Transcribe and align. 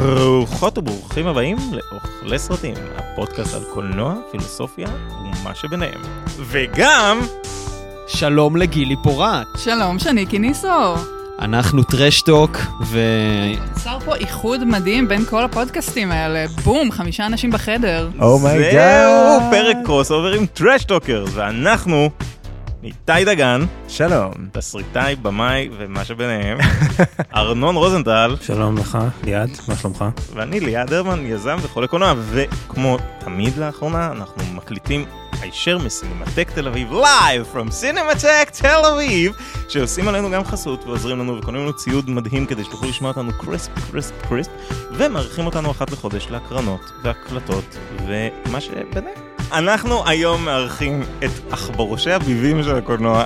ברוכות 0.00 0.78
וברוכים 0.78 1.26
הבאים 1.26 1.56
לאוכלי 1.72 2.38
סרטים, 2.38 2.74
הפודקאסט 2.96 3.54
על 3.54 3.62
קולנוע, 3.74 4.14
פילוסופיה 4.30 4.88
ומה 5.10 5.54
שביניהם. 5.54 6.00
וגם... 6.38 7.20
שלום 8.06 8.56
לגילי 8.56 8.94
פורט. 9.02 9.46
שלום, 9.56 9.98
שניקי 9.98 10.38
ניסו. 10.38 10.94
אנחנו 11.38 11.82
טראשטוק, 11.82 12.58
ו... 12.86 13.00
נוצר 13.68 13.98
פה 14.04 14.14
איחוד 14.14 14.64
מדהים 14.64 15.08
בין 15.08 15.24
כל 15.24 15.44
הפודקאסטים 15.44 16.12
האלה. 16.12 16.46
בום, 16.64 16.90
חמישה 16.90 17.26
אנשים 17.26 17.50
בחדר. 17.50 18.08
oh 18.20 18.33
my 18.33 18.46
God. 18.46 18.72
זהו, 18.72 19.50
פרק 19.50 19.76
crossover 19.84 20.32
עם 20.32 20.46
טראשטוק, 20.46 21.24
ואנחנו 21.32 22.10
איתי 22.82 23.24
דגן, 23.24 23.60
שלום, 23.88 24.32
תסריטאי, 24.52 25.16
במאי 25.16 25.68
ומה 25.78 26.04
שביניהם, 26.04 26.58
ארנון 27.36 27.76
רוזנטל, 27.76 28.36
שלום 28.40 28.78
לך, 28.78 28.98
ליעד, 29.24 29.50
מה 29.68 29.76
שלומך? 29.76 30.04
ואני 30.34 30.60
ליעד 30.60 30.92
הרמן, 30.92 31.26
יזם 31.26 31.56
וחולה 31.62 31.86
קולנוע, 31.86 32.14
וכמו 32.30 32.98
תמיד 33.18 33.56
לאחרונה, 33.56 34.12
אנחנו 34.12 34.54
מקליטים 34.54 35.04
הישר 35.40 35.78
מסינמטק 35.78 36.50
תל 36.54 36.68
אביב, 36.68 36.92
Live 36.92 37.56
from 37.56 37.70
סינמטק 37.70 38.50
תל 38.52 38.86
אביב, 38.94 39.32
שעושים 39.68 40.08
עלינו 40.08 40.30
גם 40.30 40.44
חסות 40.44 40.84
ועוזרים 40.84 41.18
לנו 41.18 41.38
וקונים 41.38 41.60
לנו 41.60 41.72
ציוד 41.76 42.10
מדהים 42.10 42.46
כדי 42.46 42.64
שתוכלו 42.64 42.88
לשמוע 42.88 43.10
אותנו 43.10 43.32
קריספ, 43.40 43.70
קריספ, 43.90 44.14
קריספ, 44.28 44.50
ומארחים 44.92 45.46
אותנו 45.46 45.70
אחת 45.70 45.90
לחודש 45.90 46.26
להקרנות 46.30 46.92
והקלטות 47.02 47.76
ומה 48.06 48.60
שביניהם. 48.60 49.31
אנחנו 49.52 50.08
היום 50.08 50.44
מארחים 50.44 51.02
את 51.24 51.52
עכבורושי 51.52 52.12
הביבים 52.12 52.62
של 52.62 52.76
הקולנוע. 52.76 53.24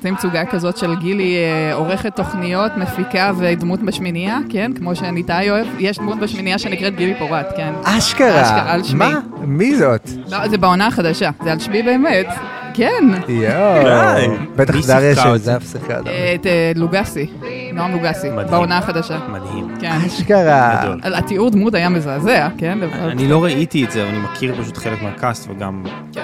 רוצים 0.00 0.16
צוגה 0.16 0.44
כזאת 0.44 0.76
של 0.76 0.94
גילי 0.94 1.36
אה, 1.36 1.74
עורכת 1.74 2.16
תוכניות, 2.16 2.72
מפיקה 2.76 3.32
ודמות 3.38 3.82
בשמינייה, 3.82 4.38
כן? 4.48 4.72
כמו 4.72 4.96
שניתאי 4.96 5.50
אוהב, 5.50 5.66
יש 5.78 5.98
דמות 5.98 6.18
בשמינייה 6.18 6.58
שנקראת 6.58 6.96
גילי 6.96 7.14
פורט, 7.18 7.46
כן. 7.56 7.72
אשכרה. 7.84 8.42
אשכרה, 8.42 8.72
על 8.72 8.84
שמי. 8.84 8.98
מה? 8.98 9.20
מי 9.40 9.76
זאת? 9.76 10.10
לא, 10.30 10.48
זה 10.48 10.58
בעונה 10.58 10.86
החדשה, 10.86 11.30
זה 11.44 11.52
על 11.52 11.58
שמי 11.58 11.82
באמת. 11.82 12.26
כן. 12.74 13.04
יואו. 13.28 14.32
בטח 14.56 14.74
דריה 14.86 15.14
שזה 15.16 15.56
הפסקה. 15.56 16.00
את 16.34 16.46
אה, 16.46 16.72
לוגסי, 16.76 17.30
נועם 17.74 17.92
לוגסי, 17.92 18.30
בעונה 18.50 18.78
החדשה. 18.78 19.18
מדהים. 19.28 19.74
כן. 19.80 19.98
אשכרה. 20.06 20.94
התיאור 21.02 21.50
דמות 21.50 21.74
היה 21.74 21.88
מזעזע, 21.88 22.48
כן? 22.58 22.78
אני 22.92 23.28
לא 23.28 23.44
ראיתי 23.44 23.84
את 23.84 23.90
זה, 23.90 24.02
אבל 24.02 24.10
אני 24.10 24.18
מכיר 24.18 24.62
פשוט 24.62 24.76
חלק 24.76 25.02
מהקאסט 25.02 25.50
וגם... 25.50 25.84
כן. 26.12 26.20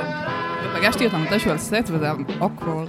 פגשתי 0.78 1.05
אותה 1.06 1.19
מתישהו 1.19 1.50
על 1.50 1.58
סט 1.58 1.91
וזה 1.91 2.05
היה 2.05 2.14
awkward. 2.41 2.89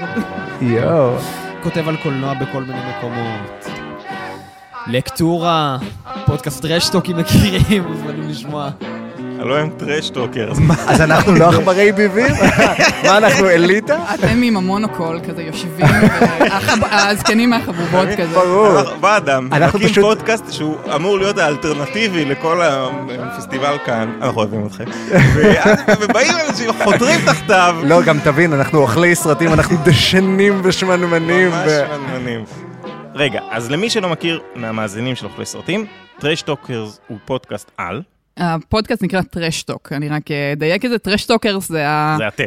יואו. 0.62 1.18
כותב 1.64 1.88
על 1.90 1.96
קולנוע 2.04 2.34
בכל 2.34 2.62
מיני 2.62 2.80
מקומות. 2.98 3.66
לקטורה, 4.88 5.78
פודקאסט 6.26 6.66
טראשטוק 6.66 7.18
מכירים, 7.18 7.84
מוזמנים 7.84 8.30
לשמוע. 8.30 8.70
הלו 9.40 9.58
הם 9.58 9.70
טראשטוקרס. 9.78 10.58
אז 10.88 11.02
אנחנו 11.02 11.36
לא 11.36 11.50
עכברי 11.50 11.92
ביבים? 11.92 12.34
מה, 13.04 13.18
אנחנו 13.18 13.50
אליטה? 13.50 13.98
אתם 14.14 14.42
עם 14.44 14.58
המונוקול 14.58 15.20
כזה 15.30 15.44
יושבים, 15.44 15.86
הזקנים 16.92 17.50
מהחבובות 17.50 18.08
כזה. 18.18 18.36
ברור. 18.36 18.82
בא 19.00 19.18
אדם, 19.18 19.50
מקים 19.74 20.02
פודקאסט 20.02 20.52
שהוא 20.52 20.76
אמור 20.96 21.18
להיות 21.18 21.38
האלטרנטיבי 21.38 22.26
לכל 22.26 22.62
הפסטיבל 22.62 23.78
כאן, 23.86 24.18
אנחנו 24.22 24.42
אוהבים 24.42 24.66
אתכם. 24.66 24.84
ובאים 26.02 26.34
אנשים, 26.50 26.70
חותרים 26.84 27.20
תחתיו. 27.26 27.76
לא, 27.84 28.02
גם 28.02 28.20
תבין, 28.24 28.54
אנחנו 28.54 28.80
אוכלי 28.80 29.16
סרטים, 29.16 29.54
אנחנו 29.54 29.78
דשנים 29.84 30.62
ושמנמנים. 30.64 31.50
ממש 31.50 31.72
שמנמנים. 31.72 32.44
רגע, 33.16 33.40
אז 33.52 33.72
למי 33.72 33.90
שלא 33.90 34.10
מכיר 34.10 34.40
מהמאזינים 34.56 35.16
של 35.16 35.26
אוכלי 35.26 35.46
סרטים, 35.46 35.86
טראשטוקרס 36.20 37.00
הוא 37.08 37.18
פודקאסט 37.26 37.72
על. 37.78 38.02
הפודקאסט 38.38 39.04
נקרא 39.04 39.22
טראשטוק, 39.22 39.94
אני 39.94 40.10
רק 40.10 40.32
אדייק 40.32 40.86
את 40.86 40.90
זה, 40.90 41.00
טראשטוקרס 41.00 41.70
זה 41.70 41.84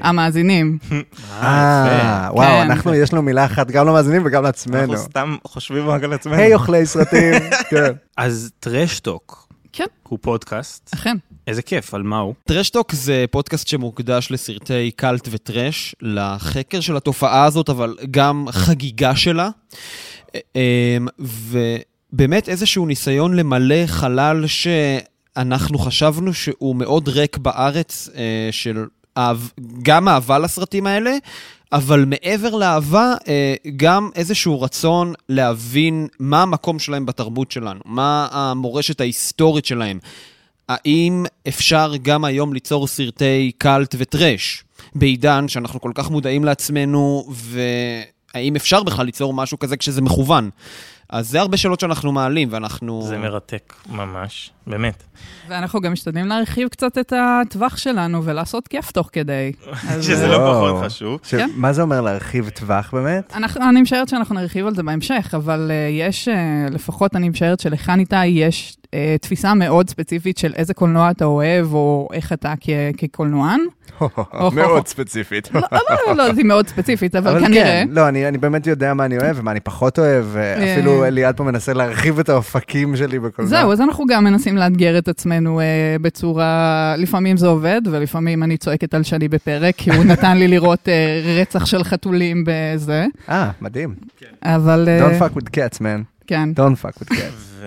המאזינים. 0.03 0.78
אה, 1.43 2.28
וואו, 2.33 2.49
כן. 2.49 2.71
אנחנו, 2.71 2.95
יש 2.95 3.12
לנו 3.12 3.23
מילה 3.23 3.45
אחת 3.45 3.71
גם 3.71 3.87
למאזינים 3.87 4.23
וגם 4.25 4.43
לעצמנו. 4.43 4.93
אנחנו 4.93 4.97
סתם 4.97 5.37
חושבים 5.47 5.89
רק 5.89 6.05
על 6.05 6.12
עצמנו. 6.12 6.37
היי 6.37 6.55
אוכלי 6.55 6.87
סרטים, 6.87 7.34
כן. 7.71 7.93
אז 8.17 8.50
טראשטוק. 8.61 9.49
כן. 9.73 9.84
הוא 10.09 10.19
פודקאסט. 10.23 10.91
אכן. 10.95 11.17
איזה 11.47 11.62
כיף, 11.62 11.95
על 11.95 12.03
מה 12.03 12.19
הוא? 12.19 12.34
טרשטוק 12.45 12.93
זה 12.93 13.25
פודקאסט 13.31 13.67
שמוקדש 13.67 14.31
לסרטי 14.31 14.91
קאלט 14.91 15.29
וטרש, 15.31 15.95
לחקר 16.03 16.81
של 16.81 16.97
התופעה 16.97 17.45
הזאת, 17.45 17.69
אבל 17.69 17.97
גם 18.11 18.47
חגיגה 18.50 19.17
שלה. 19.17 19.50
אמ, 20.34 21.06
ובאמת 21.19 22.49
איזשהו 22.49 22.87
ניסיון 22.87 23.37
למלא 23.37 23.87
חלל 23.87 24.47
ש... 24.47 24.67
אנחנו 25.37 25.79
חשבנו 25.79 26.35
שהוא 26.35 26.77
מאוד 26.77 27.09
ריק 27.09 27.37
בארץ, 27.37 28.09
אה, 28.17 28.49
של 28.51 28.85
גם 29.83 30.09
אהבה 30.09 30.39
לסרטים 30.39 30.87
האלה, 30.87 31.17
אבל 31.73 32.05
מעבר 32.05 32.55
לאהבה, 32.55 33.15
אה, 33.29 33.55
גם 33.77 34.11
איזשהו 34.15 34.63
רצון 34.63 35.15
להבין 35.29 36.07
מה 36.19 36.43
המקום 36.43 36.79
שלהם 36.79 37.07
בתרבות 37.07 37.51
שלנו, 37.51 37.81
מה 37.85 38.29
המורשת 38.31 39.01
ההיסטורית 39.01 39.65
שלהם. 39.65 39.99
האם 40.69 41.25
אפשר 41.49 41.93
גם 42.03 42.25
היום 42.25 42.55
ליצור 42.55 42.87
סרטי 42.87 43.53
קאלט 43.59 43.95
וטרש, 43.99 44.65
בעידן 44.95 45.49
שאנחנו 45.49 45.81
כל 45.81 45.93
כך 45.95 46.11
מודעים 46.11 46.45
לעצמנו, 46.45 47.27
והאם 47.31 48.57
אפשר 48.57 48.83
בכלל 48.83 49.07
ליצור 49.07 49.35
משהו 49.35 49.59
כזה 49.59 49.77
כשזה 49.77 50.01
מכוון? 50.03 50.51
אז 51.10 51.31
זה 51.31 51.41
הרבה 51.41 51.56
שאלות 51.56 51.81
שאנחנו 51.81 52.12
מעלים, 52.12 52.48
ואנחנו... 52.50 53.03
זה 53.03 53.19
מרתק, 53.19 53.75
ממש, 53.88 54.50
באמת. 54.66 55.03
ואנחנו 55.48 55.81
גם 55.81 55.93
משתדלים 55.93 56.26
להרחיב 56.26 56.69
קצת 56.69 56.98
את 56.98 57.12
הטווח 57.16 57.76
שלנו 57.76 58.25
ולעשות 58.25 58.69
כיף 58.69 58.91
תוך 58.91 59.09
כדי. 59.12 59.53
שזה 60.03 60.26
לא 60.26 60.37
פחות 60.37 60.84
חשוב. 60.84 61.20
כן. 61.28 61.50
מה 61.56 61.72
זה 61.72 61.82
אומר 61.82 62.00
להרחיב 62.00 62.49
טווח 62.49 62.91
באמת? 62.94 63.37
אני 63.69 63.82
משערת 63.82 64.09
שאנחנו 64.09 64.34
נרחיב 64.34 64.66
על 64.66 64.75
זה 64.75 64.82
בהמשך, 64.82 65.34
אבל 65.37 65.70
אה, 65.70 65.88
יש, 65.91 66.28
אה, 66.28 66.66
לפחות 66.70 67.16
אני 67.16 67.28
משערת 67.28 67.60
שלך 67.60 67.88
ניתאי, 67.88 68.26
יש 68.26 68.76
אה, 68.76 68.80
תפיסה 69.21 69.55
מאוד 69.55 69.89
ספציפית 69.91 70.39
של 70.39 70.53
איזה 70.56 70.75
קולנוע 70.75 71.11
אתה 71.11 71.25
אוהב, 71.25 71.75
או 71.75 72.09
איך 72.12 72.33
אתה 72.33 72.55
כקולנוען. 72.97 73.61
מאוד 74.55 74.87
ספציפית. 74.87 75.55
לא, 75.55 75.61
לא, 76.06 76.17
לא, 76.17 76.34
זה 76.34 76.45
מאוד 76.45 76.69
ספציפית, 76.69 77.17
אבל 77.17 77.41
כנראה. 77.41 77.65
כן, 77.65 77.89
לא, 77.91 78.09
אני 78.09 78.39
באמת 78.39 78.67
יודע 78.67 78.95
מה 78.95 79.05
אני 79.05 79.19
אוהב 79.19 79.39
ומה 79.39 79.50
אני 79.50 79.61
פחות 79.61 79.99
אוהב, 79.99 80.25
אפילו 80.37 81.05
ליעד 81.11 81.37
פה 81.37 81.45
מנסה 81.45 81.73
להרחיב 81.73 82.19
את 82.19 82.29
האופקים 82.29 82.97
שלי 82.97 83.19
בקולנוע. 83.19 83.50
זהו, 83.50 83.73
אז 83.73 83.81
אנחנו 83.81 84.06
גם 84.06 84.25
מנסים 84.25 84.56
לאתגר 84.56 84.99
את 84.99 85.09
עצמנו 85.09 85.61
בצורה, 86.00 86.95
לפעמים 86.99 87.37
זה 87.37 87.47
עובד, 87.47 87.81
ולפעמים 87.91 88.43
אני 88.43 88.56
צועקת 88.56 88.95
על 88.95 89.03
שני 89.03 89.29
בפרק, 89.29 89.75
כי 89.77 89.91
הוא 89.91 90.05
נתן 90.05 90.37
לי 90.37 90.49
לראות 90.49 90.89
רצח 91.41 91.67
של 91.67 91.84
חתולים 91.84 92.45
בזה. 92.47 93.06
אה, 93.29 93.50
מדהים. 93.61 93.95
אבל... 94.43 94.89
Don't 95.00 95.23
fuck 95.23 95.37
with 95.37 95.47
cats, 95.47 95.79
man. 95.79 96.03
כן. 96.27 96.49
Don't 96.56 96.84
fuck 96.84 97.03
with 97.03 97.09
cats. 97.09 97.65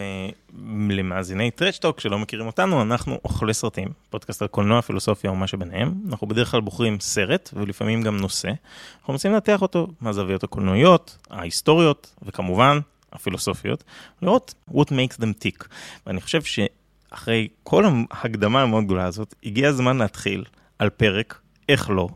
למאזיני 0.89 1.51
טרשטוק 1.51 1.99
שלא 1.99 2.19
מכירים 2.19 2.47
אותנו, 2.47 2.81
אנחנו 2.81 3.19
אוכלי 3.23 3.53
סרטים, 3.53 3.87
פודקאסט 4.09 4.41
על 4.41 4.47
קולנוע, 4.47 4.81
פילוסופיה 4.81 5.31
ומה 5.31 5.47
שביניהם. 5.47 5.93
אנחנו 6.09 6.27
בדרך 6.27 6.51
כלל 6.51 6.61
בוחרים 6.61 6.99
סרט 6.99 7.49
ולפעמים 7.53 8.01
גם 8.01 8.17
נושא. 8.17 8.51
אנחנו 8.99 9.13
מנסים 9.13 9.31
לנתח 9.31 9.61
אותו 9.61 9.87
מהזוויות 10.01 10.43
הקולנועיות, 10.43 11.17
ההיסטוריות 11.29 12.15
וכמובן 12.21 12.79
הפילוסופיות, 13.13 13.83
לראות 14.21 14.53
what 14.69 14.87
makes 14.89 15.17
them 15.21 15.43
tick. 15.45 15.67
ואני 16.07 16.21
חושב 16.21 16.41
שאחרי 16.43 17.47
כל 17.63 17.85
ההקדמה 18.11 18.61
המאוד 18.61 18.85
גדולה 18.85 19.05
הזאת, 19.05 19.35
הגיע 19.43 19.69
הזמן 19.69 19.97
להתחיל 19.97 20.43
על 20.79 20.89
פרק, 20.89 21.39
איך 21.69 21.89
לא, 21.89 22.09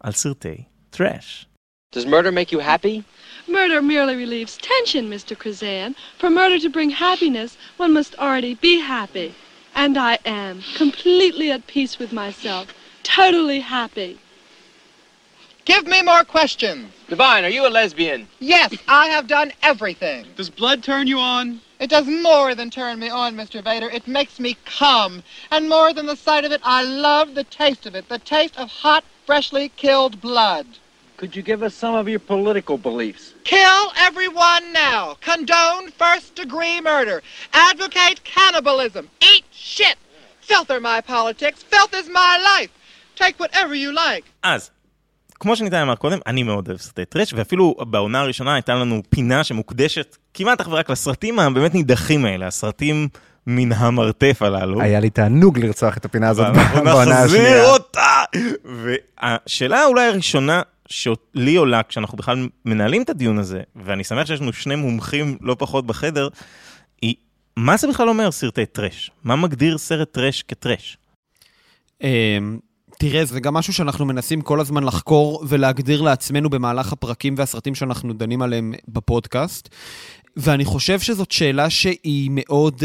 על 0.00 0.12
סרטי 0.12 0.62
טראש. 0.90 1.46
Does 1.92 2.06
murder 2.06 2.32
make 2.32 2.50
you 2.50 2.60
happy? 2.60 3.04
Murder 3.46 3.82
merely 3.82 4.16
relieves 4.16 4.56
tension, 4.56 5.10
Mr. 5.10 5.36
Krazan. 5.36 5.94
For 6.16 6.30
murder 6.30 6.58
to 6.58 6.70
bring 6.70 6.88
happiness, 6.88 7.58
one 7.76 7.92
must 7.92 8.14
already 8.14 8.54
be 8.54 8.80
happy. 8.80 9.34
And 9.74 9.98
I 9.98 10.18
am, 10.24 10.62
completely 10.74 11.50
at 11.50 11.66
peace 11.66 11.98
with 11.98 12.10
myself, 12.10 12.72
totally 13.02 13.60
happy. 13.60 14.18
Give 15.66 15.86
me 15.86 16.00
more 16.00 16.24
questions. 16.24 16.90
Divine, 17.10 17.44
are 17.44 17.50
you 17.50 17.66
a 17.66 17.68
lesbian? 17.68 18.26
Yes, 18.40 18.74
I 18.88 19.08
have 19.08 19.26
done 19.26 19.52
everything. 19.62 20.24
Does 20.34 20.48
blood 20.48 20.82
turn 20.82 21.06
you 21.06 21.18
on? 21.18 21.60
It 21.78 21.90
does 21.90 22.06
more 22.06 22.54
than 22.54 22.70
turn 22.70 23.00
me 23.00 23.10
on, 23.10 23.36
Mr. 23.36 23.62
Vader. 23.62 23.90
It 23.90 24.08
makes 24.08 24.40
me 24.40 24.56
come. 24.64 25.22
And 25.50 25.68
more 25.68 25.92
than 25.92 26.06
the 26.06 26.16
sight 26.16 26.46
of 26.46 26.52
it, 26.52 26.62
I 26.64 26.84
love 26.84 27.34
the 27.34 27.44
taste 27.44 27.84
of 27.84 27.94
it. 27.94 28.08
The 28.08 28.18
taste 28.18 28.56
of 28.56 28.70
hot, 28.70 29.04
freshly 29.26 29.68
killed 29.76 30.22
blood. 30.22 30.66
Could 31.22 31.36
you 31.36 31.44
give 31.52 31.62
us 31.68 31.74
some 31.84 31.94
of 31.94 32.06
your 32.12 32.22
political 32.32 32.76
beliefs? 32.88 33.22
Kill 33.44 33.82
everyone 34.08 34.64
now. 34.86 35.02
Condone 35.30 35.84
first 36.04 36.28
degree 36.42 36.76
murder. 36.80 37.16
Advocate 37.70 38.18
cannibalism. 38.36 39.04
Eat 39.30 39.44
shit. 39.52 39.96
Filth 40.48 40.68
are 40.74 40.80
my 40.80 41.00
politics. 41.14 41.58
Filth 41.72 41.94
is 42.00 42.06
my 42.22 42.34
life. 42.50 42.72
Take 43.14 43.36
whatever 43.38 43.74
you 43.74 43.92
like. 43.92 44.24
אז, 44.42 44.70
כמו 45.40 45.56
שניתן 45.56 45.76
אמר 45.76 45.94
קודם, 45.94 46.18
אני 46.26 46.42
מאוד 46.42 46.68
אוהב 46.68 46.80
סרטי 46.80 47.04
טרש, 47.04 47.32
ואפילו 47.32 47.74
בעונה 47.80 48.20
הראשונה 48.20 48.54
הייתה 48.54 48.74
לנו 48.74 49.02
פינה 49.10 49.44
שמוקדשת 49.44 50.16
כמעט 50.34 50.60
אך 50.60 50.68
ורק 50.70 50.90
לסרטים 50.90 51.38
הבאמת 51.38 51.74
נידחים 51.74 52.24
האלה, 52.24 52.46
הסרטים 52.46 53.08
מן 53.46 53.72
המרתף 53.72 54.42
הללו. 54.42 54.80
היה 54.80 55.00
לי 55.00 55.10
תענוג 55.10 55.58
לרצוח 55.58 55.96
את 55.96 56.04
הפינה 56.04 56.28
הזאת 56.28 56.46
ואנחנו 56.46 56.84
בעונה 56.84 57.22
נחזיר 57.22 57.40
השנייה. 57.40 57.70
אותה! 57.70 58.22
והשאלה 58.64 59.84
אולי 59.86 60.06
הראשונה 60.06 60.62
שלי 60.88 61.56
עולה 61.56 61.82
כשאנחנו 61.82 62.18
בכלל 62.18 62.48
מנהלים 62.64 63.02
את 63.02 63.10
הדיון 63.10 63.38
הזה, 63.38 63.60
ואני 63.76 64.04
שמח 64.04 64.26
שיש 64.26 64.40
לנו 64.40 64.52
שני 64.52 64.76
מומחים 64.76 65.38
לא 65.40 65.56
פחות 65.58 65.86
בחדר, 65.86 66.28
היא, 67.02 67.14
מה 67.56 67.76
זה 67.76 67.88
בכלל 67.88 68.08
אומר 68.08 68.30
סרטי 68.30 68.66
טרש? 68.66 69.10
מה 69.24 69.36
מגדיר 69.36 69.78
סרט 69.78 70.12
טרש 70.12 70.42
כטרש? 70.42 70.96
אמ, 72.02 72.58
תראה, 72.98 73.24
זה 73.24 73.40
גם 73.40 73.54
משהו 73.54 73.72
שאנחנו 73.72 74.06
מנסים 74.06 74.40
כל 74.40 74.60
הזמן 74.60 74.84
לחקור 74.84 75.44
ולהגדיר 75.48 76.02
לעצמנו 76.02 76.50
במהלך 76.50 76.92
הפרקים 76.92 77.34
והסרטים 77.38 77.74
שאנחנו 77.74 78.12
דנים 78.12 78.42
עליהם 78.42 78.74
בפודקאסט. 78.88 79.68
ואני 80.36 80.64
חושב 80.64 81.00
שזאת 81.00 81.30
שאלה 81.30 81.70
שהיא 81.70 82.30
מאוד 82.32 82.74
uh, 82.74 82.84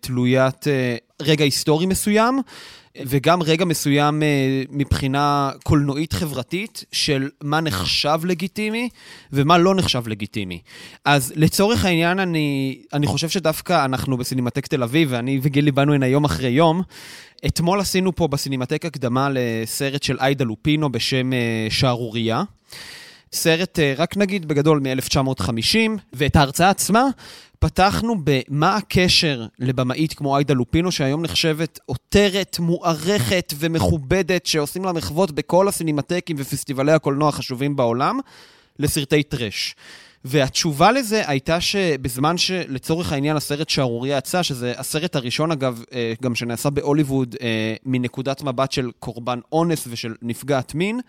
תלוית 0.00 0.64
uh, 0.64 1.22
רגע 1.22 1.44
היסטורי 1.44 1.86
מסוים, 1.86 2.40
וגם 3.06 3.42
רגע 3.42 3.64
מסוים 3.64 4.22
uh, 4.22 4.24
מבחינה 4.70 5.50
קולנועית 5.62 6.12
חברתית 6.12 6.84
של 6.92 7.28
מה 7.42 7.60
נחשב 7.60 8.20
לגיטימי 8.24 8.88
ומה 9.32 9.58
לא 9.58 9.74
נחשב 9.74 10.08
לגיטימי. 10.08 10.60
אז 11.04 11.32
לצורך 11.36 11.84
העניין, 11.84 12.18
אני, 12.18 12.78
אני 12.92 13.06
חושב 13.06 13.28
שדווקא 13.28 13.84
אנחנו 13.84 14.16
בסינמטק 14.16 14.66
תל 14.66 14.82
אביב, 14.82 15.08
ואני 15.12 15.40
וגילי 15.42 15.72
באנו 15.72 15.94
הנה 15.94 16.06
יום 16.06 16.24
אחרי 16.24 16.50
יום, 16.50 16.82
אתמול 17.46 17.80
עשינו 17.80 18.14
פה 18.14 18.28
בסינמטק 18.28 18.84
הקדמה 18.84 19.28
לסרט 19.32 20.02
של 20.02 20.18
עאידה 20.18 20.44
לופינו 20.44 20.92
בשם 20.92 21.32
אה, 21.32 21.66
שערורייה. 21.70 22.42
סרט, 23.34 23.78
אה, 23.78 23.94
רק 23.96 24.16
נגיד 24.16 24.48
בגדול, 24.48 24.80
מ-1950, 24.80 25.76
ואת 26.12 26.36
ההרצאה 26.36 26.70
עצמה 26.70 27.04
פתחנו 27.58 28.14
במה 28.24 28.76
הקשר 28.76 29.46
לבמאית 29.58 30.14
כמו 30.14 30.36
עאידה 30.36 30.54
לופינו, 30.54 30.92
שהיום 30.92 31.22
נחשבת 31.22 31.78
עותרת, 31.86 32.58
מוערכת 32.58 33.54
ומכובדת, 33.58 34.46
שעושים 34.46 34.84
לה 34.84 34.92
מחוות 34.92 35.30
בכל 35.32 35.68
הסינמטקים 35.68 36.36
ופסטיבלי 36.38 36.92
הקולנוע 36.92 37.28
החשובים 37.28 37.76
בעולם, 37.76 38.18
לסרטי 38.78 39.22
טרש. 39.22 39.74
והתשובה 40.24 40.92
לזה 40.92 41.22
הייתה 41.26 41.60
שבזמן 41.60 42.38
שלצורך 42.38 43.12
העניין 43.12 43.36
הסרט 43.36 43.68
שערוריה 43.68 44.18
יצא, 44.18 44.42
שזה 44.42 44.72
הסרט 44.76 45.16
הראשון 45.16 45.50
אגב, 45.50 45.82
אה, 45.92 46.12
גם 46.22 46.34
שנעשה 46.34 46.70
בהוליווד 46.70 47.36
אה, 47.42 47.74
מנקודת 47.84 48.42
מבט 48.42 48.72
של 48.72 48.90
קורבן 48.98 49.38
אונס 49.52 49.86
ושל 49.90 50.14
נפגעת 50.22 50.74
מין, 50.74 51.00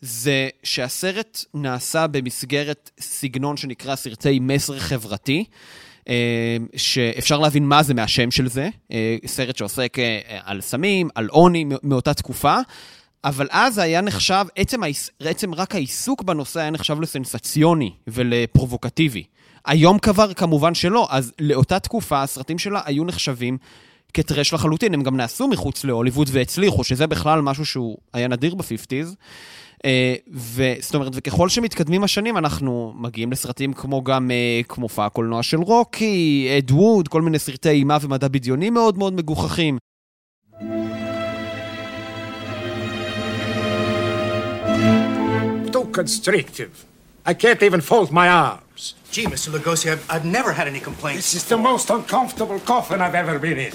זה 0.00 0.48
שהסרט 0.62 1.44
נעשה 1.54 2.06
במסגרת 2.06 2.90
סגנון 3.00 3.56
שנקרא 3.56 3.96
סרטי 3.96 4.38
מסר 4.40 4.78
חברתי. 4.78 5.44
אה, 6.08 6.56
שאפשר 6.76 7.38
להבין 7.38 7.64
מה 7.64 7.82
זה 7.82 7.94
מהשם 7.94 8.30
של 8.30 8.48
זה, 8.48 8.68
סרט 9.26 9.56
שעוסק 9.56 9.96
על 10.44 10.60
סמים, 10.60 11.08
על 11.14 11.28
עוני 11.28 11.64
מאותה 11.82 12.14
תקופה, 12.14 12.56
אבל 13.24 13.46
אז 13.50 13.78
היה 13.78 14.00
נחשב, 14.00 14.44
עצם, 14.56 14.80
עצם 15.20 15.54
רק 15.54 15.74
העיסוק 15.74 16.22
בנושא 16.22 16.60
היה 16.60 16.70
נחשב 16.70 17.00
לסנסציוני 17.00 17.92
ולפרובוקטיבי. 18.06 19.24
היום 19.66 19.98
כבר 19.98 20.34
כמובן 20.34 20.74
שלא, 20.74 21.06
אז 21.10 21.32
לאותה 21.40 21.78
תקופה 21.78 22.22
הסרטים 22.22 22.58
שלה 22.58 22.80
היו 22.84 23.04
נחשבים 23.04 23.58
כטרש 24.14 24.54
לחלוטין. 24.54 24.94
הם 24.94 25.02
גם 25.02 25.16
נעשו 25.16 25.48
מחוץ 25.48 25.84
להוליווד 25.84 26.28
והצליחו, 26.32 26.84
שזה 26.84 27.06
בכלל 27.06 27.40
משהו 27.40 27.66
שהוא 27.66 27.98
היה 28.12 28.28
נדיר 28.28 28.54
ב-50's. 28.54 29.14
וזאת 30.28 30.94
אומרת, 30.94 31.12
וככל 31.14 31.48
שמתקדמים 31.48 32.04
השנים, 32.04 32.36
אנחנו 32.36 32.92
מגיעים 32.96 33.32
לסרטים 33.32 33.72
כמו 33.72 34.04
גם, 34.04 34.30
uh, 34.30 34.66
כמו 34.66 34.82
מופע 34.82 35.06
הקולנוע 35.06 35.42
של 35.42 35.58
רוקי, 35.58 36.48
אד 36.58 36.70
ווד, 36.70 37.08
כל 37.08 37.22
מיני 37.22 37.38
סרטי 37.38 37.68
אימה 37.68 37.98
ומדע 38.00 38.28
בדיוני 38.28 38.70
מאוד 38.70 38.98
מאוד 38.98 39.12
מגוחכים. 39.12 39.78
Constrictive. 45.90 46.84
I 47.26 47.34
can't 47.34 47.62
even 47.62 47.80
fold 47.80 48.10
my 48.10 48.28
arms. 48.28 48.94
Gee, 49.10 49.26
Mr. 49.26 49.50
Lugosi, 49.50 49.92
I've, 49.92 50.10
I've 50.10 50.24
never 50.24 50.52
had 50.52 50.66
any 50.68 50.80
complaints. 50.80 51.32
This 51.32 51.42
is 51.42 51.48
the 51.48 51.58
most 51.58 51.90
uncomfortable 51.90 52.60
coffin 52.60 53.00
I've 53.00 53.14
ever 53.14 53.38
been 53.38 53.58
in. 53.58 53.72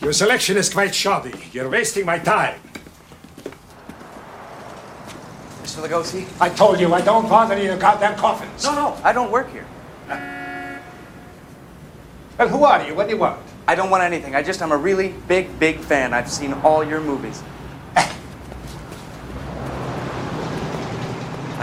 Your 0.00 0.12
selection 0.12 0.56
is 0.56 0.72
quite 0.72 0.94
shoddy. 0.94 1.32
You're 1.52 1.68
wasting 1.68 2.04
my 2.04 2.18
time. 2.18 2.60
Mr. 5.62 5.86
Lugosi? 5.86 6.26
I 6.40 6.48
told 6.48 6.80
you 6.80 6.92
I 6.92 7.00
don't 7.00 7.28
want 7.28 7.50
any 7.52 7.66
of 7.66 7.76
the 7.76 7.80
goddamn 7.80 8.16
coffins. 8.16 8.64
No, 8.64 8.74
no, 8.74 9.00
I 9.02 9.12
don't 9.12 9.30
work 9.30 9.50
here. 9.52 9.66
Uh, 10.08 10.78
well, 12.38 12.48
who 12.48 12.64
are 12.64 12.86
you? 12.86 12.94
What 12.94 13.08
do 13.08 13.14
you 13.14 13.20
want? 13.20 13.40
I 13.66 13.74
don't 13.74 13.90
want 13.90 14.02
anything. 14.02 14.34
I 14.34 14.42
just, 14.42 14.60
I'm 14.60 14.72
a 14.72 14.76
really 14.76 15.14
big, 15.26 15.58
big 15.58 15.78
fan. 15.78 16.12
I've 16.12 16.30
seen 16.30 16.52
all 16.52 16.84
your 16.84 17.00
movies. 17.00 17.42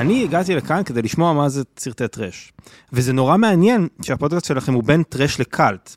אני 0.02 0.24
הגעתי 0.24 0.56
לכאן 0.56 0.84
כדי 0.84 1.02
לשמוע 1.02 1.34
מה 1.34 1.50
זה 1.50 1.64
סרטי 1.80 2.08
טרש. 2.08 2.54
וזה 2.94 3.14
נורא 3.14 3.38
מעניין 3.38 3.88
שהפודקאסט 4.02 4.46
שלכם 4.46 4.74
הוא 4.74 4.84
בין 4.84 5.04
טרש 5.04 5.40
לקאלט. 5.40 5.96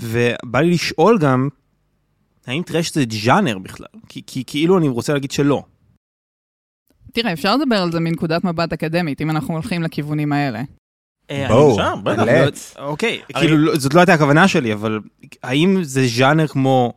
ובא 0.00 0.60
לי 0.60 0.70
לשאול 0.70 1.18
גם, 1.18 1.48
האם 2.46 2.62
טרש 2.62 2.92
זה 2.94 3.04
ז'אנר 3.24 3.58
בכלל? 3.58 3.86
כי, 4.08 4.22
כי 4.26 4.44
כאילו 4.46 4.78
אני 4.78 4.88
רוצה 4.88 5.12
להגיד 5.12 5.30
שלא. 5.30 5.62
תראה, 7.12 7.32
אפשר 7.32 7.56
לדבר 7.56 7.76
על 7.76 7.92
זה 7.92 8.00
מנקודת 8.00 8.44
מבט 8.44 8.72
אקדמית, 8.72 9.20
אם 9.20 9.30
אנחנו 9.30 9.54
הולכים 9.54 9.82
לכיוונים 9.82 10.32
האלה. 10.32 10.62
בואו, 11.48 11.70
אפשר, 11.70 11.96
בטח. 11.96 12.22
let's. 12.22 12.80
אוקיי, 12.80 13.20
כאילו 13.34 13.58
לא- 13.58 13.76
זאת 13.76 13.94
לא 13.94 14.00
הייתה 14.00 14.14
הכוונה 14.14 14.48
שלי, 14.48 14.72
אבל 14.72 15.00
האם 15.42 15.78
זה 15.82 16.06
ז'אנר 16.06 16.46
כמו 16.46 16.92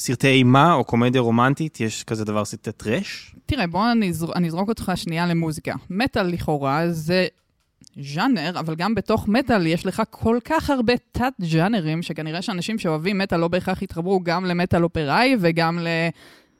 סרטי 0.00 0.28
אימה 0.28 0.72
או 0.72 0.84
קומדיה 0.84 1.20
רומנטית? 1.20 1.80
יש 1.80 2.04
כזה 2.04 2.24
דבר 2.24 2.44
סרטי 2.44 2.72
טרש? 2.72 3.34
תראה, 3.46 3.66
בוא 3.66 3.92
אני 3.92 4.12
אני 4.36 4.48
אזרוק 4.48 4.68
אותך 4.68 4.92
שנייה 4.94 5.26
למוזיקה. 5.26 5.74
מטאל 5.90 6.26
לכאורה 6.26 6.90
זה 6.90 7.26
ז'אנר, 7.96 8.58
אבל 8.58 8.74
גם 8.74 8.94
בתוך 8.94 9.28
מטאל 9.28 9.66
יש 9.66 9.86
לך 9.86 10.02
כל 10.10 10.38
כך 10.44 10.70
הרבה 10.70 10.92
תת-ז'אנרים, 11.12 12.02
שכנראה 12.02 12.42
שאנשים 12.42 12.78
שאוהבים 12.78 13.18
מטאל 13.18 13.38
לא 13.38 13.48
בהכרח 13.48 13.82
יתחברו 13.82 14.20
גם 14.20 14.44
למטאל 14.44 14.84
אופראי 14.84 15.36
וגם 15.40 15.78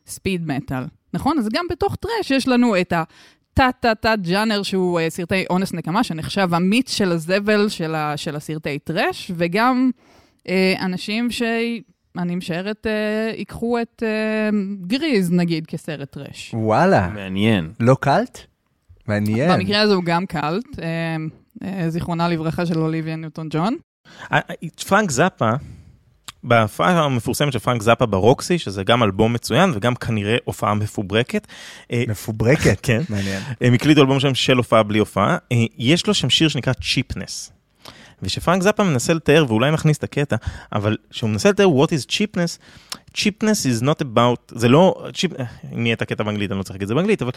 לספיד 0.06 0.46
מטאל. 0.46 0.84
נכון? 1.14 1.38
אז 1.38 1.48
גם 1.52 1.64
בתוך 1.70 1.96
טרש 1.96 2.30
יש 2.30 2.48
לנו 2.48 2.80
את 2.80 2.92
ה... 2.92 3.02
תת-תת-תת 3.54 4.18
שהוא 4.62 5.00
אה, 5.00 5.10
סרטי 5.10 5.44
אונס 5.50 5.72
נקמה, 5.72 6.04
שנחשב 6.04 6.48
המיץ 6.52 6.92
של 6.92 7.12
הזבל 7.12 7.68
של, 7.68 7.94
ה, 7.94 8.16
של 8.16 8.36
הסרטי 8.36 8.78
טרש, 8.78 9.30
וגם 9.34 9.90
אה, 10.48 10.74
אנשים 10.80 11.30
שאני 12.18 12.36
משערת 12.36 12.86
אה, 12.86 13.32
ייקחו 13.36 13.78
את 13.82 14.02
אה, 14.06 14.50
גריז, 14.86 15.32
נגיד, 15.32 15.66
כסרט 15.66 16.12
טרש. 16.12 16.54
וואלה, 16.54 17.08
מעניין. 17.08 17.72
לא 17.80 17.96
קלט? 18.00 18.38
מעניין. 19.06 19.52
במקרה 19.52 19.80
הזה 19.80 19.94
הוא 19.94 20.04
גם 20.04 20.26
קאלט, 20.26 20.78
אה, 20.82 21.16
אה, 21.64 21.90
זיכרונה 21.90 22.28
לברכה 22.28 22.66
של 22.66 22.78
אוליביה 22.78 23.16
ניוטון 23.16 23.48
ג'ון. 23.50 23.76
אה, 24.32 24.40
פרנק 24.88 25.10
זאפה, 25.10 25.50
בהופעה 26.44 27.04
המפורסמת 27.04 27.52
של 27.52 27.58
פרנק 27.58 27.82
זאפה 27.82 28.06
ברוקסי, 28.06 28.58
שזה 28.58 28.84
גם 28.84 29.02
אלבום 29.02 29.32
מצוין 29.32 29.70
וגם 29.74 29.94
כנראה 29.94 30.36
הופעה 30.44 30.74
מפוברקת. 30.74 31.46
אה, 31.92 32.04
מפוברקת. 32.08 32.80
כן. 32.86 33.00
מעניין. 33.08 33.42
הם 33.60 33.74
הקליטו 33.74 34.00
אלבום 34.00 34.20
שם 34.20 34.34
של 34.34 34.56
הופעה 34.56 34.82
בלי 34.82 34.98
הופעה. 34.98 35.36
אה, 35.52 35.56
יש 35.78 36.06
לו 36.06 36.14
שם 36.14 36.30
שיר 36.30 36.48
שנקרא 36.48 36.72
צ'יפנס. 36.72 37.52
ושפרנק 38.22 38.62
זאפה 38.62 38.84
מנסה 38.84 39.14
לתאר, 39.14 39.44
ואולי 39.48 39.70
נכניס 39.70 39.98
את 39.98 40.04
הקטע, 40.04 40.36
אבל 40.72 40.96
כשהוא 41.10 41.30
מנסה 41.30 41.50
לתאר 41.50 41.66
what 41.66 41.88
is 41.88 42.10
cheapness, 42.10 42.58
cheapness 43.16 43.80
is 43.80 43.82
not 43.82 44.02
about, 44.02 44.58
זה 44.58 44.68
לא, 44.68 45.04
cheap, 45.12 45.42
אם 45.74 45.86
יהיה 45.86 45.94
את 45.94 46.02
הקטע 46.02 46.24
באנגלית, 46.24 46.50
אני 46.50 46.58
לא 46.58 46.62
צריך 46.62 46.74
להגיד 46.74 46.82
את 46.82 46.88
זה 46.88 46.94
באנגלית, 46.94 47.22
אבל 47.22 47.30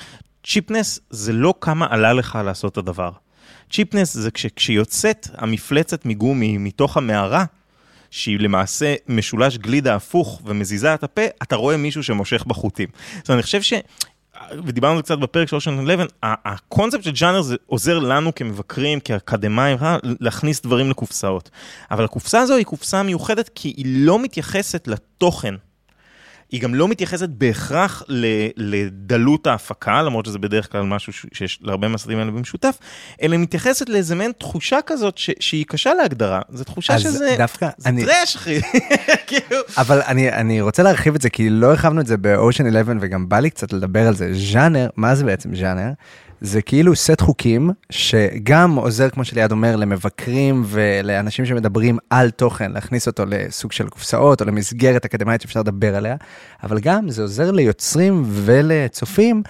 cheapness 0.48 1.00
זה 1.10 1.34
לא 1.34 1.54
כמה 1.62 1.88
עלה 1.90 2.14
לך 2.14 2.40
לעשות 2.46 2.72
את 2.72 2.78
הדבר. 2.78 3.12
cheapness 3.72 4.06
זה 4.06 4.32
כש, 4.32 4.46
כשיוצאת 4.46 5.28
המפלצת 5.34 6.06
מגומי 6.06 6.58
מתוך 6.58 6.98
המערה, 6.98 7.46
שהיא 8.12 8.40
למעשה 8.40 8.96
משולש 9.08 9.58
גלידה 9.58 9.96
הפוך 9.96 10.42
ומזיזה 10.46 10.94
את 10.94 11.04
הפה, 11.04 11.22
אתה 11.44 11.56
רואה 11.56 11.78
מישהו 11.78 12.04
שמושך 12.04 12.44
בחוטים. 12.48 12.90
זאת 13.18 13.30
אומרת, 13.30 13.38
אני 13.38 13.44
חושב 13.44 13.62
ש... 13.62 13.74
ודיברנו 14.66 14.92
על 14.94 14.98
זה 14.98 15.04
קצת 15.04 15.18
בפרק 15.18 15.48
של 15.48 15.56
אושן 15.56 15.74
11, 15.80 16.06
ה- 16.24 16.54
הקונספט 16.54 17.04
של 17.04 17.12
ג'אנר 17.12 17.42
זה 17.42 17.56
עוזר 17.66 18.00
לנו 18.00 18.36
כמבקרים, 18.36 19.00
כאקדמאים, 19.00 19.78
אה, 19.82 19.98
להכניס 20.04 20.62
דברים 20.62 20.90
לקופסאות. 20.90 21.50
אבל 21.92 22.04
הקופסה 22.06 22.40
הזו 22.40 22.56
היא 22.56 22.66
קופסה 22.66 23.04
מיוחדת 23.04 23.50
כי 23.56 23.74
היא 23.78 23.86
לא 23.88 24.20
מתייחסת 24.20 24.88
לתוכן. 24.88 25.56
היא 26.52 26.62
גם 26.62 26.76
לא 26.76 26.88
מתייחסת 26.88 27.30
בהכרח 27.30 28.04
לדלות 28.58 29.48
ההפקה, 29.48 30.02
למרות 30.02 30.26
שזה 30.26 30.40
בדרך 30.40 30.72
כלל 30.72 30.82
משהו 30.82 31.14
שיש 31.34 31.60
להרבה 31.62 31.88
מהסרטים 31.88 32.20
האלה 32.20 32.32
במשותף, 32.32 32.78
אלא 33.22 33.38
מתייחסת 33.38 33.90
לאיזה 33.90 34.16
מעין 34.16 34.32
תחושה 34.38 34.78
כזאת 34.86 35.18
ש- 35.18 35.30
שהיא 35.40 35.66
קשה 35.68 35.94
להגדרה. 35.94 36.42
זו 36.50 36.64
תחושה 36.64 36.94
אז 36.96 37.02
שזה... 37.02 37.36
דווקא 37.38 37.70
זה 37.78 37.90
אני- 37.90 38.06
טרש, 38.06 38.36
אחי. 38.36 38.60
כאילו... 39.28 39.58
אבל 39.78 40.02
אני, 40.08 40.30
אני 40.32 40.62
רוצה 40.62 40.84
להרחיב 40.84 41.16
את 41.16 41.22
זה, 41.22 41.30
כי 41.30 41.50
לא 41.50 41.68
הרחבנו 41.68 42.02
את 42.02 42.08
זה 42.08 42.18
באושן 42.18 42.68
11, 42.68 42.96
וגם 43.02 43.30
בא 43.30 43.40
לי 43.40 43.50
קצת 43.50 43.74
לדבר 43.74 44.08
על 44.08 44.16
זה. 44.16 44.30
ז'אנר, 44.34 44.88
מה 44.96 45.16
זה 45.16 45.24
בעצם 45.26 45.56
ז'אנר? 45.56 45.90
זה 46.46 46.62
כאילו 46.62 46.96
סט 46.96 47.22
חוקים 47.22 47.70
שגם 47.90 48.76
עוזר, 48.76 49.10
כמו 49.10 49.26
שליעד 49.26 49.52
אומר, 49.52 49.76
למבקרים 49.76 50.64
ולאנשים 50.66 51.46
שמדברים 51.46 51.98
על 52.10 52.30
תוכן, 52.30 52.72
להכניס 52.72 53.08
אותו 53.08 53.24
לסוג 53.28 53.72
של 53.72 53.90
קופסאות 53.90 54.42
או 54.42 54.46
למסגרת 54.46 55.06
אקדמית 55.06 55.42
שאפשר 55.42 55.60
לדבר 55.60 55.96
עליה, 55.96 56.16
אבל 56.64 56.80
גם 56.80 57.10
זה 57.10 57.22
עוזר 57.22 57.52
ליוצרים 57.52 58.24
ולצופים 58.28 59.44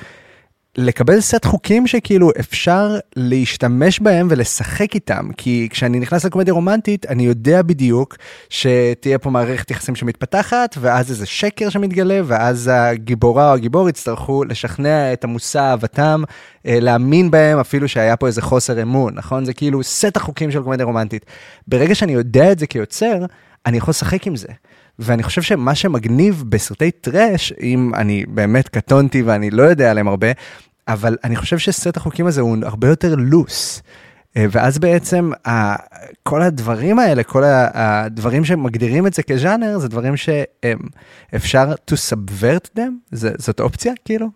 לקבל 0.77 1.21
סט 1.21 1.45
חוקים 1.45 1.87
שכאילו 1.87 2.31
אפשר 2.39 2.97
להשתמש 3.15 3.99
בהם 3.99 4.27
ולשחק 4.29 4.95
איתם, 4.95 5.29
כי 5.37 5.67
כשאני 5.71 5.99
נכנס 5.99 6.25
לקומדיה 6.25 6.53
רומנטית, 6.53 7.05
אני 7.05 7.25
יודע 7.25 7.61
בדיוק 7.61 8.17
שתהיה 8.49 9.19
פה 9.19 9.29
מערכת 9.29 9.71
יחסים 9.71 9.95
שמתפתחת, 9.95 10.75
ואז 10.79 11.11
איזה 11.11 11.25
שקר 11.25 11.69
שמתגלה, 11.69 12.21
ואז 12.25 12.69
הגיבורה 12.73 13.49
או 13.49 13.53
הגיבור 13.53 13.89
יצטרכו 13.89 14.43
לשכנע 14.43 15.13
את 15.13 15.23
המושא 15.23 15.59
אהבתם, 15.59 16.23
אה, 16.65 16.79
להאמין 16.79 17.31
בהם 17.31 17.59
אפילו 17.59 17.87
שהיה 17.87 18.15
פה 18.15 18.27
איזה 18.27 18.41
חוסר 18.41 18.81
אמון, 18.81 19.13
נכון? 19.15 19.45
זה 19.45 19.53
כאילו 19.53 19.83
סט 19.83 20.17
החוקים 20.17 20.51
של 20.51 20.63
קומדיה 20.63 20.85
רומנטית. 20.85 21.25
ברגע 21.67 21.95
שאני 21.95 22.13
יודע 22.13 22.51
את 22.51 22.59
זה 22.59 22.67
כיוצר, 22.67 23.25
אני 23.65 23.77
יכול 23.77 23.89
לשחק 23.91 24.27
עם 24.27 24.35
זה. 24.35 24.47
ואני 24.99 25.23
חושב 25.23 25.41
שמה 25.41 25.75
שמגניב 25.75 26.43
בסרטי 26.49 26.91
טראש, 26.91 27.53
אם 27.61 27.91
אני 27.95 28.25
באמת 28.27 28.67
קטונתי 28.67 29.21
ואני 29.21 29.49
לא 29.49 29.63
יודע 29.63 29.91
עליהם 29.91 30.07
הרבה, 30.07 30.27
אבל 30.87 31.17
אני 31.23 31.35
חושב 31.35 31.57
שסט 31.57 31.97
החוקים 31.97 32.25
הזה 32.25 32.41
הוא 32.41 32.57
הרבה 32.63 32.87
יותר 32.87 33.15
loose. 33.17 33.81
אה, 34.37 34.45
ואז 34.51 34.79
בעצם 34.79 35.31
כל 36.23 36.41
הדברים 36.41 36.99
האלה, 36.99 37.23
כל 37.23 37.43
הדברים 37.45 38.45
שמגדירים 38.45 39.07
את 39.07 39.13
זה 39.13 39.23
כז'אנר, 39.23 39.79
זה 39.79 39.87
דברים 39.87 40.13
שאפשר 40.17 41.73
to 41.91 41.93
subvert 41.93 42.77
them, 42.77 43.17
זאת 43.37 43.59
אופציה 43.59 43.93
כאילו? 44.05 44.27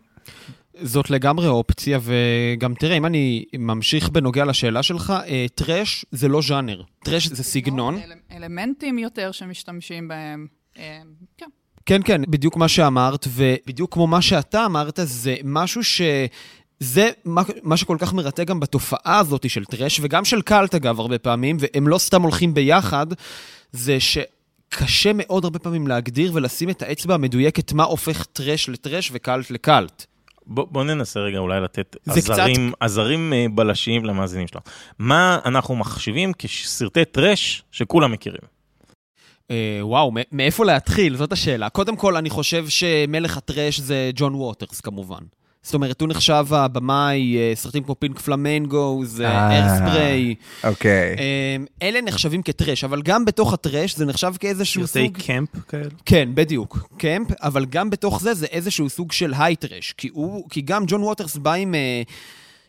זאת 0.81 1.09
לגמרי 1.09 1.47
אופציה, 1.47 1.99
וגם 2.03 2.73
תראה, 2.73 2.97
אם 2.97 3.05
אני 3.05 3.45
ממשיך 3.57 4.09
בנוגע 4.09 4.45
לשאלה 4.45 4.83
שלך, 4.83 5.13
אה, 5.27 5.45
טראש 5.55 6.05
זה 6.11 6.27
לא 6.27 6.41
ז'אנר. 6.41 6.81
טראש 7.03 7.27
זה 7.27 7.43
סגנון. 7.43 7.97
אל- 7.97 8.11
אלמנטים 8.37 8.97
יותר 8.99 9.31
שמשתמשים 9.31 10.07
בהם. 10.07 10.47
אה, 10.77 10.99
כן. 11.37 11.45
כן, 11.85 12.01
כן, 12.05 12.21
בדיוק 12.27 12.57
מה 12.57 12.67
שאמרת, 12.67 13.27
ובדיוק 13.29 13.93
כמו 13.93 14.07
מה 14.07 14.21
שאתה 14.21 14.65
אמרת, 14.65 14.99
זה 15.03 15.35
משהו 15.43 15.83
ש... 15.83 16.01
זה 16.79 17.09
מה, 17.25 17.41
מה 17.63 17.77
שכל 17.77 17.97
כך 17.99 18.13
מרתק 18.13 18.47
גם 18.47 18.59
בתופעה 18.59 19.19
הזאת 19.19 19.49
של 19.49 19.65
טראש, 19.65 19.99
וגם 20.03 20.25
של 20.25 20.41
קאלט 20.41 20.75
אגב, 20.75 20.99
הרבה 20.99 21.17
פעמים, 21.19 21.57
והם 21.59 21.87
לא 21.87 21.97
סתם 21.97 22.21
הולכים 22.21 22.53
ביחד, 22.53 23.07
זה 23.71 23.97
שקשה 23.99 25.11
מאוד 25.13 25.43
הרבה 25.43 25.59
פעמים 25.59 25.87
להגדיר 25.87 26.31
ולשים 26.33 26.69
את 26.69 26.81
האצבע 26.81 27.13
המדויקת 27.13 27.73
מה 27.73 27.83
הופך 27.83 28.25
טראש 28.33 28.69
לטראש 28.69 29.09
וקאלט 29.13 29.51
לקאלט. 29.51 30.05
בוא, 30.47 30.65
בוא 30.71 30.83
ננסה 30.83 31.19
רגע 31.19 31.37
אולי 31.37 31.61
לתת 31.61 31.95
עזרים, 32.07 32.71
עזרים 32.79 33.33
אה, 33.33 33.45
בלשיים 33.51 34.05
למאזינים 34.05 34.47
שלנו. 34.47 34.63
מה 34.99 35.39
אנחנו 35.45 35.75
מחשיבים 35.75 36.33
כסרטי 36.33 37.05
טראש 37.05 37.63
שכולם 37.71 38.11
מכירים? 38.11 38.41
אה, 39.51 39.79
וואו, 39.81 40.11
מאיפה 40.31 40.65
להתחיל? 40.65 41.15
זאת 41.15 41.31
השאלה. 41.31 41.69
קודם 41.69 41.95
כל, 41.95 42.15
אני 42.17 42.29
חושב 42.29 42.65
שמלך 42.67 43.37
הטראש 43.37 43.79
זה 43.79 44.11
ג'ון 44.15 44.35
ווטרס, 44.35 44.81
כמובן. 44.81 45.21
זאת 45.67 45.73
אומרת, 45.73 46.01
הוא 46.01 46.09
נחשב 46.09 46.45
הבמאי, 46.51 47.37
אה, 47.37 47.51
סרטים 47.55 47.83
כמו 47.83 47.95
Pink 47.99 48.19
Flamingos, 48.19 49.01
זה 49.05 49.27
אה, 49.27 49.59
Hairspray. 49.59 50.35
אוקיי. 50.63 51.15
אה, 51.19 51.55
אלה 51.87 52.01
נחשבים 52.01 52.41
כטראש, 52.41 52.83
אבל 52.83 53.01
גם 53.01 53.25
בתוך 53.25 53.53
הטראש 53.53 53.95
זה 53.95 54.05
נחשב 54.05 54.33
כאיזשהו 54.39 54.87
סרטי 54.87 55.05
סוג... 55.07 55.17
camp 55.17 55.49
כאלה? 55.67 55.89
כן, 56.05 56.29
בדיוק, 56.33 56.87
camp, 56.97 57.27
אבל 57.41 57.65
גם 57.65 57.89
בתוך 57.89 58.21
זה 58.21 58.33
זה 58.33 58.45
איזשהו 58.45 58.89
סוג 58.89 59.11
של 59.11 59.33
high 59.37 59.60
trash, 59.60 59.93
כי, 59.97 60.09
הוא- 60.13 60.49
כי 60.49 60.61
גם 60.61 60.83
ג'ון 60.87 61.03
ווטרס 61.03 61.35
בא 61.37 61.53
עם, 61.53 61.75
אה, 61.75 62.01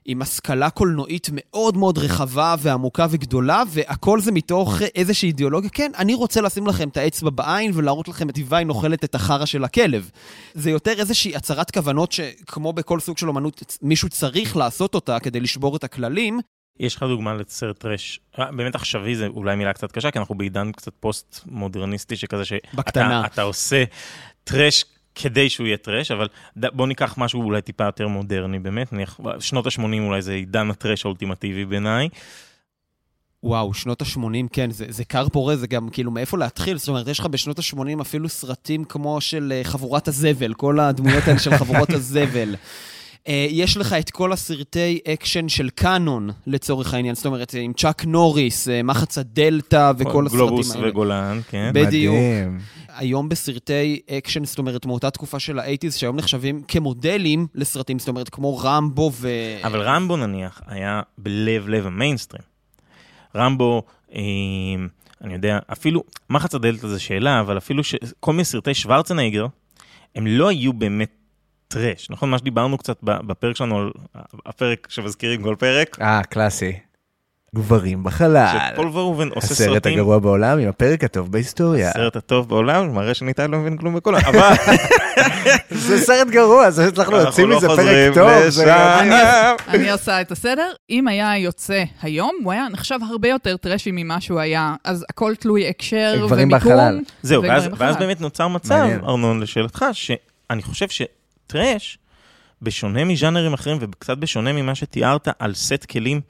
עם 0.05 0.23
השכלה 0.23 0.71
קולנועית 0.71 1.29
מאוד 1.33 1.77
מאוד 1.77 1.99
רחבה 1.99 2.55
ועמוקה 2.59 3.07
וגדולה, 3.11 3.63
והכל 3.69 4.21
זה 4.21 4.33
מתוך 4.33 4.83
איזושהי 4.95 5.27
אידיאולוגיה. 5.27 5.71
כן, 5.71 5.91
אני 5.99 6.15
רוצה 6.15 6.41
לשים 6.41 6.67
לכם 6.67 6.89
את 6.89 6.97
האצבע 6.97 7.31
בעין 7.31 7.71
ולהראות 7.75 8.09
לכם 8.09 8.31
את 8.31 8.37
דיוויין 8.37 8.65
אוכלת 8.69 9.05
את 9.05 9.15
החרא 9.15 9.47
של 9.47 9.65
הכלב. 9.65 10.11
זה 10.55 10.71
יותר 10.71 11.01
איזושהי 11.01 11.37
הצהרת 11.37 11.71
כוונות 11.71 12.13
שכמו 12.13 12.73
בכל 12.73 13.01
סוג 13.01 13.19
של 13.19 13.29
אומנות, 13.29 13.77
מישהו 13.83 14.09
צריך 14.09 14.57
לעשות 14.57 14.95
אותה 14.95 15.21
כדי 15.21 15.41
לשבור 15.41 15.77
את 15.77 15.85
הכללים. 15.85 16.41
יש 16.81 16.97
לך 16.97 17.03
דוגמה 17.03 17.35
לסרט 17.35 17.79
טראש, 17.79 18.21
אה, 18.39 18.53
באמת 18.53 18.75
עכשווי 18.75 19.17
זה 19.17 19.27
אולי 19.27 19.57
מילה 19.57 19.73
קצת 19.73 19.93
קשה, 19.93 20.11
כי 20.11 20.19
אנחנו 20.19 20.35
בעידן 20.35 20.73
קצת 20.73 20.93
פוסט 21.01 21.41
מודרניסטי 21.47 22.17
שכזה 22.17 22.45
שאתה 22.45 23.43
עושה 23.43 23.85
טראש 24.45 24.85
כדי 25.23 25.51
שהוא 25.51 25.67
יהיה 25.67 25.77
טראש, 25.77 26.11
אבל 26.11 26.29
ד- 26.59 26.67
בוא 26.73 26.87
ניקח 26.87 27.15
משהו 27.19 27.43
אולי 27.43 27.63
טיפה 27.63 27.85
יותר 27.85 28.09
מודרני 28.09 28.59
באמת, 28.59 28.93
נניח 28.93 29.21
שנות 29.41 29.67
ה-80 29.67 29.81
אולי 30.01 30.23
זה 30.23 30.33
עידן 30.33 30.71
הטראש 30.71 31.05
האולטימטיבי 31.05 31.65
בעיניי. 31.65 32.09
וואו, 33.43 33.75
שנות 33.75 34.03
ה-80, 34.03 34.21
כן, 34.53 34.71
זה, 34.71 34.85
זה 34.89 35.05
כר 35.05 35.29
פורה, 35.29 35.57
זה 35.57 35.67
גם 35.67 35.89
כאילו 35.89 36.11
מאיפה 36.11 36.39
להתחיל, 36.39 36.79
זאת 36.79 36.89
אומרת, 36.89 37.09
יש 37.09 37.19
לך 37.19 37.27
בשנות 37.27 37.59
ה-80 37.59 38.01
אפילו 38.01 38.29
סרטים 38.29 38.85
כמו 38.85 39.21
של 39.21 39.53
אה, 39.57 39.65
חבורת 39.65 40.09
הזבל, 40.09 40.55
כל 40.55 40.81
הדמויות 40.81 41.25
האלה 41.29 41.39
של 41.39 41.57
חבורות 41.57 41.91
הזבל. 41.99 42.55
אה, 43.29 43.47
יש 43.51 43.77
לך 43.77 43.93
את 43.93 44.11
כל 44.11 44.33
הסרטי 44.33 44.99
אקשן 45.09 45.49
של 45.49 45.71
קאנון, 45.71 46.31
לצורך 46.47 46.95
העניין, 46.95 47.15
זאת 47.15 47.27
אומרת, 47.27 47.55
עם 47.59 47.73
צ'אק 47.73 48.05
נוריס, 48.05 48.69
אה, 48.69 48.83
מחץ 48.83 49.19
הדלתא 49.19 49.93
וכל 49.99 50.27
הסרטים 50.27 50.41
האלה. 50.41 50.51
גלובוס 50.51 50.77
וגולן, 50.83 51.41
כן. 51.49 51.71
בדיוק. 51.75 52.15
מדהים. 52.15 52.59
היום 52.99 53.29
בסרטי 53.29 54.01
אקשן, 54.11 54.45
זאת 54.45 54.59
אומרת, 54.59 54.87
מאותה 54.87 55.11
תקופה 55.11 55.39
של 55.39 55.59
ה 55.59 55.62
eighties, 55.62 55.95
שהיום 55.95 56.17
נחשבים 56.17 56.63
כמודלים 56.69 57.47
לסרטים, 57.55 57.99
זאת 57.99 58.09
אומרת, 58.09 58.29
כמו 58.29 58.59
רמבו 58.59 59.11
ו... 59.15 59.29
אבל 59.65 59.81
רמבו 59.81 60.17
נניח 60.17 60.61
היה 60.67 61.01
בלב 61.19 61.69
לב 61.69 61.87
המיינסטרים. 61.87 62.43
רמבו, 63.37 63.83
אה, 64.15 64.21
אני 65.25 65.35
יודע, 65.35 65.59
אפילו, 65.73 66.03
מחץ 66.31 66.55
הדלתא 66.55 66.89
זה 66.89 66.99
שאלה, 66.99 67.41
אבל 67.41 67.59
אפילו 67.59 67.85
שכל 67.85 68.33
מיני 68.33 68.45
סרטי 68.45 68.75
שוורצנגר, 68.75 69.47
הם 70.15 70.27
לא 70.27 70.49
היו 70.49 70.73
באמת 70.73 71.18
טראש, 71.69 72.11
נכון? 72.11 72.31
מה 72.31 72.39
שדיברנו 72.39 72.79
קצת 72.79 72.97
בפרק 73.03 73.57
שלנו, 73.57 73.79
על 73.79 73.91
הפרק 74.47 74.87
שמזכירים 74.91 75.43
כל 75.43 75.55
פרק, 75.59 75.97
אה, 76.01 76.21
קלאסי. 76.23 76.73
גברים 77.57 78.05
בחלל. 78.05 78.59
שפול 78.73 78.87
ורהובן 78.89 79.29
עושה 79.29 79.47
הסרט 79.55 79.69
סרטים, 79.69 79.93
הגרוע 79.93 80.19
בעולם 80.19 80.59
עם 80.59 80.69
הפרק 80.69 81.05
הטוב 81.05 81.33
בהיסטוריה. 81.33 81.89
הסרט 81.91 82.17
הטוב 82.17 82.49
בעולם, 82.49 82.95
מראה 82.95 83.15
שניתן 83.15 83.51
לא 83.51 83.59
מבין 83.59 83.77
כלום 83.77 83.95
בכולם, 83.97 84.21
אבל 84.27 84.41
זה 85.71 85.99
סרט 86.01 86.27
גרוע, 86.29 86.71
זה 86.71 86.85
הצלחנו 86.89 87.17
להוציא 87.17 87.45
אנחנו 87.45 87.47
לא 87.47 87.57
מזה 87.57 87.69
פרק 87.69 88.15
טוב. 88.15 88.49
זה- 88.49 88.63
לשם. 88.65 89.57
אני 89.69 89.91
עושה 89.91 90.21
את 90.21 90.33
הסדר. 90.33 90.71
אם 90.91 91.09
היה 91.09 91.39
יוצא 91.39 91.85
היום, 92.03 92.33
הוא 92.45 92.53
היה 92.53 92.69
נחשב 92.73 92.99
הרבה 93.11 93.29
יותר 93.29 93.57
טרשי 93.57 93.91
ממה 93.93 94.21
שהוא 94.21 94.41
היה, 94.41 94.75
אז 94.85 95.05
הכל 95.11 95.35
תלוי 95.35 95.69
הקשר 95.69 96.15
גברים 96.19 96.49
ומיקום. 96.53 96.73
בחלל. 96.73 97.01
זהו, 97.23 97.43
ואז, 97.79 97.97
באמת 97.97 98.21
נוצר 98.21 98.49
מצב. 98.49 98.89
ארנון, 99.05 99.41
לשאלתך, 99.41 99.85
שאני 99.93 100.63
חושב 100.63 100.89
שטראש, 101.49 101.99
בשונה 102.63 103.05
מז'אנרים 103.05 103.53
אחרים 103.53 103.79
וקצת 103.81 104.19
בשונה 104.19 104.53
ממה 104.53 104.75
שתיארת 104.75 105.29
על 105.39 105.55
סט 105.55 105.85
כלים, 105.85 106.21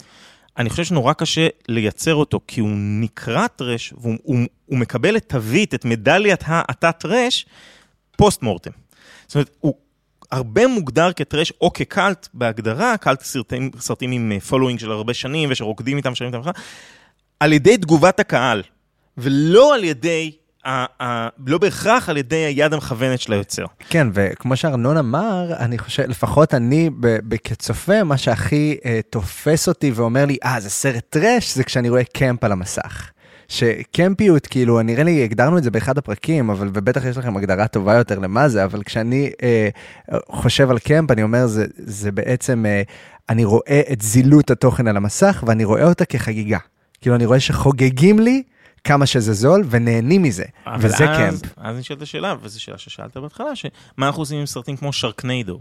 אני 0.57 0.71
חושב 0.71 0.85
שנורא 0.85 1.13
קשה 1.13 1.49
לייצר 1.69 2.15
אותו, 2.15 2.41
כי 2.47 2.61
הוא 2.61 2.71
נקרא 2.77 3.47
טראש, 3.47 3.95
והוא 4.01 4.17
הוא, 4.23 4.39
הוא 4.67 4.79
מקבל 4.79 5.17
את 5.17 5.29
תווית, 5.29 5.75
את 5.75 5.85
מדליית 5.85 6.43
ה"אתה 6.47 6.93
טראש", 6.93 7.47
post 8.17 8.43
mortem. 8.43 8.71
זאת 9.27 9.35
אומרת, 9.35 9.51
הוא 9.61 9.75
הרבה 10.31 10.67
מוגדר 10.67 11.13
כטראש 11.13 11.53
או 11.61 11.73
כקאלט 11.73 12.29
בהגדרה, 12.35 12.97
קאלט 12.97 13.23
סרטים, 13.23 13.71
סרטים 13.79 14.13
עם 14.13 14.39
following 14.39 14.81
של 14.81 14.91
הרבה 14.91 15.15
שנים 15.15 15.49
ושרוקדים 15.53 15.97
איתם, 15.97 16.15
שרים 16.15 16.35
איתם, 16.35 16.51
על 17.41 17.53
ידי 17.53 17.77
תגובת 17.77 18.21
הקהל, 18.21 18.63
ולא 19.19 19.75
על 19.75 19.85
ידי, 19.85 20.33
לא 21.47 21.59
בהכרח 21.59 22.09
על 22.09 22.17
ידי 22.17 22.37
היד 22.37 22.73
המכוונת 22.73 23.21
של 23.21 23.33
היוצר. 23.33 23.65
כן, 23.89 24.09
וכמו 24.15 24.57
שארנון 24.57 24.97
אמר, 24.97 25.53
אני 25.59 25.79
חושב, 25.79 26.03
לפחות 26.09 26.55
אני 26.55 26.91
כצופה, 27.45 28.05
מה 28.05 28.17
שהכי 28.17 28.77
אה, 28.85 29.01
תופס 29.11 29.69
אותי 29.69 29.91
ואומר 29.91 30.25
לי, 30.25 30.37
אה, 30.45 30.61
זה 30.61 30.71
סרט 30.71 31.05
טראש, 31.11 31.55
זה 31.55 31.65
כשאני 31.65 31.89
רואה 31.89 32.05
קמפ 32.05 32.45
על 32.45 32.53
המסך. 32.53 33.11
שקמפיות, 33.49 34.47
כאילו, 34.47 34.83
נראה 34.83 35.05
לי, 35.05 35.25
הגדרנו 35.25 35.59
את 35.59 35.63
זה 35.63 35.71
באחד 35.71 35.99
הפרקים, 35.99 36.51
אבל 36.51 36.71
ובטח 36.75 37.05
יש 37.05 37.17
לכם 37.17 37.37
הגדרה 37.37 37.67
טובה 37.67 37.95
יותר 37.95 38.19
למה 38.19 38.49
זה, 38.49 38.65
אבל 38.65 38.83
כשאני 38.83 39.31
אה, 39.43 39.69
חושב 40.31 40.71
על 40.71 40.79
קמפ, 40.79 41.11
אני 41.11 41.23
אומר, 41.23 41.47
זה, 41.47 41.67
זה 41.77 42.13
בעצם, 42.13 42.67
אה, 42.67 42.83
אני 43.29 43.45
רואה 43.45 43.81
את 43.93 44.03
זילות 44.03 44.51
התוכן 44.51 44.89
על 44.89 44.97
המסך, 44.97 45.45
ואני 45.47 45.65
רואה 45.65 45.85
אותה 45.85 46.05
כחגיגה. 46.05 46.59
כאילו, 47.01 47.17
אני 47.17 47.27
רואה 47.27 47.41
שחוגגים 47.41 48.19
לי 48.19 48.43
כמה 48.85 49.07
שזה 49.07 49.33
זול, 49.33 49.65
ונהנים 49.71 50.23
מזה, 50.23 50.45
וזה 50.79 51.11
אז- 51.11 51.19
קמפ. 51.19 51.53
אז 51.57 51.77
נשאלת 51.79 52.03
השאלה, 52.03 52.35
וזו 52.43 52.63
שאלה 52.63 52.79
ששאלת 52.79 53.17
בהתחלה, 53.17 53.57
שמה 53.57 53.71
אנחנו 54.07 54.23
עושים 54.23 54.39
עם 54.39 54.47
סרטים 54.47 54.77
כמו 54.77 54.93
שרקניידו? 54.93 55.61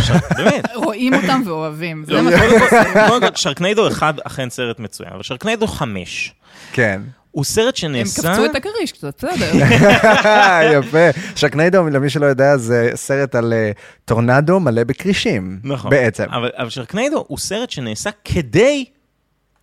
שר- 0.00 0.14
באמת. 0.36 0.64
רואים 0.74 1.14
אותם 1.14 1.42
ואוהבים. 1.46 2.04
זה 2.06 2.12
לא, 2.12 2.22
מה 2.22 2.30
קודם 2.38 2.58
כל- 2.68 3.08
קודם 3.08 3.28
שרקניידו 3.34 3.88
אחד 3.88 4.14
אכן 4.24 4.50
סרט 4.50 4.78
מצוין, 4.78 5.10
אבל 5.14 5.22
שרקניידו 5.22 5.66
חמש. 5.66 6.34
כן. 6.72 7.00
הוא 7.30 7.44
סרט 7.44 7.66
הם 7.66 7.74
שנעשה... 7.76 8.22
קפצו 8.22 8.44
את 8.44 8.54
הכריש 8.54 8.92
קצת, 8.92 9.24
בסדר. 9.24 9.52
יפה. 10.78 11.08
שקניידו, 11.36 11.88
למי 11.88 12.10
שלא 12.10 12.26
יודע, 12.26 12.56
זה 12.56 12.90
סרט 12.94 13.34
על 13.34 13.52
אה, 13.52 13.70
טורנדו 14.04 14.60
מלא 14.60 14.84
בכרישים. 14.84 15.60
נכון. 15.64 15.90
בעצם. 15.90 16.24
אבל, 16.30 16.50
אבל 16.58 16.70
שרקניידו 16.70 17.24
הוא 17.28 17.38
סרט 17.38 17.70
שנעשה 17.70 18.10
כדי 18.24 18.84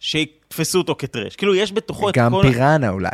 שיתפסו 0.01 0.77
אותו 0.77 0.95
כטרש. 0.97 1.35
כאילו, 1.35 1.55
יש 1.55 1.71
בתוכו 1.71 2.09
את 2.09 2.15
גם 2.17 2.31
כל... 2.31 2.41
פיראנה 2.51 2.89
אולי. 2.89 3.09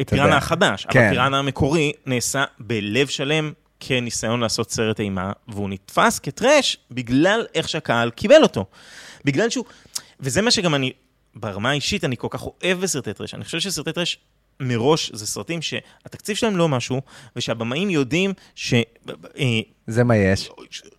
את. 0.00 0.10
פיראנה 0.10 0.36
החדש, 0.36 0.86
כן. 0.90 1.00
אבל 1.00 1.10
פיראנה 1.10 1.38
המקורי 1.38 1.92
נעשה 2.06 2.44
בלב 2.58 3.06
שלם 3.06 3.52
כניסיון 3.80 4.40
לעשות 4.40 4.70
סרט 4.70 5.00
אימה, 5.00 5.32
והוא 5.48 5.68
נתפס 5.70 6.18
כטרש 6.18 6.76
בגלל 6.90 7.46
איך 7.54 7.68
שהקהל 7.68 8.10
קיבל 8.10 8.42
אותו. 8.42 8.66
בגלל 9.24 9.50
שהוא... 9.50 9.64
וזה 10.20 10.42
מה 10.42 10.50
שגם 10.50 10.74
אני, 10.74 10.92
ברמה 11.34 11.70
האישית, 11.70 12.04
אני 12.04 12.16
כל 12.16 12.28
כך 12.30 12.42
אוהב 12.42 12.80
בסרטי 12.80 13.12
טרש. 13.12 13.34
אני 13.34 13.44
חושב 13.44 13.60
שסרטי 13.60 13.92
טרש... 13.92 14.18
מראש 14.60 15.10
זה 15.14 15.26
סרטים 15.26 15.62
שהתקציב 15.62 16.36
שלהם 16.36 16.56
לא 16.56 16.68
משהו, 16.68 17.00
ושהבמאים 17.36 17.90
יודעים 17.90 18.32
ש... 18.54 18.74
אה, 19.38 19.60
זה 19.86 20.04
מה 20.04 20.16
יש. 20.16 20.50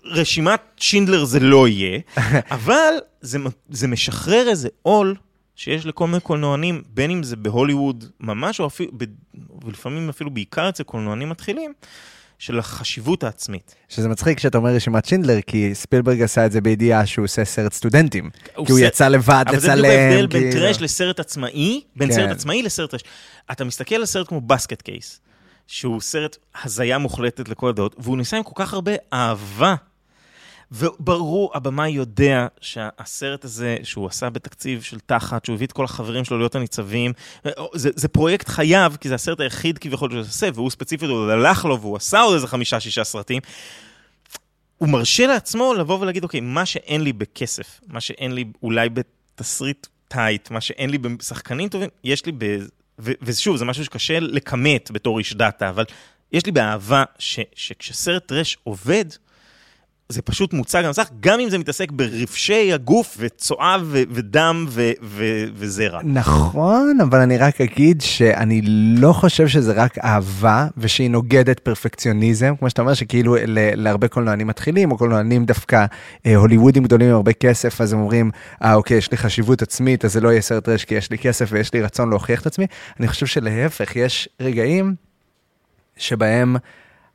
רשימת 0.03 0.61
שינדלר 0.77 1.25
זה 1.25 1.39
לא 1.39 1.67
יהיה, 1.67 1.99
אבל 2.51 2.93
זה, 3.21 3.39
זה 3.69 3.87
משחרר 3.87 4.49
איזה 4.49 4.69
עול 4.81 5.15
שיש 5.55 5.85
לכל 5.85 6.07
מיני 6.07 6.19
קולנוענים, 6.19 6.81
בין 6.89 7.11
אם 7.11 7.23
זה 7.23 7.35
בהוליווד 7.35 8.05
ממש, 8.19 8.59
או 8.59 8.67
אפילו, 8.67 8.91
ב, 8.97 9.03
ולפעמים 9.65 10.09
אפילו 10.09 10.29
בעיקר 10.31 10.69
אצל 10.69 10.83
קולנוענים 10.83 11.29
מתחילים, 11.29 11.73
של 12.39 12.59
החשיבות 12.59 13.23
העצמית. 13.23 13.75
שזה 13.89 14.09
מצחיק 14.09 14.39
שאתה 14.39 14.57
אומר 14.57 14.69
רשימת 14.69 15.05
שינדלר, 15.05 15.41
כי 15.41 15.75
ספילברג 15.75 16.21
עשה 16.21 16.45
את 16.45 16.51
זה 16.51 16.61
בידיעה 16.61 17.05
שהוא 17.05 17.23
עושה 17.25 17.45
סרט 17.45 17.73
סטודנטים. 17.73 18.29
כי 18.43 18.51
הוא 18.55 18.67
עושה- 18.69 18.85
יצא 18.85 19.07
לבד 19.07 19.45
אבל 19.47 19.59
זה 19.59 19.67
בדיוק 19.71 19.85
לצלם. 19.85 19.99
ההבדל 19.99 20.27
בין 20.27 20.41
כאילו. 20.51 20.51
טרש 20.65 20.81
לסרט 20.81 21.19
עצמאי, 21.19 21.81
בין 21.95 22.07
כן. 22.09 22.13
סרט 22.15 22.29
עצמאי 22.31 22.63
לסרט 22.63 22.91
טרש. 22.91 23.01
אתה 23.51 23.63
מסתכל 23.63 23.95
על 23.95 24.05
סרט 24.05 24.27
כמו 24.27 24.41
בסקט 24.41 24.81
קייס, 24.81 25.21
שהוא 25.67 26.01
סרט 26.01 26.37
הזיה 26.63 26.97
מוחלטת 26.97 27.49
לכל 27.49 27.69
הדעות, 27.69 27.95
והוא 27.99 28.17
ניסה 28.17 28.37
עם 28.37 28.43
כל 28.43 28.51
כך 28.55 28.73
הרבה 28.73 28.91
אהבה. 29.13 29.75
וברור, 30.73 31.51
הבמאי 31.53 31.89
יודע 31.89 32.47
שהסרט 32.61 33.45
הזה, 33.45 33.77
שהוא 33.83 34.07
עשה 34.07 34.29
בתקציב 34.29 34.81
של 34.81 34.99
תחת, 34.99 35.45
שהוא 35.45 35.53
הביא 35.53 35.67
את 35.67 35.71
כל 35.71 35.85
החברים 35.85 36.25
שלו 36.25 36.37
להיות 36.37 36.55
הניצבים, 36.55 37.13
זה, 37.73 37.89
זה 37.95 38.07
פרויקט 38.07 38.47
חייו, 38.47 38.93
כי 39.01 39.09
זה 39.09 39.15
הסרט 39.15 39.39
היחיד 39.39 39.77
כביכול 39.77 40.09
שהוא 40.09 40.21
עושה, 40.21 40.49
והוא 40.53 40.69
ספציפית 40.69 41.09
עוד 41.09 41.29
הלך 41.29 41.65
לו, 41.65 41.81
והוא 41.81 41.97
עשה 41.97 42.21
עוד 42.21 42.33
איזה 42.33 42.47
חמישה-שישה 42.47 43.03
סרטים. 43.03 43.41
הוא 44.77 44.89
מרשה 44.89 45.27
לעצמו 45.27 45.73
לבוא 45.73 45.99
ולהגיד, 45.99 46.23
אוקיי, 46.23 46.39
מה 46.39 46.65
שאין 46.65 47.01
לי 47.01 47.13
בכסף, 47.13 47.79
מה 47.87 48.01
שאין 48.01 48.31
לי 48.31 48.45
אולי 48.63 48.89
בתסריט 48.89 49.87
tight, 50.07 50.51
מה 50.51 50.61
שאין 50.61 50.89
לי 50.89 50.97
בשחקנים 50.97 51.69
טובים, 51.69 51.89
יש 52.03 52.25
לי 52.25 52.31
ב... 52.37 52.57
ו- 52.99 53.11
ושוב, 53.21 53.57
זה 53.57 53.65
משהו 53.65 53.85
שקשה 53.85 54.19
לכמת 54.19 54.91
בתור 54.91 55.19
איש 55.19 55.33
data, 55.33 55.69
אבל 55.69 55.85
יש 56.31 56.45
לי 56.45 56.51
באהבה 56.51 57.03
ש- 57.19 57.39
שכשסרט 57.55 58.27
טרש 58.27 58.57
עובד, 58.63 59.05
זה 60.13 60.21
פשוט 60.21 60.53
מוצג 60.53 60.81
למסך, 60.85 61.09
גם 61.19 61.39
אם 61.39 61.49
זה 61.49 61.57
מתעסק 61.57 61.91
ברפשי 61.91 62.73
הגוף 62.73 63.17
וצואה 63.19 63.77
ודם 63.91 64.65
ו- 64.69 64.91
ו- 65.03 65.45
וזרע. 65.55 65.99
נכון, 66.03 66.97
אבל 67.01 67.19
אני 67.19 67.37
רק 67.37 67.61
אגיד 67.61 68.01
שאני 68.01 68.61
לא 68.97 69.13
חושב 69.13 69.47
שזה 69.47 69.71
רק 69.71 69.97
אהבה, 69.97 70.67
ושהיא 70.77 71.09
נוגדת 71.09 71.59
פרפקציוניזם, 71.59 72.53
כמו 72.59 72.69
שאתה 72.69 72.81
אומר, 72.81 72.93
שכאילו 72.93 73.35
ל- 73.35 73.83
להרבה 73.83 74.07
קולנוענים 74.07 74.47
מתחילים, 74.47 74.91
או 74.91 74.97
קולנוענים 74.97 75.45
דווקא 75.45 75.85
אה, 76.25 76.35
הוליוודים 76.35 76.83
גדולים 76.83 77.09
עם 77.09 77.15
הרבה 77.15 77.33
כסף, 77.33 77.81
אז 77.81 77.93
הם 77.93 77.99
אומרים, 77.99 78.31
אה 78.63 78.73
אוקיי, 78.73 78.97
יש 78.97 79.11
לי 79.11 79.17
חשיבות 79.17 79.61
עצמית, 79.61 80.05
אז 80.05 80.13
זה 80.13 80.21
לא 80.21 80.29
יהיה 80.29 80.41
סרט 80.41 80.69
רש 80.69 80.85
כי 80.85 80.95
יש 80.95 81.11
לי 81.11 81.17
כסף 81.17 81.49
ויש 81.51 81.73
לי 81.73 81.81
רצון 81.81 82.09
להוכיח 82.09 82.41
את 82.41 82.45
עצמי. 82.45 82.65
אני 82.99 83.07
חושב 83.07 83.25
שלהפך, 83.25 83.95
יש 83.95 84.29
רגעים 84.39 84.95
שבהם 85.97 86.55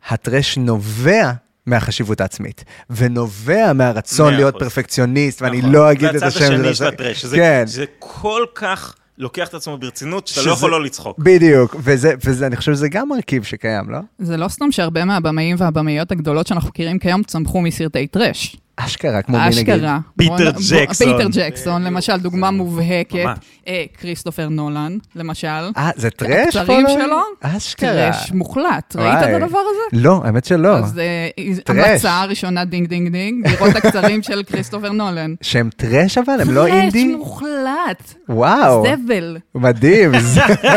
הטרש 0.08 0.58
נובע 0.58 1.32
מהחשיבות 1.68 2.20
העצמית, 2.20 2.64
ונובע 2.90 3.72
מהרצון 3.72 4.34
להיות. 4.34 4.54
פרפקציוניסט, 4.58 5.42
ואני 5.42 5.58
נכון. 5.58 5.72
לא 5.72 5.92
אגיד 5.92 6.08
את 6.08 6.22
השם 6.22 6.26
הצד 6.26 6.38
של 6.38 6.44
השני 6.54 6.68
זה. 6.68 6.74
של 6.74 6.86
הטרש, 6.86 7.20
שזה, 7.22 7.36
כן. 7.36 7.62
זה 7.66 7.84
כל 7.98 8.42
כך 8.54 8.94
לוקח 9.18 9.48
את 9.48 9.54
עצמו 9.54 9.78
ברצינות, 9.78 10.26
שאתה 10.26 10.40
שזה- 10.40 10.48
לא 10.48 10.54
יכול 10.54 10.70
לא 10.70 10.84
לצחוק. 10.84 11.18
בדיוק, 11.18 11.76
וזה, 11.78 12.12
וזה, 12.24 12.46
אני 12.46 12.56
חושב 12.56 12.72
שזה 12.74 12.88
גם 12.88 13.08
מרכיב 13.08 13.42
שקיים, 13.42 13.90
לא? 13.90 13.98
זה 14.18 14.36
לא 14.36 14.48
סתם 14.48 14.72
שהרבה 14.72 15.04
מהבמאים 15.04 15.56
והבמאיות 15.58 16.12
הגדולות 16.12 16.46
שאנחנו 16.46 16.68
מכירים 16.68 16.98
כיום 16.98 17.22
צמחו 17.22 17.60
מסרטי 17.60 18.06
טרש. 18.06 18.56
אשכרה, 18.80 19.22
כמו 19.22 19.38
מי 19.38 19.44
נגיד. 19.48 19.70
אשכרה. 19.70 19.98
פיטר 20.18 20.50
ג'קסון. 20.70 21.16
פיטר 21.16 21.28
ג'קסון, 21.32 21.82
למשל, 21.84 22.16
דוגמה 22.16 22.50
מובהקת. 22.50 23.14
ממש. 23.24 23.38
אה, 23.68 23.84
כריסטופר 24.00 24.48
נולן, 24.48 24.98
למשל. 25.16 25.46
אה, 25.76 25.90
זה 25.96 26.10
טרש? 26.10 26.56
הקצרים? 26.56 26.86
שלו? 26.88 27.18
אשכרה. 27.40 28.10
טרש 28.12 28.32
מוחלט. 28.32 28.96
וואי. 28.96 29.06
ראית 29.08 29.18
את 29.22 29.42
הדבר 29.42 29.58
הזה? 29.58 30.02
לא, 30.02 30.20
האמת 30.24 30.44
שלא. 30.44 30.76
אז 30.76 30.98
אה, 30.98 31.28
טרש. 31.64 31.76
המלצה 31.76 32.20
הראשונה, 32.22 32.64
דינג 32.64 32.88
דינג 32.88 33.12
דינג, 33.12 33.48
לראות 33.48 33.76
הקצרים 33.76 34.22
של 34.22 34.42
כריסטופר 34.42 34.92
נולן. 34.92 35.34
שהם 35.42 35.70
טרש 35.76 36.18
אבל? 36.18 36.40
הם 36.40 36.50
לא 36.50 36.66
אינדי? 36.66 37.04
טרש 37.04 37.16
מוחלט. 37.16 38.14
וואו. 38.28 38.84
זבל. 39.04 39.36
מדהים. 39.54 40.12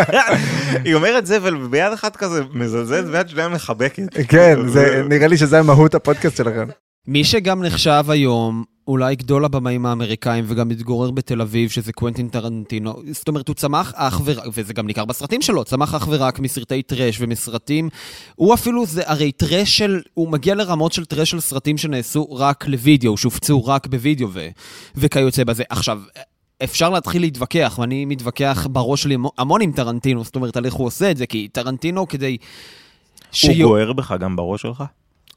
היא 0.85 0.93
אומרת 0.95 1.25
זבל, 1.25 1.55
וביד 1.63 1.93
אחת 1.93 2.15
כזה 2.15 2.43
מזלזלת, 2.53 3.05
וביד 3.07 3.29
שנייה 3.29 3.49
מחבקת. 3.49 4.03
כן, 4.27 4.55
זה- 4.67 5.03
נראה 5.09 5.27
לי 5.27 5.37
שזה 5.37 5.61
מהות 5.61 5.95
הפודקאסט 5.95 6.37
שלכם. 6.37 6.65
מי 7.07 7.23
שגם 7.23 7.63
נחשב 7.63 8.03
היום 8.09 8.63
אולי 8.87 9.15
גדול 9.15 9.45
הבמאים 9.45 9.85
האמריקאים 9.85 10.45
וגם 10.47 10.67
מתגורר 10.67 11.11
בתל 11.11 11.41
אביב, 11.41 11.69
שזה 11.69 11.93
קוונטין 11.93 12.29
טרנטינו. 12.29 13.01
זאת 13.11 13.27
אומרת, 13.27 13.47
הוא 13.47 13.55
צמח 13.55 13.93
אך 13.95 14.21
ורק, 14.25 14.43
וזה 14.53 14.73
גם 14.73 14.87
ניכר 14.87 15.05
בסרטים 15.05 15.41
שלו, 15.41 15.63
צמח 15.63 15.95
אך 15.95 16.07
ורק 16.11 16.39
מסרטי 16.39 16.81
טרש 16.81 17.17
ומסרטים. 17.21 17.89
הוא 18.35 18.53
אפילו, 18.53 18.85
זה 18.85 19.01
הרי 19.05 19.31
טרש 19.31 19.77
של, 19.77 20.01
הוא 20.13 20.29
מגיע 20.29 20.55
לרמות 20.55 20.91
של 20.91 21.05
טרש 21.05 21.31
של 21.31 21.39
סרטים 21.39 21.77
שנעשו 21.77 22.33
רק 22.35 22.67
לוידאו, 22.67 23.17
שהופצו 23.17 23.65
רק 23.65 23.87
בוידאו 23.87 24.27
ו, 24.33 24.47
וכיוצא 24.95 25.43
בזה. 25.43 25.63
עכשיו, 25.69 26.01
אפשר 26.63 26.89
להתחיל 26.89 27.21
להתווכח, 27.21 27.77
ואני 27.81 28.05
מתווכח 28.05 28.67
בראש 28.71 29.03
שלי 29.03 29.17
המון 29.37 29.61
עם 29.61 29.71
טרנטינו, 29.71 30.23
זאת 30.23 30.35
אומרת, 30.35 30.57
על 30.57 30.65
איך 30.65 30.73
הוא 30.73 30.87
עושה 30.87 31.11
את 31.11 31.17
זה, 31.17 31.25
כי 31.25 31.47
טרנטינו 31.47 32.07
כדי... 32.07 32.37
הוא 32.39 33.27
שיו- 33.31 33.67
גוער 33.67 33.93
בך 33.93 34.15
גם 34.19 34.35
בראש 34.35 34.61
שלך? 34.61 34.83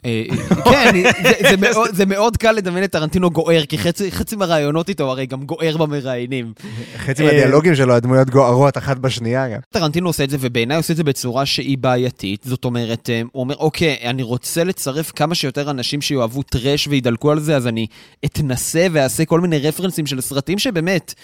אה, 0.05 0.25
כן, 0.65 0.93
זה- 1.23 1.57
זה 1.93 2.07
מאוד- 2.07 2.37
קל 2.37 2.53
לדמיין 2.53 2.85
את 2.85 2.93
טרנטינו 2.93 3.31
גוער, 3.31 3.65
כי 3.67 3.79
חצי- 3.79 4.11
חצי 4.13 4.37
מהרעיונות 4.37 4.89
איתו 4.89 5.11
הרי 5.11 5.27
גם 5.27 5.43
גוער 5.45 5.77
במראיינים. 5.77 6.53
חצי 6.97 7.23
אה, 7.23 7.27
מהדיאלוגים 7.27 7.75
שלו, 7.75 7.95
הדמויות 7.95 8.31
גוערות 8.31 8.79
אחת 8.79 8.97
בשנייה 8.97 9.49
גם. 9.49 9.59
טרנטינו 9.71 10.09
עושה 10.09 10.25
את 10.25 10.31
זה, 10.31 10.37
ובעיניי 10.41 10.77
עושה 10.77 10.93
את 10.93 10.97
זה 10.97 11.05
בצורה 11.05 11.47
שהיא 11.47 11.79
בעייתית. 11.79 12.43
זאת 12.45 12.65
אומרת, 12.65 13.11
אה, 13.11 13.23
הוא 13.33 13.41
אומר, 13.43 13.57
אוקיי, 13.57 13.97
אני 14.05 14.23
רוצה 14.23 14.65
לצרף 14.65 15.13
כמה 15.17 15.35
שיותר 15.35 15.71
אנשים 15.71 16.01
שיאהבו 16.03 16.43
טרש 16.43 16.89
וידלקו 16.89 17.31
על 17.31 17.41
זה, 17.41 17.57
אז 17.57 17.67
אני 17.67 17.87
אתנסה 18.25 18.87
ואעשה 18.93 19.25
כל 19.25 19.41
מיני 19.41 19.59
רפרנסים 19.59 20.07
של 20.07 20.21
סרטים 20.21 20.59
שבאמת... 20.59 21.15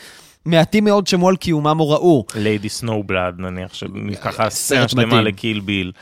מעטים 0.45 0.85
מאוד 0.85 1.07
שמעו 1.07 1.29
על 1.29 1.37
קיומם 1.37 1.81
או 1.81 1.91
ראו. 1.91 2.25
ליידי 2.35 2.69
סנובלד 2.69 3.35
נניח, 3.39 3.75
שככה 3.75 4.45
אה, 4.45 4.51
סרט 4.51 4.89
שלמה. 4.89 5.23
לקיל 5.23 5.61
ביל. 5.61 5.93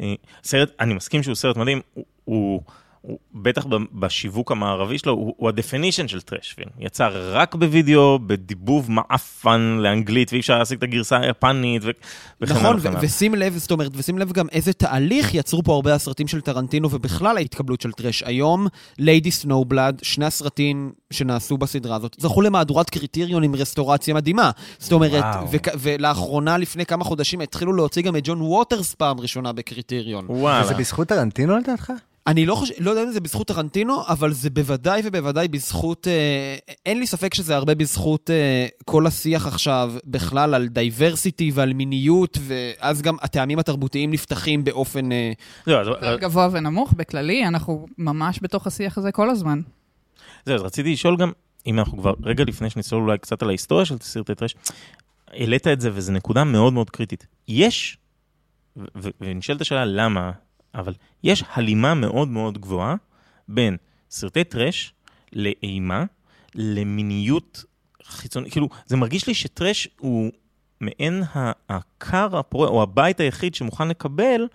אה, 0.00 0.14
סרט, 0.44 0.70
אני 0.80 0.94
מסכים 0.94 1.22
שהוא 1.22 1.34
סרט 1.34 1.56
מדהים, 1.56 1.80
הוא- 2.28 2.52
הוא... 2.54 2.62
הוא 3.00 3.18
בטח 3.34 3.66
ב- 3.66 3.76
בשיווק 4.00 4.52
המערבי 4.52 4.98
שלו, 4.98 5.12
הוא, 5.12 5.34
הוא 5.36 5.48
ה-definition 5.48 6.08
של 6.08 6.20
trash 6.20 6.52
film. 6.52 6.70
יצא 6.78 7.08
רק 7.12 7.54
בווידאו, 7.54 8.18
בדיבוב 8.26 8.90
מעפן 8.90 9.60
לאנגלית, 9.80 10.32
ואי 10.32 10.40
אפשר 10.40 10.58
להשיג 10.58 10.78
את 10.78 10.82
הגרסה 10.82 11.18
היפנית, 11.20 11.82
ו- 11.84 11.90
וכן 12.40 12.52
נכון, 12.54 12.64
הלאה 12.66 12.76
ו- 12.76 12.80
וכן. 12.80 12.96
ושים 13.06 13.34
לב, 13.34 13.56
זאת 13.56 13.70
אומרת, 13.70 13.90
ושים 13.94 14.18
לב 14.18 14.32
גם 14.32 14.46
איזה 14.52 14.72
תהליך 14.72 15.34
יצרו 15.34 15.62
פה 15.62 15.74
הרבה 15.74 15.94
הסרטים 15.94 16.28
של 16.28 16.40
טרנטינו, 16.40 16.90
ובכלל 16.90 17.36
ההתקבלות 17.36 17.80
של 17.80 17.92
טרש. 17.92 18.22
היום, 18.22 18.66
ליידי 18.98 19.30
סנובלד, 19.30 19.98
שני 20.02 20.24
הסרטים 20.26 20.92
שנעשו 21.10 21.58
בסדרה 21.58 21.96
הזאת, 21.96 22.16
זכו 22.20 22.42
למהדורת 22.42 22.90
קריטריון 22.90 23.42
עם 23.42 23.54
רסטורציה 23.54 24.14
מדהימה. 24.14 24.50
זאת 24.78 24.92
אומרת. 24.92 25.24
וכ- 25.52 25.74
ולאחרונה, 25.78 26.58
לפני 26.58 26.86
כמה 26.86 27.04
חודשים, 27.04 27.40
התחילו 27.40 27.72
להוציא 27.72 28.02
גם 28.02 28.16
את 28.16 28.22
ג'ון 28.24 28.40
ווטרס 28.40 28.94
פעם 28.94 29.20
ראשונה 29.20 29.52
בקריטריון. 29.52 30.24
וואלה. 30.28 30.64
וזה 30.64 30.74
בזכות 30.74 31.08
טרנטינו 31.08 31.56
לדעתך? 31.58 31.92
אני 32.28 32.46
לא 32.46 32.54
חושב, 32.54 32.74
לא 32.78 32.90
יודע 32.90 33.02
אם 33.02 33.10
זה 33.10 33.20
בזכות 33.20 33.46
טרנטינו, 33.46 34.02
אבל 34.08 34.32
זה 34.32 34.50
בוודאי 34.50 35.02
ובוודאי 35.04 35.48
בזכות, 35.48 36.08
אה, 36.08 36.56
אין 36.86 36.98
לי 36.98 37.06
ספק 37.06 37.34
שזה 37.34 37.56
הרבה 37.56 37.74
בזכות 37.74 38.30
אה, 38.30 38.66
כל 38.84 39.06
השיח 39.06 39.46
עכשיו 39.46 39.92
בכלל 40.04 40.54
על 40.54 40.68
diversity 40.68 41.50
ועל 41.54 41.72
מיניות, 41.72 42.38
ואז 42.40 43.02
גם 43.02 43.16
הטעמים 43.22 43.58
התרבותיים 43.58 44.10
נפתחים 44.10 44.64
באופן... 44.64 45.12
אה, 45.12 45.32
אז- 45.80 46.18
גבוה 46.20 46.48
ונמוך 46.52 46.92
בכללי, 46.92 47.46
אנחנו 47.46 47.86
ממש 47.98 48.38
בתוך 48.42 48.66
השיח 48.66 48.98
הזה 48.98 49.12
כל 49.12 49.30
הזמן. 49.30 49.60
זהו, 50.46 50.54
אז 50.54 50.62
רציתי 50.62 50.92
לשאול 50.92 51.16
גם, 51.16 51.32
אם 51.66 51.78
אנחנו 51.78 51.98
כבר 51.98 52.14
רגע 52.22 52.44
לפני 52.44 52.70
שנצלול 52.70 53.02
אולי 53.02 53.18
קצת 53.18 53.42
על 53.42 53.48
ההיסטוריה 53.48 53.84
של 53.84 53.96
סרטי 54.00 54.34
טרש, 54.34 54.54
העלית 55.28 55.66
את 55.66 55.80
זה, 55.80 55.90
וזו 55.94 56.12
נקודה 56.12 56.44
מאוד 56.44 56.72
מאוד 56.72 56.90
קריטית. 56.90 57.26
יש, 57.48 57.98
ונשאלת 59.20 59.60
השאלה 59.60 59.84
למה, 59.84 60.30
אבל 60.74 60.94
יש 61.22 61.44
הלימה 61.52 61.94
מאוד 61.94 62.28
מאוד 62.28 62.58
גבוהה 62.58 62.94
בין 63.48 63.76
סרטי 64.10 64.44
טראש 64.44 64.92
לאימה, 65.32 66.04
למיניות 66.54 67.64
חיצונית, 68.02 68.52
כאילו, 68.52 68.68
זה 68.86 68.96
מרגיש 68.96 69.26
לי 69.26 69.34
שטראש 69.34 69.88
הוא 69.98 70.30
מעין 70.80 71.22
הכר 71.68 72.36
הפורה, 72.36 72.68
או 72.68 72.82
הבית 72.82 73.20
היחיד 73.20 73.54
שמוכן 73.54 73.88
לקבל 73.88 74.46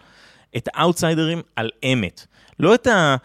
את 0.58 0.69
האאוטסיידרים 0.73 1.41
על 1.56 1.69
אמת. 1.84 2.26
לא 2.60 2.76
את 2.76 2.88
ה... 2.88 3.15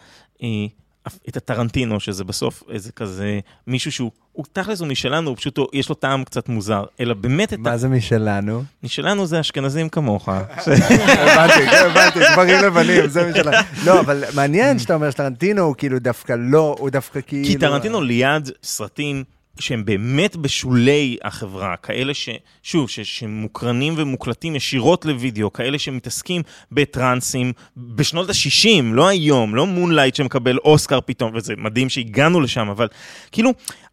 את 1.28 1.36
הטרנטינו, 1.36 2.00
שזה 2.00 2.24
בסוף 2.24 2.62
איזה 2.70 2.92
כזה 2.92 3.40
מישהו 3.66 3.92
שהוא, 3.92 4.10
הוא 4.32 4.44
תכלס 4.52 4.80
הוא 4.80 4.88
משלנו, 4.88 5.28
הוא 5.28 5.36
פשוט, 5.36 5.58
יש 5.72 5.88
לו 5.88 5.94
טעם 5.94 6.24
קצת 6.24 6.48
מוזר, 6.48 6.84
אלא 7.00 7.14
באמת 7.14 7.52
את 7.52 7.58
ה... 7.58 7.62
מה 7.62 7.76
זה 7.76 7.88
משלנו? 7.88 8.62
משלנו 8.82 9.26
זה 9.26 9.40
אשכנזים 9.40 9.88
כמוך. 9.88 10.28
הבנתי, 10.32 11.70
כן, 11.70 11.90
הבנתי, 11.90 12.18
דברים 12.32 12.64
לבנים, 12.64 13.06
זה 13.06 13.30
משלנו. 13.30 13.56
לא, 13.84 14.00
אבל 14.00 14.24
מעניין 14.34 14.78
שאתה 14.78 14.94
אומר 14.94 15.10
שטרנטינו 15.10 15.62
הוא 15.62 15.74
כאילו 15.78 15.98
דווקא 15.98 16.34
לא, 16.38 16.76
הוא 16.78 16.90
דווקא 16.90 17.20
כאילו... 17.26 17.46
כי 17.46 17.58
טרנטינו 17.58 18.00
ליד 18.00 18.50
סרטים 18.62 19.24
שהם 19.58 19.84
באמת 19.84 20.36
בשולי 20.36 21.16
החברה, 21.24 21.76
כאלה 21.76 22.14
ש... 22.14 22.28
שוב, 22.62 22.90
ש... 22.90 23.00
שמוקרנים 23.00 23.94
ומוקלטים 23.96 24.56
ישירות 24.56 25.04
לוידאו, 25.04 25.52
כאלה 25.52 25.78
שמתעסקים 25.78 26.42
בטרנסים 26.72 27.52
בשנות 27.76 28.28
ה-60, 28.28 28.82
לא 28.82 29.08
היום, 29.08 29.54
לא 29.54 29.66
מונלייט 29.66 30.14
שמקבל 30.14 30.58
אוסקר 30.58 31.00
פתאום, 31.00 31.34
וזה 31.34 31.54
מדהים 31.56 31.88
שהגענו 31.88 32.40
לשם, 32.40 32.68
אבל 32.68 32.88
כאילו, 33.32 33.50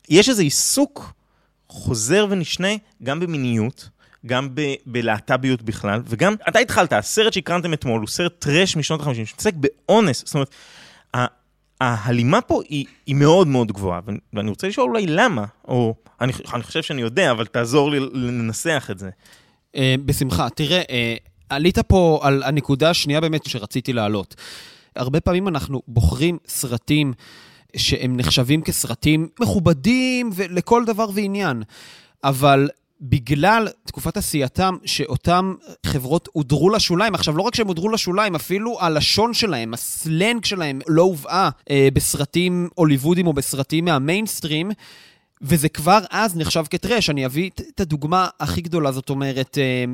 יש 0.09 0.29
איזה 0.29 0.41
עיסוק 0.41 1.13
חוזר 1.69 2.27
ונשנה 2.29 2.69
גם 3.03 3.19
במיניות. 3.19 3.89
גם 4.25 4.55
ב- 4.55 4.75
בלהט"ביות 4.85 5.61
בכלל, 5.61 6.01
וגם, 6.05 6.35
אתה 6.49 6.59
התחלת, 6.59 6.93
הסרט 6.93 7.33
שהקרנתם 7.33 7.73
אתמול 7.73 7.99
הוא 7.99 8.07
סרט 8.07 8.33
טראש 8.39 8.75
משנות 8.75 9.01
ה-50, 9.01 9.13
שמתעסק 9.13 9.53
באונס, 9.53 10.23
זאת 10.25 10.33
אומרת, 10.33 10.49
ההלימה 11.81 12.41
פה 12.41 12.61
היא, 12.69 12.85
היא 13.05 13.15
מאוד 13.15 13.47
מאוד 13.47 13.71
גבוהה, 13.71 13.99
ואני 14.33 14.49
רוצה 14.49 14.67
לשאול 14.67 14.89
אולי 14.89 15.05
למה, 15.07 15.45
או 15.67 15.95
אני, 16.21 16.33
אני 16.53 16.63
חושב 16.63 16.81
שאני 16.81 17.01
יודע, 17.01 17.31
אבל 17.31 17.45
תעזור 17.45 17.91
לי 17.91 17.99
לנסח 18.13 18.87
את 18.91 18.99
זה. 18.99 19.09
אה, 19.75 19.95
בשמחה. 20.05 20.49
תראה, 20.49 20.81
אה, 20.89 21.15
עלית 21.49 21.79
פה 21.79 22.19
על 22.23 22.43
הנקודה 22.43 22.89
השנייה 22.89 23.21
באמת 23.21 23.45
שרציתי 23.45 23.93
להעלות. 23.93 24.35
הרבה 24.95 25.19
פעמים 25.21 25.47
אנחנו 25.47 25.81
בוחרים 25.87 26.37
סרטים 26.47 27.13
שהם 27.75 28.17
נחשבים 28.17 28.61
כסרטים 28.61 29.27
מכובדים 29.39 30.29
ולכל 30.35 30.85
דבר 30.85 31.07
ועניין, 31.13 31.63
אבל 32.23 32.69
בגלל 33.01 33.67
תקופת 33.83 34.17
עשייתם, 34.17 34.75
שאותם 34.85 35.53
חברות 35.85 36.29
הודרו 36.33 36.69
לשוליים, 36.69 37.15
עכשיו 37.15 37.37
לא 37.37 37.41
רק 37.41 37.55
שהם 37.55 37.67
הודרו 37.67 37.89
לשוליים, 37.89 38.35
אפילו 38.35 38.77
הלשון 38.81 39.33
שלהם, 39.33 39.73
הסלנג 39.73 40.45
שלהם 40.45 40.79
לא 40.87 41.01
הובאה 41.01 41.49
אה, 41.69 41.87
בסרטים 41.93 42.69
הוליוודים 42.75 43.27
או 43.27 43.33
בסרטים 43.33 43.85
מהמיינסטרים, 43.85 44.71
וזה 45.41 45.69
כבר 45.69 45.99
אז 46.09 46.37
נחשב 46.37 46.63
כטרש. 46.69 47.09
אני 47.09 47.25
אביא 47.25 47.49
את 47.57 47.79
הדוגמה 47.79 48.27
הכי 48.39 48.61
גדולה, 48.61 48.91
זאת 48.91 49.09
אומרת, 49.09 49.57
אה, 49.57 49.85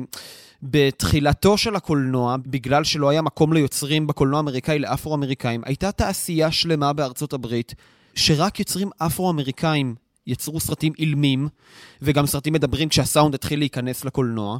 בתחילתו 0.62 1.58
של 1.58 1.76
הקולנוע, 1.76 2.36
בגלל 2.46 2.84
שלא 2.84 3.08
היה 3.08 3.22
מקום 3.22 3.52
ליוצרים 3.52 4.06
בקולנוע 4.06 4.36
האמריקאי 4.36 4.78
לאפרו-אמריקאים, 4.78 5.62
הייתה 5.64 5.92
תעשייה 5.92 6.50
שלמה 6.50 6.92
בארצות 6.92 7.32
הברית, 7.32 7.74
שרק 8.14 8.60
יוצרים 8.60 8.90
אפרו-אמריקאים 8.98 9.94
יצרו 10.26 10.60
סרטים 10.60 10.92
אילמים, 10.98 11.48
וגם 12.02 12.26
סרטים 12.26 12.52
מדברים 12.52 12.88
כשהסאונד 12.88 13.34
התחיל 13.34 13.58
להיכנס 13.58 14.04
לקולנוע. 14.04 14.58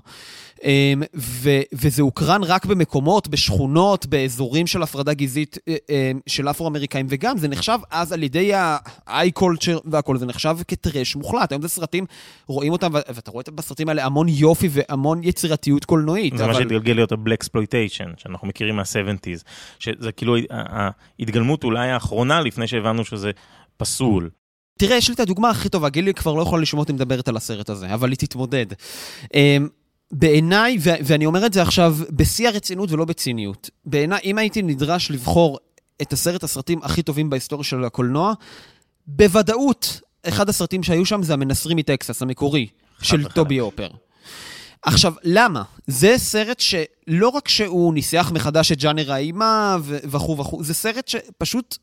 אמ, 0.64 1.03
ו- 1.16 1.61
וזה 1.72 2.03
הוקרן 2.03 2.42
רק 2.42 2.66
במקומות, 2.66 3.29
בשכונות, 3.29 4.07
באזורים 4.07 4.66
של 4.66 4.83
הפרדה 4.83 5.14
גזעית 5.14 5.59
אה, 5.68 5.77
אה, 5.90 6.12
של 6.27 6.48
אפרו-אמריקאים, 6.48 7.07
וגם 7.09 7.38
זה 7.38 7.48
נחשב 7.48 7.79
אז 7.90 8.12
על 8.12 8.22
ידי 8.22 8.55
ה-i-culture 8.55 9.81
והכל, 9.85 10.16
זה 10.16 10.27
נחשב 10.27 10.57
כטרש 10.68 11.16
מוחלט. 11.16 11.53
היום 11.53 11.62
זה 11.62 11.68
סרטים, 11.68 12.07
רואים 12.46 12.72
אותם, 12.72 12.90
ואתה 12.92 13.31
רואה 13.31 13.44
בסרטים 13.55 13.88
האלה 13.88 14.05
המון 14.05 14.29
יופי 14.29 14.68
והמון 14.70 15.20
יצירתיות 15.25 15.85
קולנועית. 15.85 16.37
זה 16.37 16.44
אבל... 16.44 16.53
מה 16.53 16.59
שהתגלגל 16.59 16.92
להיות 16.92 17.12
ה-Black 17.12 17.44
Exploitation, 17.44 18.09
שאנחנו 18.16 18.48
מכירים 18.48 18.77
מה-70's, 18.77 19.42
שזה 19.79 20.12
כאילו 20.12 20.37
ההתגלמות 21.18 21.64
אולי 21.64 21.90
האחרונה 21.90 22.40
לפני 22.40 22.66
שהבנו 22.66 23.05
שזה 23.05 23.31
פסול. 23.77 24.31
תראה, 24.83 24.97
יש 24.97 25.09
לי 25.09 25.14
את 25.14 25.21
הדוגמה 25.21 25.51
הכי 25.51 25.68
טובה, 25.68 25.88
גילי 25.88 26.14
כבר 26.14 26.35
לא 26.35 26.42
יכול 26.42 26.62
לשמוע 26.62 26.83
אותי 26.83 26.92
מדברת 26.92 27.29
על 27.29 27.37
הסרט 27.37 27.71
הזה, 27.71 27.95
אבל 27.95 28.11
היא 28.11 28.18
תתמודד. 28.18 28.66
אמ, 29.35 29.68
בעיניי, 30.12 30.79
ואני 30.81 31.27
אומר 31.27 31.47
את 31.47 31.53
זה 31.53 31.62
עכשיו 31.62 31.97
בשיא 32.11 32.49
הרצינות 32.49 32.92
ולא 32.92 33.05
בציניות, 33.05 33.71
בעיניי, 33.85 34.21
אם 34.25 34.38
הייתי 34.38 34.62
נדרש 34.62 35.11
לבחור 35.11 35.59
את 36.03 36.12
עשרת 36.12 36.42
הסרטים 36.42 36.81
הכי 36.83 37.03
טובים 37.03 37.31
בהיסטוריה 37.31 37.64
של 37.64 37.85
הקולנוע, 37.85 38.33
בוודאות, 39.07 40.01
אחד 40.29 40.49
הסרטים 40.49 40.83
שהיו 40.83 41.07
שם 41.07 41.23
זה 41.23 41.33
המנסרים 41.33 41.77
מטקסס, 41.77 42.23
המקורי, 42.23 42.66
של. 43.03 43.29
טובי 43.29 43.61
אופר. 43.61 43.88
עכשיו, 44.83 45.14
למה? 45.25 45.62
זה 45.87 46.14
סרט 46.16 46.61
שלא 46.61 47.29
רק 47.29 47.49
שהוא 47.49 47.95
ניסח 47.95 48.31
מחדש 48.35 48.73
את 48.73 48.79
ג'אנר 48.79 49.12
האימה 49.12 49.77
וכו' 49.85 50.38
וכו', 50.38 50.64
זה 50.64 50.75
סרט 50.75 51.09
שפשוט 51.09 51.79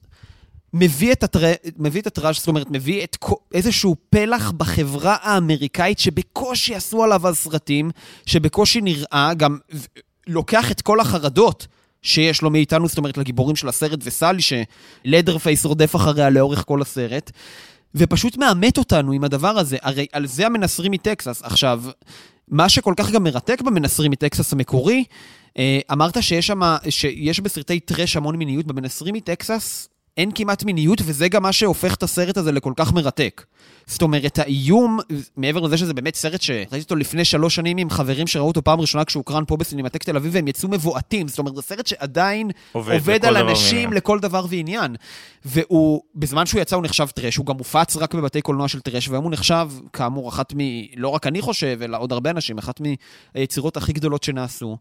מביא 0.73 1.11
את, 1.11 1.23
הטר... 1.23 1.39
מביא 1.77 2.01
את 2.01 2.07
הטראז', 2.07 2.35
זאת 2.35 2.47
אומרת, 2.47 2.67
מביא 2.71 3.03
את. 3.03 3.17
איזשהו 3.53 3.95
פלח 4.09 4.51
בחברה 4.51 5.15
האמריקאית 5.21 5.99
שבקושי 5.99 6.75
עשו 6.75 7.03
עליו 7.03 7.27
אז 7.27 7.37
סרטים, 7.37 7.91
שבקושי 8.25 8.81
נראה, 8.81 9.31
גם 9.37 9.57
לוקח 10.27 10.71
את 10.71 10.81
כל 10.81 10.99
החרדות 10.99 11.67
שיש 12.01 12.41
לו 12.41 12.49
מאיתנו, 12.49 12.87
זאת 12.87 12.97
אומרת, 12.97 13.17
לגיבורים 13.17 13.55
של 13.55 13.67
הסרט 13.67 13.99
וסלי, 14.03 14.41
שלדרפייס 14.41 15.65
רודף 15.65 15.95
אחריה 15.95 16.29
לאורך 16.29 16.63
כל 16.67 16.81
הסרט, 16.81 17.31
ופשוט 17.95 18.37
מאמת 18.37 18.77
אותנו 18.77 19.11
עם 19.11 19.23
הדבר 19.23 19.59
הזה. 19.59 19.77
הרי 19.81 20.07
על 20.11 20.27
זה 20.27 20.45
המנסרים 20.45 20.91
מטקסס. 20.91 21.41
עכשיו, 21.43 21.83
מה 22.47 22.69
שכל 22.69 22.93
כך 22.97 23.11
גם 23.11 23.23
מרתק 23.23 23.61
במנסרים 23.61 24.11
מטקסס 24.11 24.53
המקורי, 24.53 25.03
אה, 25.57 25.79
אמרת 25.91 26.23
שיש 26.23 26.47
שם, 26.47 26.61
שיש 26.89 27.39
בסרטי 27.39 27.79
טרש 27.79 28.15
המון 28.15 28.35
מיניות, 28.35 28.65
במנסרים 28.65 29.15
מטקסס 29.15 29.89
אין 30.17 30.31
כמעט 30.35 30.63
מיניות, 30.63 31.01
וזה 31.05 31.27
גם 31.27 31.43
מה 31.43 31.51
שהופך 31.51 31.95
את 31.95 32.03
הסרט 32.03 32.37
הזה 32.37 32.51
לכל 32.51 32.73
כך 32.75 32.93
מרתק. 32.93 33.43
זאת 33.89 34.01
אומרת, 34.01 34.39
האיום, 34.39 34.99
מעבר 35.37 35.59
לזה 35.59 35.77
שזה 35.77 35.93
באמת 35.93 36.15
סרט 36.15 36.41
שראיתי 36.41 36.79
אותו 36.79 36.95
לפני 36.95 37.25
שלוש 37.25 37.55
שנים 37.55 37.77
עם 37.77 37.89
חברים 37.89 38.27
שראו 38.27 38.47
אותו 38.47 38.63
פעם 38.63 38.81
ראשונה 38.81 39.05
כשהוקרן 39.05 39.43
פה 39.47 39.57
בסינמטק 39.57 40.03
תל 40.03 40.15
אביב, 40.15 40.31
והם 40.35 40.47
יצאו 40.47 40.69
מבועטים. 40.69 41.27
זאת 41.27 41.39
אומרת, 41.39 41.55
זה 41.55 41.61
סרט 41.61 41.87
שעדיין 41.87 42.49
עובד 42.71 42.93
עובד, 42.93 43.25
על 43.25 43.37
אנשים. 43.37 43.93
לכל 43.93 44.19
דבר 44.19 44.45
ועניין. 44.49 44.95
והוא, 45.45 46.01
בזמן 46.15 46.45
שהוא 46.45 46.61
יצא 46.61 46.75
הוא 46.75 46.83
נחשב 46.83 47.07
טרש, 47.07 47.35
הוא 47.35 47.45
גם 47.45 47.57
מופץ 47.57 47.97
רק 47.97 48.15
בבתי 48.15 48.41
קולנוע 48.41 48.67
של 48.67 48.79
טרש, 48.79 49.07
והיום 49.07 49.23
הוא 49.23 49.31
נחשב, 49.31 49.69
כאמור, 49.93 50.29
אחת 50.29 50.53
מ... 50.53 50.57
לא 50.95 51.07
רק 51.07 51.27
אני 51.27 51.41
חושב, 51.41 51.79
אלא 51.81 51.97
עוד 51.97 52.11
הרבה 52.11 52.29
אנשים, 52.29 52.57
אחת 52.57 52.81
מהיצירות 53.35 53.77
הכי 53.77 53.93
גדולות 53.93 54.23
שנעשו. 54.23 54.77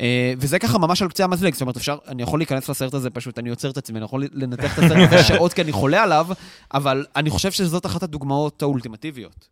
אה, 0.00 0.34
וזה 0.38 0.58
ככה 0.58 0.78
ממש 0.78 1.02
על 1.02 1.08
קצה 1.08 1.24
המזלג, 1.24 1.52
זאת 1.52 1.60
אומרת, 1.60 1.76
אפשר, 1.76 1.96
אני 2.08 2.22
יכול 2.22 2.40
להיכנס 2.40 2.68
לסרט 2.68 2.94
הזה, 2.94 3.10
פשוט 3.10 3.38
אני 3.38 3.50
עוצר 3.50 3.70
את 3.70 3.76
עצמי, 3.76 3.98
אני 3.98 4.04
יכול 4.04 4.24
לנתח 4.32 4.78
את 4.78 4.84
הסרט 4.84 5.12
הזה 5.12 5.24
שעות 5.28 5.52
כי 5.52 5.62
אני 5.62 5.72
חולה 5.72 6.02
עליו, 6.02 6.26
אבל 6.74 7.06
אני 7.16 7.30
חושב 7.30 7.50
שזאת 7.50 7.86
אחת 7.86 8.02
הדוגמאות 8.02 8.43
האולטימטיביות. 8.62 9.48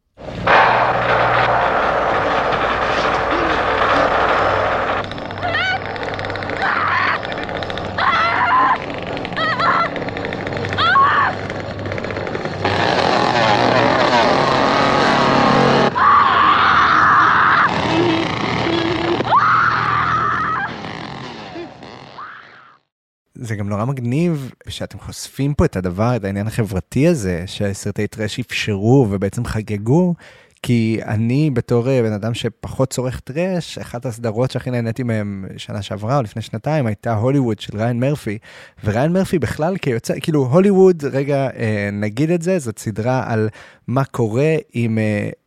זה 23.43 23.57
גם 23.57 23.69
נורא 23.69 23.85
מגניב 23.85 24.51
שאתם 24.69 24.99
חושפים 24.99 25.55
פה 25.55 25.65
את 25.65 25.77
הדבר, 25.77 26.17
את 26.17 26.25
העניין 26.25 26.47
החברתי 26.47 27.09
הזה, 27.09 27.45
שסרטי 27.47 28.07
טרש 28.07 28.41
אפשרו 28.41 29.07
ובעצם 29.11 29.45
חגגו, 29.45 30.15
כי 30.63 31.01
אני 31.07 31.51
בתור 31.51 31.89
אה, 31.91 32.03
בן 32.03 32.13
אדם 32.13 32.35
שפחות 32.35 32.91
צורך 32.91 33.21
טרש, 33.21 33.79
אחת 33.79 34.07
הסדרות 34.07 34.51
שהכי 34.51 34.71
נהניתי 34.71 35.03
מהן 35.03 35.45
שנה 35.57 35.83
שעברה 35.83 36.17
או 36.17 36.23
לפני 36.23 36.43
שנתיים 36.43 36.87
הייתה 36.87 37.15
הוליווד 37.15 37.61
של 37.61 37.77
ריין 37.79 38.01
מרפי, 38.01 38.39
וריין 38.85 39.13
מרפי 39.13 39.39
בכלל 39.39 39.77
כיוצא, 39.77 40.15
כאילו 40.21 40.45
הוליווד, 40.45 41.05
רגע 41.05 41.49
אה, 41.57 41.89
נגיד 41.93 42.31
את 42.31 42.43
זה, 42.43 42.59
זאת 42.59 42.79
סדרה 42.79 43.25
על 43.27 43.49
מה 43.87 44.05
קורה 44.05 44.55
אם 44.75 44.99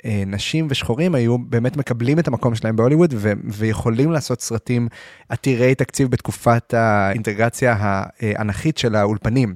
אה, 0.06 0.24
נשים 0.28 0.68
ושחורים 0.70 1.16
היו 1.16 1.38
באמת 1.38 1.78
מקבלים 1.78 2.20
את 2.20 2.28
המקום 2.28 2.56
שלהם 2.56 2.76
בהוליווד 2.76 3.14
ו- 3.18 3.34
ויכולים 3.44 4.12
לעשות 4.12 4.42
סרטים 4.42 4.88
עתירי 5.30 5.76
תקציב 5.76 6.12
בתקופת 6.12 6.74
האינטגרציה 6.74 7.76
האנכית 7.80 8.78
של 8.78 8.96
האולפנים. 8.96 9.56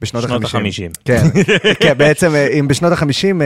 בשנות 0.00 0.22
שנות 0.22 0.42
ה-50. 0.42 0.46
החמישים. 0.46 0.90
כן, 1.04 1.22
כן, 1.82 1.98
בעצם 1.98 2.34
אה, 2.34 2.48
אם 2.48 2.68
בשנות 2.68 2.92
ה-50 2.92 3.42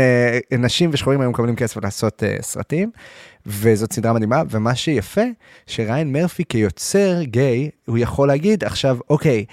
נשים 0.58 0.90
ושחורים 0.92 1.20
היו 1.20 1.30
מקבלים 1.30 1.56
כסף 1.56 1.84
לעשות 1.84 2.22
אה, 2.22 2.36
סרטים, 2.40 2.90
וזאת 3.46 3.92
סדרה 3.92 4.12
מדהימה, 4.12 4.42
ומה 4.50 4.74
שיפה, 4.74 5.24
שראיין 5.66 6.12
מרפי 6.12 6.44
כיוצר 6.48 7.22
גיי, 7.22 7.70
הוא 7.86 7.98
יכול 7.98 8.28
להגיד 8.28 8.64
עכשיו, 8.64 8.98
אוקיי, 9.10 9.44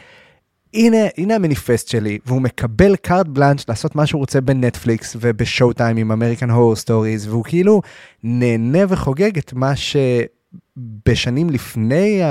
הנה, 0.73 0.97
הנה 1.17 1.35
המניפסט 1.35 1.87
שלי, 1.87 2.19
והוא 2.25 2.41
מקבל 2.41 2.95
קארט 2.95 3.27
בלאנץ' 3.27 3.69
לעשות 3.69 3.95
מה 3.95 4.05
שהוא 4.05 4.19
רוצה 4.19 4.41
בנטפליקס 4.41 5.17
וב 5.19 5.73
Showtime 5.73 5.97
עם 5.97 6.11
American 6.11 6.49
Horror 6.49 6.75
Stories, 6.75 7.27
והוא 7.27 7.43
כאילו 7.43 7.81
נהנה 8.23 8.79
וחוגג 8.89 9.37
את 9.37 9.53
מה 9.53 9.73
שבשנים 9.75 11.49
לפני 11.49 12.21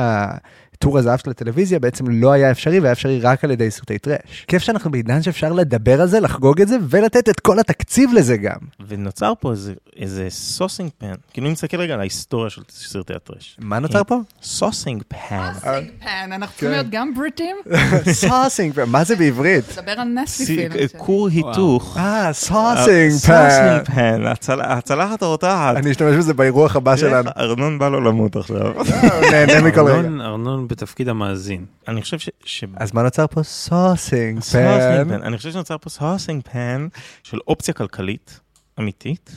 תור 0.83 0.99
הזהב 0.99 1.19
של 1.19 1.31
הטלוויזיה 1.31 1.79
בעצם 1.79 2.05
לא 2.09 2.33
היה 2.33 2.51
אפשרי, 2.51 2.81
והיה 2.81 2.93
אפשרי 2.93 3.21
רק 3.21 3.45
על 3.45 3.51
ידי 3.51 3.71
סרטי 3.71 3.99
טראש. 3.99 4.45
כיף 4.49 4.63
שאנחנו 4.63 4.91
בעידן 4.91 5.23
שאפשר 5.23 5.53
לדבר 5.53 6.01
על 6.01 6.09
זה, 6.09 6.21
לחגוג 6.21 6.61
את 6.61 6.69
זה, 6.69 6.77
ולתת 6.91 7.29
את 7.29 7.41
כל 7.41 7.59
התקציב 7.59 8.11
לזה 8.15 8.37
גם. 8.37 8.57
ונוצר 8.89 9.33
פה 9.41 9.51
איזה, 9.51 9.73
איזה 9.97 10.27
saucing 10.31 10.91
pan, 10.99 11.13
כאילו 11.33 11.47
אם 11.47 11.53
נסתכל 11.53 11.77
רגע 11.77 11.95
על 11.95 12.01
ההיסטוריה 12.01 12.51
של 12.51 12.63
סרטי 12.71 13.15
הטרש. 13.15 13.57
מה 13.61 13.79
נוצר 13.79 14.05
פה? 14.05 14.19
saucing 14.43 15.03
pan. 15.09 15.53
pan, 16.01 16.33
אנחנו 16.33 16.47
צריכים 16.53 16.71
להיות 16.71 16.87
גם 16.91 17.15
בריטים? 17.15 17.57
saucing, 18.13 18.75
מה 18.87 19.05
זה 19.05 19.17
בעברית? 19.17 19.65
דבר 19.83 19.93
על 19.93 20.09
נסטיפיל. 20.09 20.73
כור 20.97 21.29
היתוך. 21.29 21.97
אה, 21.97 22.33
saucing 22.33 23.11
saucing 23.11 23.85
pan. 23.87 23.95
pan, 23.95 24.23
הצל- 24.27 24.61
הצלחת 24.65 25.23
הרותחת. 25.23 25.77
אני 25.77 25.91
אשתמש 25.91 26.17
בזה 26.17 26.35
באירוח 26.35 26.77
הבא 26.77 26.97
שלנו. 26.97 27.31
ארנון 27.37 27.79
בא 27.79 27.89
לו 27.89 28.01
למות 28.01 28.37
עכשיו. 28.37 28.73
הוא 28.77 28.87
נהנה 29.31 29.61
מכל 29.61 29.81
רגע. 29.81 29.95
ארנון- 29.97 30.21
ארנון 30.21 30.69
בתפקיד 30.71 31.09
המאזין. 31.09 31.67
אני 31.89 32.03
חושב 32.03 32.19
ש... 32.19 32.29
ש- 32.45 32.65
אז 32.77 32.93
מה 32.93 33.03
נוצר 33.03 33.27
פה? 33.27 33.43
saucing 33.43 34.43
pan. 34.43 35.23
אני 35.23 35.37
חושב 35.37 35.53
שנוצר 35.53 35.79
פה 35.79 35.91
saucing 35.91 36.43
pan 36.53 36.89
של 37.23 37.39
אופציה 37.49 37.75
כלכלית 37.75 38.41
אמיתית. 38.81 39.31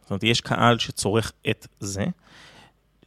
זאת 0.00 0.10
אומרת, 0.10 0.24
יש 0.24 0.40
קהל 0.40 0.78
שצורך 0.78 1.32
את 1.50 1.66
זה, 1.80 2.04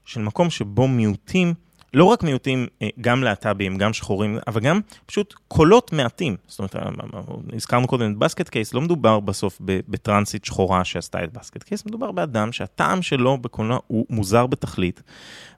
של 0.06 0.22
מקום 0.22 0.50
שבו 0.50 0.88
מיעוטים, 0.88 1.54
לא 1.94 2.06
רק 2.06 2.24
מיעוטים, 2.24 2.68
אה, 2.82 2.88
גם 3.02 3.24
להט"בים, 3.24 3.78
גם 3.78 3.94
שחורים, 3.94 4.38
אבל 4.48 4.62
גם 4.62 4.80
פשוט 5.06 5.34
קולות 5.48 5.94
מעטים. 5.94 6.36
זאת 6.48 6.60
אומרת, 6.60 6.76
אה, 6.76 6.82
אה, 6.82 7.22
הזכרנו 7.54 7.88
קודם 7.88 8.12
את 8.12 8.18
בסקט 8.18 8.50
קייס, 8.50 8.74
לא 8.74 8.82
מדובר 8.82 9.20
בסוף 9.20 9.58
בטרנסית 9.62 10.46
שחורה 10.46 10.86
שעשתה 10.86 11.24
את 11.24 11.34
בסקט 11.34 11.64
קייס, 11.64 11.86
מדובר 11.86 12.12
באדם 12.12 12.52
שהטעם 12.52 13.02
שלו 13.02 13.38
בקולנוע 13.38 13.80
הוא 13.88 14.06
מוזר 14.10 14.48
בתכלית, 14.48 15.04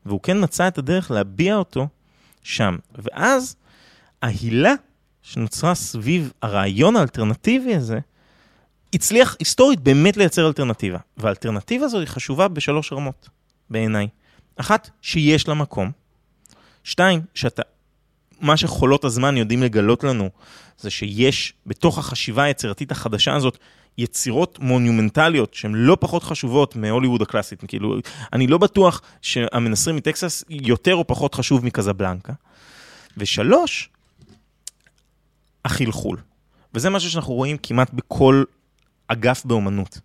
והוא 0.05 0.19
כן 0.23 0.43
מצא 0.43 0.67
את 0.67 0.77
הדרך 0.77 1.11
להביע 1.11 1.55
אותו 1.55 1.87
שם. 2.43 2.77
ואז 2.95 3.55
ההילה 4.21 4.73
שנוצרה 5.21 5.75
סביב 5.75 6.31
הרעיון 6.41 6.95
האלטרנטיבי 6.95 7.75
הזה, 7.75 7.99
הצליח 8.93 9.35
היסטורית 9.39 9.79
באמת 9.79 10.17
לייצר 10.17 10.47
אלטרנטיבה. 10.47 10.97
והאלטרנטיבה 11.17 11.85
הזו 11.85 11.99
היא 11.99 12.07
חשובה 12.07 12.47
בשלוש 12.47 12.93
רמות, 12.93 13.29
בעיניי. 13.69 14.07
אחת, 14.55 14.89
שיש 15.01 15.47
לה 15.47 15.53
מקום. 15.53 15.91
שתיים, 16.83 17.21
שאתה, 17.33 17.61
מה 18.41 18.57
שחולות 18.57 19.05
הזמן 19.05 19.37
יודעים 19.37 19.63
לגלות 19.63 20.03
לנו, 20.03 20.29
זה 20.77 20.89
שיש 20.89 21.53
בתוך 21.65 21.97
החשיבה 21.97 22.43
היצירתית 22.43 22.91
החדשה 22.91 23.35
הזאת, 23.35 23.57
יצירות 23.97 24.59
מונומנטליות 24.59 25.53
שהן 25.53 25.75
לא 25.75 25.97
פחות 25.99 26.23
חשובות 26.23 26.75
מהוליווד 26.75 27.21
הקלאסית. 27.21 27.63
כאילו, 27.67 27.95
אני 28.33 28.47
לא 28.47 28.57
בטוח 28.57 29.01
שהמנסרים 29.21 29.95
מטקסס 29.95 30.43
יותר 30.49 30.95
או 30.95 31.07
פחות 31.07 31.35
חשוב 31.35 31.65
מקזבלנקה. 31.65 32.33
ושלוש, 33.17 33.89
החלחול. 35.65 36.17
וזה 36.73 36.89
משהו 36.89 37.09
שאנחנו 37.09 37.33
רואים 37.33 37.57
כמעט 37.63 37.93
בכל 37.93 38.43
אגף 39.07 39.45
באומנות. 39.45 39.99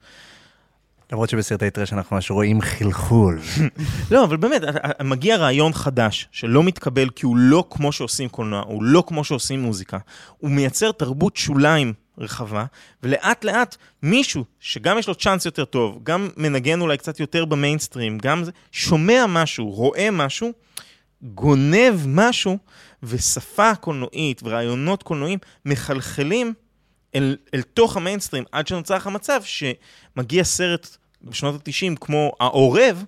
למרות 1.13 1.31
שבסרטי 1.31 1.71
טרש 1.71 1.93
אנחנו 1.93 2.17
ממש 2.17 2.31
רואים 2.31 2.61
חלחול. 2.61 3.41
לא, 4.11 4.25
אבל 4.25 4.37
באמת, 4.37 4.63
מגיע 5.05 5.37
רעיון 5.37 5.73
חדש, 5.73 6.29
שלא 6.33 6.63
מתקבל 6.63 7.11
כי 7.11 7.27
הוא 7.27 7.37
לא 7.37 7.65
כמו 7.71 7.93
שעושים 7.93 8.29
קולנוע, 8.29 8.63
הוא 8.67 8.83
לא 8.83 9.05
כמו 9.07 9.25
שעושים 9.25 9.63
מוזיקה. 9.63 9.99
הוא 10.39 10.51
מייצר 10.51 10.93
תרבות 10.93 11.37
שוליים 11.37 11.93
רחבה, 12.19 12.65
ולאט 13.03 13.45
לאט 13.45 13.77
מישהו, 14.03 14.45
שגם 14.61 14.99
יש 14.99 15.09
לו 15.09 15.15
צ'אנס 15.15 15.47
יותר 15.47 15.65
טוב, 15.65 16.01
גם 16.03 16.29
מנגן 16.37 16.81
אולי 16.81 16.99
קצת 16.99 17.21
יותר 17.21 17.45
במיינסטרים, 17.45 18.19
גם 18.19 18.45
זה, 18.45 18.51
שומע 18.73 19.25
משהו, 19.29 19.71
רואה 19.71 20.11
משהו, 20.11 20.53
גונב 21.23 21.95
משהו, 22.07 22.59
ושפה 23.03 23.75
קולנועית 23.75 24.41
ורעיונות 24.45 25.03
קולנועיים 25.03 25.39
מחלחלים 25.65 26.55
אל, 27.15 27.37
אל 27.55 27.63
תוך 27.63 27.97
המיינסטרים, 27.97 28.45
עד 28.53 28.67
שנוצר 28.67 28.97
לך 28.97 29.07
מצב 29.07 29.41
שמגיע 29.45 30.45
סרט 30.45 30.97
בשנות 31.23 31.55
ה-90 31.55 31.97
כמו 32.01 32.33
העורב, 32.41 33.05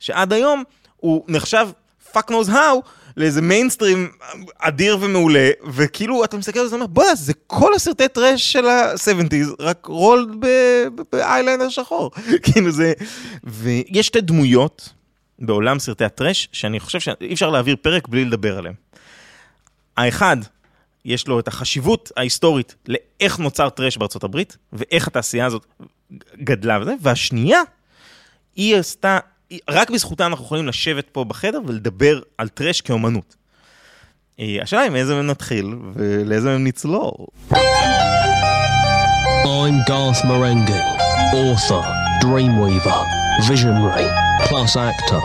שעד 0.00 0.32
היום 0.32 0.64
הוא 0.96 1.24
נחשב 1.28 1.68
fuck 2.12 2.30
knows 2.30 2.48
how 2.48 2.88
לאיזה 3.18 3.42
מיינסטרים 3.42 4.10
אדיר 4.58 4.98
ומעולה, 5.00 5.50
וכאילו 5.72 6.24
אתה 6.24 6.36
מסתכל 6.36 6.58
על 6.58 6.66
זה 6.66 6.74
ואומר, 6.74 6.86
בוא'נה, 6.86 7.14
זה 7.14 7.32
כל 7.46 7.74
הסרטי 7.74 8.08
טראש 8.08 8.52
של 8.52 8.66
ה-70's, 8.66 9.54
רק 9.58 9.86
rolled 9.86 10.28
ב 11.12 11.18
eyeliner 11.18 11.68
שחור. 11.68 12.10
כאילו 12.52 12.70
זה... 12.70 12.92
ויש 13.44 14.06
שתי 14.06 14.20
דמויות 14.20 14.88
בעולם 15.38 15.78
סרטי 15.78 16.04
הטראש, 16.04 16.48
שאני 16.52 16.80
חושב 16.80 17.00
שאי 17.00 17.32
אפשר 17.32 17.50
להעביר 17.50 17.76
פרק 17.82 18.08
בלי 18.08 18.24
לדבר 18.24 18.58
עליהם. 18.58 18.74
האחד, 19.96 20.36
יש 21.04 21.28
לו 21.28 21.40
את 21.40 21.48
החשיבות 21.48 22.12
ההיסטורית 22.16 22.74
לאיך 22.88 23.38
נוצר 23.38 23.68
טראש 23.68 23.96
בארצות 23.96 24.24
הברית, 24.24 24.56
ואיך 24.72 25.08
התעשייה 25.08 25.46
הזאת 25.46 25.66
גדלה 26.42 26.78
וזה, 26.80 26.94
והשנייה, 27.00 27.60
היא 28.56 28.76
עשתה, 28.76 29.18
רק 29.70 29.90
בזכותה 29.90 30.26
אנחנו 30.26 30.44
יכולים 30.44 30.66
לשבת 30.66 31.08
פה 31.12 31.24
בחדר 31.24 31.60
ולדבר 31.66 32.20
על 32.38 32.48
טראש 32.48 32.80
כאומנות. 32.80 33.36
אה, 34.40 34.58
השאלה 34.62 34.82
היא 34.82 34.90
מאיזה 34.90 35.14
מהם 35.14 35.26
נתחיל 35.26 35.74
ולאיזה 35.94 36.48
מהם 36.48 36.64
נצלור. 36.64 37.26
I'm 39.68 39.78
Garth 39.90 40.22
Marenghi, 40.30 40.82
author, 41.34 41.84
dreamweaver, 42.22 43.00
visionary, 43.48 44.08
plus 44.48 44.76
actor. 44.76 45.22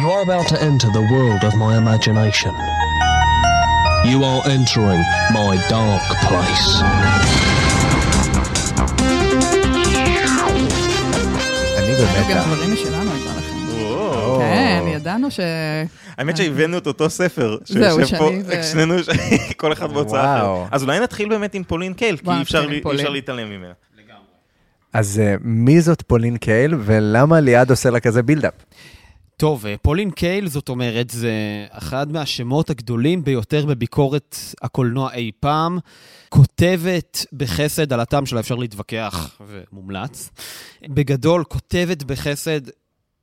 You 0.00 0.06
are 0.14 0.22
about 0.22 0.46
to 0.48 0.56
enter 0.70 0.90
the 0.98 1.06
world 1.12 1.42
of 1.44 1.54
my 1.54 1.76
imagination. 1.76 2.54
You 4.10 4.18
are 4.24 4.42
entering 4.56 5.02
my 5.38 5.52
dark 5.68 6.04
place. 6.26 7.53
אני 11.94 12.02
יש 12.02 12.26
באמת... 12.26 12.36
גם 12.36 12.54
דברים 12.54 12.72
משלנו, 12.72 13.10
אני 13.10 13.20
אומר 13.20 13.38
לכם. 13.38 13.54
כן, 14.38 14.84
ידענו 14.88 15.30
ש... 15.30 15.40
האמת 16.18 16.36
שהבאנו 16.36 16.78
את 16.78 16.86
אותו 16.86 17.10
ספר, 17.10 17.56
שיושב 17.64 18.18
פה, 18.18 18.30
שנינו, 18.72 18.94
כל 19.56 19.72
אחד 19.72 19.92
בהוצאה. 19.92 20.38
אחרת. 20.38 20.68
אז 20.70 20.82
אולי 20.82 21.00
נתחיל 21.00 21.28
באמת 21.28 21.54
עם 21.54 21.64
פולין 21.64 21.94
קייל, 21.94 22.16
כי 22.16 22.30
אי. 22.30 22.42
אפשר 22.42 23.08
להתעלם 23.08 23.50
ממנה. 23.50 23.72
אז 24.92 25.20
אה, 25.24 25.34
מי 25.40 25.80
זאת 25.80 26.02
פולין 26.02 26.36
קייל, 26.36 26.74
ולמה 26.78 27.40
ליעד 27.40 27.70
עושה 27.70 27.90
לה 27.90 28.00
כזה 28.00 28.22
בילדאפ? 28.22 28.54
טוב, 29.36 29.66
אה, 29.66 29.74
פולין 29.82 30.10
קייל, 30.10 30.48
זאת 30.48 30.68
אומרת, 30.68 31.10
זה 31.10 31.32
אחד 31.70 32.12
מהשמות 32.12 32.70
הגדולים 32.70 33.24
ביותר 33.24 33.66
בביקורת 33.66 34.36
הקולנוע 34.62 35.12
אי 35.12 35.30
פעם. 35.40 35.78
כותבת 36.28 37.26
בחסד, 37.32 37.92
על 37.92 38.00
הטעם 38.00 38.26
שלה 38.26 38.40
אפשר 38.40 38.54
להתווכח, 38.54 39.40
ומומלץ. 39.46 40.30
בגדול, 40.88 41.44
כותבת 41.44 42.02
בחסד, 42.02 42.60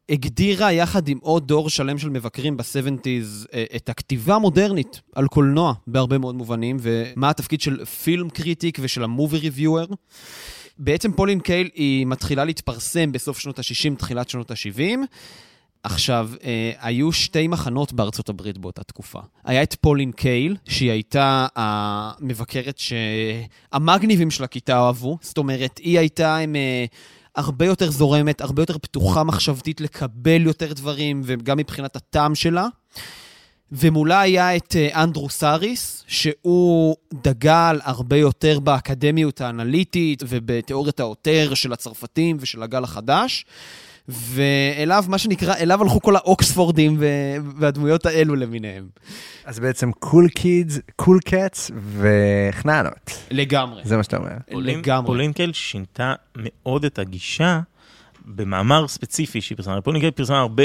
הגדירה 0.10 0.74
יחד 0.74 1.08
עם 1.08 1.18
עוד 1.22 1.48
דור 1.48 1.70
שלם 1.70 1.98
של 1.98 2.10
מבקרים 2.10 2.58
ב-70's 2.58 3.48
אה, 3.54 3.64
את 3.76 3.90
הכתיבה 3.90 4.36
המודרנית 4.36 5.02
על 5.16 5.28
קולנוע 5.28 5.74
בהרבה 5.88 6.18
מאוד 6.18 6.36
מובנים, 6.36 6.78
ומה 6.80 7.30
התפקיד 7.30 7.62
של 7.62 7.86
film 7.86 8.30
critic 8.30 8.78
ושל 8.82 9.04
ה 9.04 9.09
movie 9.09 9.38
reviewer. 9.38 9.86
בעצם 10.78 11.12
פולין 11.12 11.40
קייל 11.40 11.70
היא 11.76 12.06
מתחילה 12.06 12.46
להתפרסם 12.46 13.12
בסוף 13.12 13.40
שנות 13.40 13.60
ה-60, 13.60 13.96
תחילת 13.98 14.30
שנות 14.30 14.52
ה-70. 14.52 15.00
עכשיו, 15.84 16.30
אה, 16.44 16.72
היו 16.82 17.12
שתי 17.12 17.48
מחנות 17.48 17.94
בארצות 17.94 18.30
הברית 18.30 18.58
באותה 18.58 18.84
תקופה. 18.84 19.20
היה 19.44 19.64
את 19.64 19.76
פולין 19.82 20.12
קייל, 20.12 20.58
שהיא 20.68 20.92
הייתה 20.92 21.48
המבקרת 21.56 22.80
שהמגניבים 22.80 24.32
של 24.32 24.44
הכיתה 24.44 24.78
אהבו, 24.78 25.18
זאת 25.22 25.38
אומרת, 25.38 25.78
היא 25.78 26.00
הייתה 26.00 26.38
עם 26.38 26.56
אה, 26.56 26.86
הרבה 27.36 27.66
יותר 27.66 27.92
זורמת, 27.92 28.42
הרבה 28.42 28.62
יותר 28.62 28.78
פתוחה 28.78 29.24
מחשבתית 29.24 29.82
לקבל 29.82 30.42
יותר 30.42 30.74
דברים, 30.74 31.22
וגם 31.26 31.58
מבחינת 31.58 31.96
הטעם 31.96 32.36
שלה. 32.36 32.68
ומולה 33.72 34.22
היה 34.22 34.56
את 34.56 34.76
אה, 34.76 35.04
אנדרו 35.04 35.30
סאריס, 35.30 36.04
שהוא 36.08 36.96
דגל 37.14 37.80
הרבה 37.84 38.18
יותר 38.18 38.60
באקדמיות 38.60 39.42
האנליטית 39.42 40.24
ובתיאוריית 40.28 41.00
העותר 41.00 41.54
של 41.54 41.74
הצרפתים 41.74 42.38
ושל 42.40 42.64
הגל 42.64 42.84
החדש. 42.84 43.46
ואליו, 44.10 45.04
מה 45.08 45.18
שנקרא, 45.18 45.56
אליו 45.56 45.82
הלכו 45.82 46.02
כל 46.02 46.16
האאוטקאסטים 46.16 46.96
ו- 47.00 47.06
והדמויות 47.58 48.06
האלו 48.06 48.36
למיניהם. 48.36 48.88
אז 49.46 49.60
בעצם 49.60 49.92
cool 49.92 50.30
kids, 50.30 50.80
cool 50.96 51.20
cats 51.26 51.72
וחננות. 51.98 53.12
לגמרי. 53.32 53.82
זה 53.86 53.98
מה 53.98 54.04
שאתה 54.04 54.18
אומר. 54.18 54.30
פולין- 54.52 54.80
לגמרי. 54.80 55.08
פולין 55.08 55.32
קייל 55.32 55.52
שינתה 55.54 56.14
מאוד 56.36 56.86
את 56.86 57.00
הגישה 57.00 57.60
במאמר 58.26 58.88
ספציפי 58.88 59.42
שהיא 59.42 59.56
פרסמה. 59.58 59.82
פולין 59.82 59.98
קייל 59.98 60.12
פרסמה 60.12 60.40
הרבה 60.40 60.64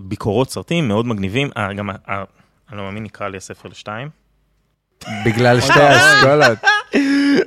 ביקורות 0.00 0.50
סרטים 0.50 0.88
מאוד 0.88 1.06
מגניבים. 1.06 1.50
אה, 1.56 1.72
גם, 1.72 1.90
אני 1.90 1.96
לא 2.78 2.82
מאמין, 2.82 3.02
נקרע 3.02 3.28
לי 3.28 3.36
הספר 3.36 3.68
לשתיים. 3.68 4.08
בגלל 5.26 5.60
שתי 5.60 5.80
האסכולות. 5.80 6.58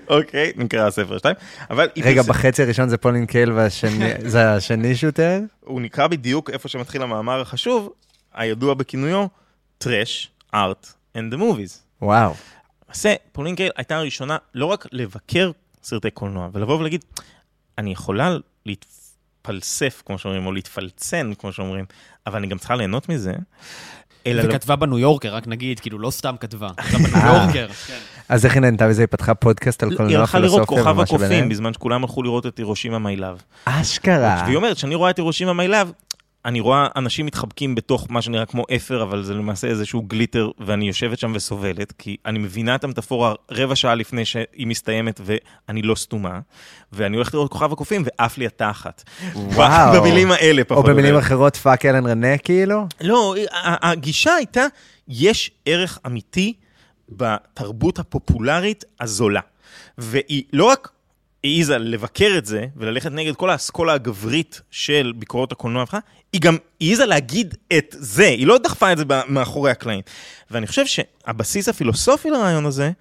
אוקיי, 0.09 0.51
נקרע 0.55 0.88
הספר 0.88 1.15
לשתיים. 1.15 1.35
אבל 1.69 1.88
רגע, 2.03 2.21
בחצי 2.21 2.63
הראשון 2.63 2.89
זה 2.89 2.97
פולין 2.97 3.25
קייל 3.25 3.51
והשני, 3.51 4.09
זה 4.33 4.53
השני 4.53 4.95
שוטר? 4.95 5.39
הוא 5.59 5.81
נקרא 5.81 6.07
בדיוק 6.07 6.49
איפה 6.49 6.69
שמתחיל 6.69 7.01
המאמר 7.01 7.41
החשוב, 7.41 7.89
הידוע 8.33 8.73
בכינויו 8.73 9.25
Trash, 9.83 10.27
Art 10.55 10.93
and 11.17 11.33
the 11.33 11.38
Movies. 11.38 12.01
וואו. 12.01 12.33
למעשה, 12.85 13.13
פולינקל 13.31 13.69
הייתה 13.75 13.97
הראשונה 13.97 14.38
לא 14.55 14.65
רק 14.65 14.85
לבקר 14.91 15.51
סרטי 15.83 16.12
קולנוע, 16.12 16.49
ולבוא 16.53 16.79
ולהגיד, 16.79 17.05
אני 17.77 17.91
יכולה 17.91 18.38
להתפלסף, 18.65 20.03
כמו 20.05 20.17
שאומרים, 20.17 20.45
או 20.45 20.51
להתפלצן, 20.51 21.33
כמו 21.33 21.53
שאומרים, 21.53 21.85
אבל 22.27 22.38
אני 22.38 22.47
גם 22.47 22.57
צריכה 22.57 22.75
ליהנות 22.75 23.09
מזה. 23.09 23.33
אלא 24.27 24.41
לא... 24.41 24.49
וכתבה 24.49 24.75
בניו 24.75 24.99
יורקר, 24.99 25.36
רק 25.36 25.47
נגיד, 25.47 25.79
כאילו, 25.79 25.99
לא 25.99 26.12
סתם 26.12 26.36
כתבה, 26.39 26.69
כתבה 26.77 26.97
בניו 26.97 27.34
יורקר. 27.34 27.67
כן. 27.88 27.97
אז 28.29 28.45
איך 28.45 28.53
היא 28.53 28.62
נהנתה 28.62 28.88
בזה? 28.88 29.01
היא 29.01 29.08
פתחה 29.08 29.34
פודקאסט 29.34 29.84
על 29.84 29.89
היא 29.89 29.97
קולנוע, 29.97 30.19
הלכה 30.19 30.39
לראות 30.39 30.53
פילוסופיה 30.53 30.77
כוכב 30.77 30.91
ומה 30.91 31.03
הקופים, 31.03 31.25
שביניהם? 31.27 31.49
בזמן 31.49 31.73
שכולם 31.73 32.03
הלכו 32.03 32.23
לראות 32.23 32.45
את 32.45 32.58
הירושימה 32.58 32.99
my 32.99 33.12
love. 33.12 33.41
אשכרה. 33.65 34.41
והיא 34.45 34.55
אומרת, 34.55 34.77
כשאני 34.77 34.95
רואה 34.95 35.10
את 35.10 35.17
הירושימה 35.17 35.53
my 35.53 35.64
love, 35.64 35.91
אני 36.49 36.59
רואה 36.59 36.88
אנשים 36.95 37.25
מתחבקים 37.25 37.75
בתוך 37.75 38.07
מה 38.09 38.21
שנראה 38.21 38.45
כמו 38.45 38.63
אפר, 38.75 39.03
אבל 39.03 39.23
זה 39.23 39.33
למעשה 39.33 39.67
איזשהו 39.67 40.01
גליטר, 40.01 40.49
ואני 40.59 40.88
יושבת 40.88 41.19
שם 41.19 41.31
וסובלת, 41.35 41.93
כי 41.97 42.17
אני 42.25 42.39
מבינה 42.39 42.75
את 42.75 42.83
המטאפורה 42.83 43.33
רבע 43.51 43.75
שעה 43.75 43.95
לפני 43.95 44.25
שהיא 44.25 44.67
מסתיימת, 44.67 45.21
ואני 45.23 45.81
לא 45.81 45.95
סתומה, 45.95 46.39
ואני 46.93 47.15
הולך 47.15 47.33
לראות 47.33 47.51
כוכב 47.51 47.73
הקופים, 47.73 48.03
ועף 48.05 48.38
לי 48.38 48.45
התחת. 48.45 49.03
וואו. 49.35 50.01
במילים 50.01 50.31
האלה, 50.31 50.62
או 50.62 50.67
פחות 50.67 50.85
או 50.85 50.89
במילים 50.89 51.13
יותר. 51.13 51.25
אחרות, 51.25 51.55
fuck 51.55 51.85
אלן 51.85 52.05
רנה 52.05 52.38
כאילו? 52.38 52.88
לא, 53.01 53.35
הגישה 53.63 54.33
הייתה, 54.33 54.65
יש 55.07 55.51
ערך 55.65 55.99
אמיתי 56.05 56.53
בתרבות 57.09 57.99
הפופולרית 57.99 58.85
הזולה. 58.99 59.41
והיא 59.97 60.43
לא 60.53 60.65
רק 60.65 60.89
העיזה 61.43 61.78
לבקר 61.78 62.36
את 62.38 62.45
זה 62.45 62.65
וללכת 62.75 63.12
נגד 63.12 63.36
כל 63.36 63.49
האסכולה 63.49 63.93
הגברית 63.93 64.62
של 64.71 65.13
ביקורות 65.15 65.52
הקולנוע, 65.52 65.86
שלך, 65.86 65.97
היא 66.34 66.41
גם 66.41 66.58
העיזה 66.82 67.06
להגיד 67.06 67.56
את 67.78 67.95
זה, 67.99 68.28
היא 68.28 68.47
לא 68.47 68.58
דחפה 68.58 68.91
את 68.91 68.97
זה 68.97 69.04
מאחורי 69.28 69.71
הקלעים. 69.71 70.02
ואני 70.52 70.67
חושב 70.67 70.86
שהבסיס 70.86 71.69
הפילוסופי 71.69 72.30
לרעיון 72.30 72.65
הזה, 72.65 72.91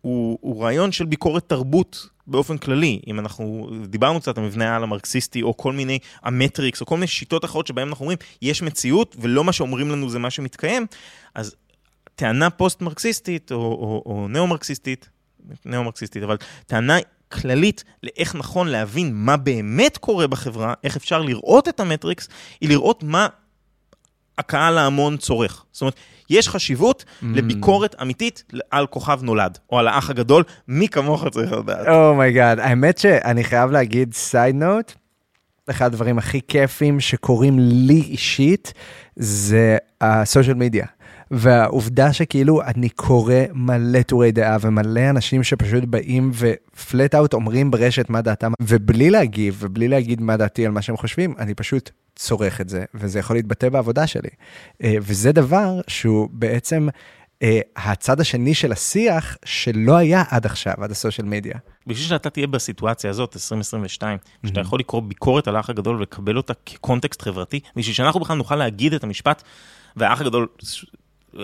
הוא, 0.00 0.38
הוא 0.40 0.64
רעיון 0.64 0.92
של 0.92 1.04
ביקורת 1.04 1.48
תרבות 1.48 2.06
באופן 2.26 2.58
כללי. 2.58 3.00
אם 3.06 3.18
אנחנו 3.18 3.70
דיברנו 3.86 4.20
קצת 4.20 4.38
על 4.38 4.44
מבנה 4.44 4.72
העל 4.72 4.82
המרקסיסטי, 4.82 5.42
או 5.42 5.56
כל 5.56 5.72
מיני 5.72 5.98
המטריקס, 6.22 6.80
או 6.80 6.86
כל 6.86 6.94
מיני 6.94 7.06
שיטות 7.06 7.44
אחרות 7.44 7.66
שבהן 7.66 7.88
אנחנו 7.88 8.02
אומרים, 8.02 8.18
יש 8.42 8.62
מציאות, 8.62 9.16
ולא 9.20 9.44
מה 9.44 9.52
שאומרים 9.52 9.90
לנו 9.90 10.10
זה 10.10 10.18
מה 10.18 10.30
שמתקיים, 10.30 10.86
אז 11.34 11.54
טענה 12.14 12.50
פוסט-מרקסיסטית, 12.50 13.52
או, 13.52 13.56
או, 13.56 14.02
או 14.06 14.28
ניאו-מרקסיסטית, 14.28 15.08
ניאו-מרקסיסטית, 15.64 16.22
אבל 16.22 16.36
טענה 16.66 16.98
כללית 17.32 17.84
לאיך 18.02 18.34
נכון 18.34 18.68
להבין 18.68 19.10
מה 19.14 19.36
באמת 19.36 19.98
קורה 19.98 20.26
בחברה, 20.26 20.74
איך 20.84 20.96
אפשר 20.96 21.22
לראות 21.22 21.68
את 21.68 21.80
המטריקס, 21.80 22.28
היא 22.60 22.68
לראות 22.68 23.02
מה 23.02 23.26
הקהל 24.38 24.78
ההמון 24.78 25.16
צורך. 25.16 25.64
זאת 25.72 25.80
אומרת, 25.80 25.94
יש 26.30 26.48
חשיבות 26.48 27.04
Mm. 27.04 27.26
לביקורת 27.34 27.96
אמיתית 28.02 28.44
על 28.70 28.86
כוכב 28.86 29.20
נולד, 29.22 29.58
או 29.72 29.78
על 29.78 29.88
האח 29.88 30.10
הגדול, 30.10 30.44
מי 30.68 30.88
כמוך 30.88 31.28
צריך 31.28 31.52
לדעת. 31.52 31.88
Oh 31.88 32.23
my 32.23 32.58
god, 32.58 32.62
האמת 32.62 32.98
שאני 32.98 33.44
חייב 33.44 33.70
להגיד 33.70 34.14
side 34.14 34.54
note, 34.54 34.92
אחד 35.70 35.86
הדברים 35.86 36.18
הכי 36.18 36.40
כיפים 36.48 37.00
שקורים 37.00 37.58
לי 37.58 38.00
אישית, 38.00 38.72
זה 39.16 39.76
הסושיאל 40.00 40.56
מדיה. 40.56 40.86
והעובדה 41.30 42.12
שכאילו 42.12 42.62
אני 42.62 42.88
קורא 42.88 43.34
מלא 43.52 44.02
טורי 44.02 44.32
דעה 44.32 44.56
ומלא 44.60 45.10
אנשים 45.10 45.44
שפשוט 45.44 45.84
באים 45.84 46.30
ופלט 46.34 47.14
אאוט 47.14 47.34
אומרים 47.34 47.70
ברשת 47.70 48.10
מה 48.10 48.22
דעתם, 48.22 48.52
ובלי 48.62 49.10
להגיב 49.10 49.56
ובלי 49.60 49.88
להגיד 49.88 50.20
מה 50.20 50.36
דעתי 50.36 50.66
על 50.66 50.72
מה 50.72 50.82
שהם 50.82 50.96
חושבים, 50.96 51.34
אני 51.38 51.54
פשוט 51.54 51.90
צורך 52.16 52.60
את 52.60 52.68
זה, 52.68 52.84
וזה 52.94 53.18
יכול 53.18 53.36
להתבטא 53.36 53.68
בעבודה 53.68 54.06
שלי. 54.06 54.28
אה, 54.82 54.94
וזה 55.00 55.32
דבר 55.32 55.80
שהוא 55.88 56.28
בעצם 56.32 56.88
אה, 57.42 57.60
הצד 57.76 58.20
השני 58.20 58.54
של 58.54 58.72
השיח 58.72 59.36
שלא 59.44 59.96
היה 59.96 60.24
עד 60.30 60.46
עכשיו, 60.46 60.74
עד 60.78 60.90
הסושיאל 60.90 61.26
מדיה. 61.26 61.54
בשביל 61.86 62.08
שאתה 62.08 62.30
תהיה 62.30 62.46
בסיטואציה 62.46 63.10
הזאת, 63.10 63.36
2022, 63.36 64.18
Mm-hmm. 64.18 64.48
שאתה 64.48 64.60
יכול 64.60 64.80
לקרוא 64.80 65.02
ביקורת 65.02 65.48
על 65.48 65.56
האח 65.56 65.70
הגדול 65.70 65.96
ולקבל 65.96 66.36
אותה 66.36 66.52
כקונטקסט 66.66 67.22
חברתי, 67.22 67.60
בשביל 67.76 67.94
שאנחנו 67.94 68.20
בכלל 68.20 68.36
נוכל 68.36 68.56
להגיד 68.56 68.94
את 68.94 69.04
המשפט, 69.04 69.42
והאח 69.96 70.20
הגדול, 70.20 70.46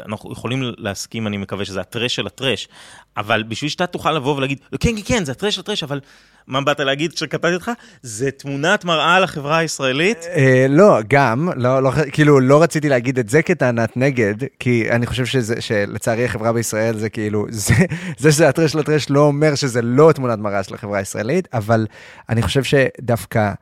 אנחנו 0.06 0.32
יכולים 0.32 0.62
להסכים, 0.78 1.26
אני 1.26 1.36
מקווה 1.36 1.64
שזה 1.64 1.80
הטרש 1.80 2.14
של 2.14 2.26
הטרש, 2.26 2.68
אבל 3.16 3.42
בשביל 3.42 3.70
שאתה 3.70 3.86
תוכל 3.86 4.12
לבוא 4.12 4.36
ולהגיד, 4.36 4.58
כן, 4.70 4.96
כן, 4.96 5.02
כן, 5.04 5.24
זה 5.24 5.32
הטרש 5.32 5.54
של 5.54 5.60
הטרש, 5.60 5.82
אבל 5.82 6.00
מה 6.46 6.60
באת 6.60 6.80
להגיד 6.80 7.12
כשקטעתי 7.12 7.54
אותך? 7.54 7.70
זה 8.02 8.30
תמונת 8.30 8.84
מראה 8.84 9.20
לחברה 9.20 9.58
הישראלית. 9.58 10.26
אה, 10.34 10.66
לא, 10.68 10.98
גם, 11.08 11.48
לא, 11.56 11.82
לא, 11.82 11.90
כאילו, 12.12 12.40
לא 12.40 12.62
רציתי 12.62 12.88
להגיד 12.88 13.18
את 13.18 13.28
זה 13.28 13.42
כטענת 13.42 13.96
נגד, 13.96 14.34
כי 14.58 14.90
אני 14.90 15.06
חושב 15.06 15.42
שלצערי 15.60 16.24
החברה 16.24 16.52
בישראל 16.52 16.98
זה 16.98 17.08
כאילו, 17.08 17.46
זה 18.18 18.30
שזה 18.30 18.48
הטרש 18.48 18.72
של 18.72 18.78
הטרש 18.78 19.10
לא 19.10 19.20
אומר 19.20 19.54
שזה 19.54 19.82
לא 19.82 20.12
תמונת 20.14 20.38
מראה 20.38 20.62
של 20.62 20.74
החברה 20.74 20.98
הישראלית, 20.98 21.48
אבל 21.52 21.86
אני 22.28 22.42
חושב 22.42 22.62
שדווקא 22.62 23.52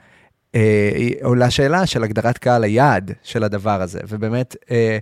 אה, 0.55 1.11
עולה 1.23 1.51
שאלה 1.51 1.87
של 1.87 2.05
הגדרת 2.05 2.39
קהל 2.39 2.65
היעד 2.65 3.13
של 3.23 3.45
הדבר 3.45 3.83
הזה, 3.83 4.01
ובאמת, 4.09 4.57
אה, 4.71 4.99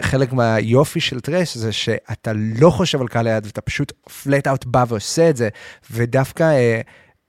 חלק 0.00 0.32
מהיופי 0.32 1.00
של 1.00 1.20
טרש 1.20 1.56
זה 1.56 1.72
שאתה 1.72 2.32
לא 2.34 2.70
חושב 2.70 3.00
על 3.00 3.08
קהל 3.08 3.26
היעד 3.26 3.46
ואתה 3.46 3.60
פשוט 3.60 3.92
פלט 4.22 4.48
אאוט 4.48 4.64
בא 4.64 4.84
ועושה 4.88 5.30
את 5.30 5.36
זה, 5.36 5.48
ודווקא 5.90 6.42
אה, 6.42 6.80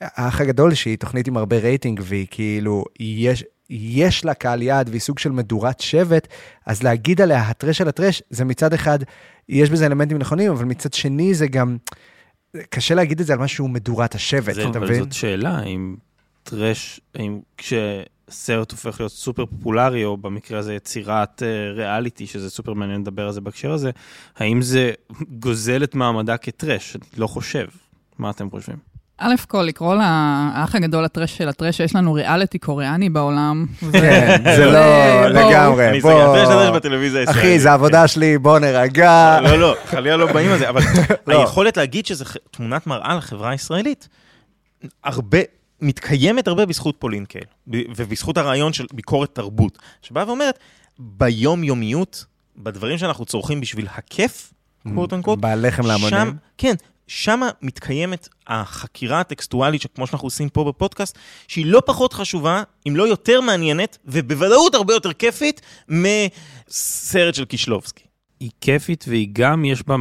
האח 0.02 0.42
הגדול 0.42 0.74
שהיא 0.74 0.98
תוכנית 0.98 1.28
עם 1.28 1.38
הרבה 1.38 1.58
רייטינג 1.58 2.02
והיא 2.04 2.28
כאילו, 2.32 2.86
יש, 3.00 3.44
יש 3.70 4.26
לה 4.26 4.34
קהל 4.34 4.62
יעד 4.62 4.90
והיא 4.90 5.02
סוג 5.02 5.20
של 5.20 5.32
מדורת 5.32 5.80
שבט, 5.80 6.28
אז 6.66 6.84
להגיד 6.84 7.22
עליה 7.22 7.42
הטרש 7.42 7.78
של 7.78 7.88
הטרש, 7.88 8.22
זה 8.30 8.46
מצד 8.46 8.74
אחד, 8.74 9.00
יש 9.50 9.70
בזה 9.70 9.86
אלמנטים 9.86 10.18
נכונים, 10.18 10.52
אבל 10.52 10.66
מצד 10.66 10.94
שני 10.94 11.34
זה 11.34 11.48
גם, 11.48 11.78
קשה 12.70 12.96
להגיד 12.96 13.20
את 13.20 13.26
זה 13.26 13.34
על 13.34 13.40
משהו 13.40 13.68
מדורת 13.68 14.16
השבט, 14.16 14.56
זה, 14.56 14.62
אתה 14.62 14.78
אבל 14.78 14.88
מבין? 14.88 15.04
זאת 15.04 15.14
שאלה, 15.14 15.58
האם 15.58 15.96
טרש, 16.44 17.00
האם 17.16 17.40
כשסרט 18.30 18.72
הופך 18.72 19.00
להיות 19.00 19.12
סופר 19.12 19.46
פופולרי, 19.46 20.06
או 20.06 20.18
במקרה 20.18 20.60
הזה 20.60 20.74
יצירת 20.74 21.44
אה, 21.44 21.72
ריאליטי, 21.72 22.28
שזה 22.28 22.50
סופר 22.50 22.74
מעניין 22.74 23.02
לדבר 23.02 23.26
על 23.26 23.32
זה 23.32 23.42
בהקשר 23.42 23.72
הזה, 23.72 23.92
האם 24.38 24.62
זה 24.62 24.92
גוזל 25.30 25.84
את 25.84 25.96
מעמדה 25.96 26.38
כטרש? 26.38 26.96
אני 26.96 27.06
לא 27.18 27.28
חושב. 27.28 27.66
מה 28.20 28.30
אתם 28.30 28.50
חושבים? 28.50 28.78
א' 29.22 29.36
כל, 29.48 29.62
לקרוא 29.62 29.96
לאח 29.96 30.76
הגדול 30.76 31.06
הטרש 31.06 31.38
של 31.38 31.50
הטרש, 31.50 31.78
שיש 31.78 31.96
לנו 31.96 32.14
ריאליטי 32.14 32.60
קוריאני 32.60 33.10
בעולם. 33.10 33.66
כן, 33.92 34.42
זה 34.56 34.66
לא 34.66 34.80
בואו. 35.32 35.50
לגמרי, 35.50 35.90
אני 35.90 36.00
בוא. 36.00 36.12
אסתכל, 36.12 36.32
הטרש 36.32 36.48
הטרש 36.48 36.76
בטלוויזיה 36.76 37.20
הישראלית. 37.20 37.42
אחי, 37.42 37.60
זה 37.60 37.74
עבודה 37.74 38.08
שלי, 38.08 38.38
בוא 38.38 38.60
נרגע. 38.60 39.38
לא, 39.44 39.60
לא, 39.60 39.76
חלילה 39.86 40.18
לא 40.18 40.34
באים 40.34 40.52
על 40.52 40.58
זה, 40.58 40.70
אבל 40.70 40.82
לא. 41.28 41.40
היכולת 41.42 41.78
להגיד 41.78 42.06
שזו 42.06 42.26
תמונת 42.52 42.88
מראה 42.88 43.16
לחברה 43.16 43.50
הישראלית, 43.50 44.08
הרבה, 45.04 45.40
מתקיימת 45.82 46.48
הרבה 46.48 46.66
בזכות 46.66 46.96
פולינקל, 47.00 47.40
ב- 47.68 47.82
ובזכות 47.96 48.38
הרעיון 48.38 48.74
של 48.74 48.86
ביקורת 48.94 49.36
תרבות, 49.36 49.78
שבאה 50.02 50.28
ואומרת, 50.28 50.60
ביום-יומיות, 51.00 52.26
בדברים 52.58 52.98
שאנחנו 52.98 53.26
צורכים 53.26 53.62
בשביל 53.62 53.88
הכיף, 53.92 54.54
קוט 54.96 55.14
אנקוט, 55.14 55.40
בלחם 55.40 55.86
להמונים. 55.86 56.14
כן, 56.58 56.76
שם 57.08 57.42
מתקיימת 57.62 58.30
החקירה 58.48 59.20
הטקסטואלית, 59.20 59.82
כמו 59.96 60.08
שאנחנו 60.08 60.26
עושים 60.26 60.50
פה 60.50 60.64
בפודקאסט, 60.64 61.18
שהיא 61.48 61.66
לא 61.66 61.82
פחות 61.86 62.14
חשובה, 62.14 62.64
אם 62.88 62.96
לא 62.96 63.08
יותר 63.08 63.42
מעניינת, 63.42 63.98
ובוודאות 64.06 64.76
הרבה 64.76 64.94
יותר 64.94 65.14
כיפית, 65.14 65.62
מסרט 65.90 67.36
של 67.36 67.46
קישלובסקי. 67.46 68.04
היא 68.40 68.52
כיפית 68.62 69.06
והיא 69.08 69.28
גם, 69.34 69.66
יש 69.66 69.84
בה 69.88 69.96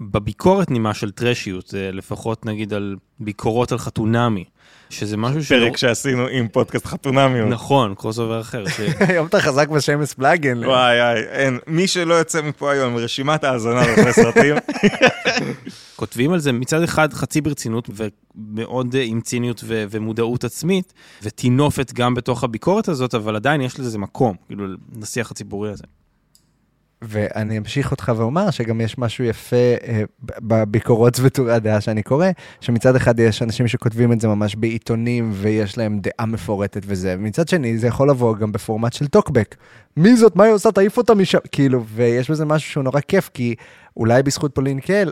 בביקורת 0.00 0.70
נימה 0.70 0.94
של 0.94 1.10
טרשיות, 1.10 1.66
זה 1.66 1.90
לפחות 1.92 2.46
נגיד 2.46 2.74
על 2.74 2.96
ביקורות 3.20 3.72
על 3.72 3.78
חתונמי, 3.78 4.44
שזה 4.90 5.16
משהו 5.16 5.44
שלא... 5.44 5.58
פרק 5.58 5.76
שעשינו 5.76 6.26
עם 6.26 6.48
פודקאסט 6.48 6.86
חתונמיות. 6.86 7.48
נכון, 7.48 7.94
crossover 7.94 8.40
אחר. 8.40 8.68
ש... 8.68 8.80
היום 9.08 9.26
אתה 9.26 9.40
חזק 9.40 9.68
ב 9.68 9.73
shameless 9.73 10.14
plugging. 10.14 10.58
וואי, 10.64 11.00
וואי, 11.00 11.22
אין. 11.22 11.58
מי 11.66 11.86
שלא 11.86 12.14
יוצא 12.14 12.42
מפה 12.42 12.72
היום 12.72 12.96
רשימת 12.96 13.44
האזנה 13.44 13.80
לכל 13.80 14.12
סרטים, 14.12 14.54
כותבים 15.96 16.32
על 16.32 16.38
זה 16.38 16.52
מצד 16.52 16.82
אחד 16.82 17.12
חצי 17.12 17.40
ברצינות 17.40 17.90
ומאוד 17.94 18.96
עם 19.02 19.20
ציניות 19.20 19.60
ו- 19.64 19.84
ומודעות 19.90 20.44
עצמית, 20.44 20.92
וטינופת 21.22 21.92
גם 21.92 22.14
בתוך 22.14 22.44
הביקורת 22.44 22.88
הזאת, 22.88 23.14
אבל 23.14 23.36
עדיין 23.36 23.60
יש 23.60 23.80
לזה 23.80 23.98
מקום, 23.98 24.36
כאילו, 24.46 24.66
לשיח 25.00 25.30
הציבורי 25.30 25.70
הזה. 25.70 25.84
ואני 27.02 27.58
אמשיך 27.58 27.90
אותך 27.90 28.12
ואומר 28.16 28.50
שגם 28.50 28.80
יש 28.80 28.98
משהו 28.98 29.24
יפה 29.24 29.56
אה, 29.56 30.02
בביקורות 30.40 31.18
וטורי 31.22 31.52
הדעה 31.52 31.80
שאני 31.80 32.02
קורא, 32.02 32.26
שמצד 32.60 32.96
אחד 32.96 33.20
יש 33.20 33.42
אנשים 33.42 33.68
שכותבים 33.68 34.12
את 34.12 34.20
זה 34.20 34.28
ממש 34.28 34.56
בעיתונים 34.56 35.30
ויש 35.34 35.78
להם 35.78 36.00
דעה 36.00 36.26
מפורטת 36.26 36.82
וזה, 36.86 37.14
ומצד 37.18 37.48
שני 37.48 37.78
זה 37.78 37.86
יכול 37.86 38.10
לבוא 38.10 38.36
גם 38.36 38.52
בפורמט 38.52 38.92
של 38.92 39.06
טוקבק. 39.06 39.56
מי 39.96 40.16
זאת? 40.16 40.36
מה 40.36 40.44
היא 40.44 40.52
עושה? 40.52 40.72
תעיף 40.72 40.96
אותה 40.96 41.14
משם. 41.14 41.38
כאילו, 41.52 41.84
ויש 41.86 42.30
בזה 42.30 42.44
משהו 42.44 42.70
שהוא 42.70 42.84
נורא 42.84 43.00
כיף, 43.00 43.30
כי 43.34 43.54
אולי 43.96 44.22
בזכות 44.22 44.54
פולין 44.54 44.80
קל, 44.80 45.10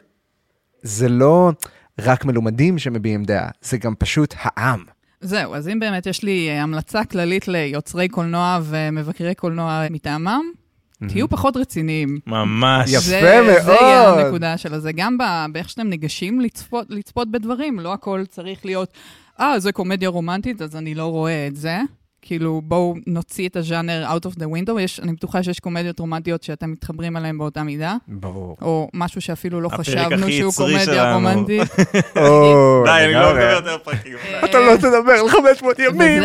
זה 0.83 1.09
לא 1.09 1.53
רק 2.01 2.25
מלומדים 2.25 2.79
שמביעים 2.79 3.25
דעה, 3.25 3.49
זה 3.63 3.79
גם 3.79 3.95
פשוט 3.99 4.35
העם. 4.39 4.85
זהו, 5.21 5.55
אז 5.55 5.69
אם 5.69 5.81
באמת 5.81 6.07
יש 6.07 6.23
לי 6.23 6.49
אה, 6.49 6.63
המלצה 6.63 7.05
כללית 7.05 7.49
ליוצרי 7.49 8.09
קולנוע 8.09 8.59
ומבקרי 8.63 9.35
קולנוע 9.35 9.87
מטעמם, 9.91 10.43
תהיו 11.09 11.29
פחות 11.29 11.57
רציניים. 11.57 12.19
ממש. 12.27 12.91
יפה 12.91 13.01
זה, 13.01 13.41
מאוד. 13.47 13.63
זה 13.63 13.73
יהיה 13.73 14.09
הנקודה 14.09 14.59
של 14.59 14.79
זה. 14.79 14.93
גם 14.93 15.19
באיך 15.53 15.69
שאתם 15.69 15.87
ניגשים 15.89 16.41
לצפות, 16.41 16.87
לצפות 16.89 17.31
בדברים, 17.31 17.81
לא 17.81 17.93
הכל 17.93 18.25
צריך 18.29 18.65
להיות, 18.65 18.93
אה, 19.41 19.61
זה 19.61 19.73
קומדיה 19.73 20.09
רומנטית, 20.09 20.63
אז 20.63 20.77
אני 20.77 20.95
לא 20.95 21.07
רואה 21.07 21.47
את 21.47 21.57
זה. 21.57 21.81
כאילו, 22.23 22.63
בואו 22.65 22.95
נוציא 23.07 23.49
את 23.49 23.57
הז'אנר 23.57 24.07
out 24.11 24.27
of 24.27 24.35
the 24.35 24.45
window. 24.45 24.81
יש, 24.81 25.01
אני 25.01 25.13
בטוחה 25.13 25.43
שיש 25.43 25.61
קומדיות 25.61 25.99
רומנטיות 25.99 26.43
שאתם 26.43 26.73
מתחברים 26.73 27.17
אליהן 27.17 27.39
באותה 27.39 27.63
מידה. 27.63 27.97
ברור. 28.09 28.57
או 28.63 28.89
משהו 28.95 29.21
שאפילו 29.21 29.61
לא 29.61 29.69
חשבנו 29.69 30.33
שהוא 30.33 30.53
קומדיה. 30.53 31.15
רומנטית. 31.15 31.63
או, 32.17 32.83
די, 32.87 33.05
אני 33.05 33.13
לא. 33.15 33.31
מדבר 33.31 33.53
יותר 33.53 33.79
פרקים. 33.79 34.17
אתה 34.45 34.59
לא 34.59 34.77
תדבר 34.77 35.13
על 35.13 35.29
500 35.29 35.79
ימים. 35.79 36.23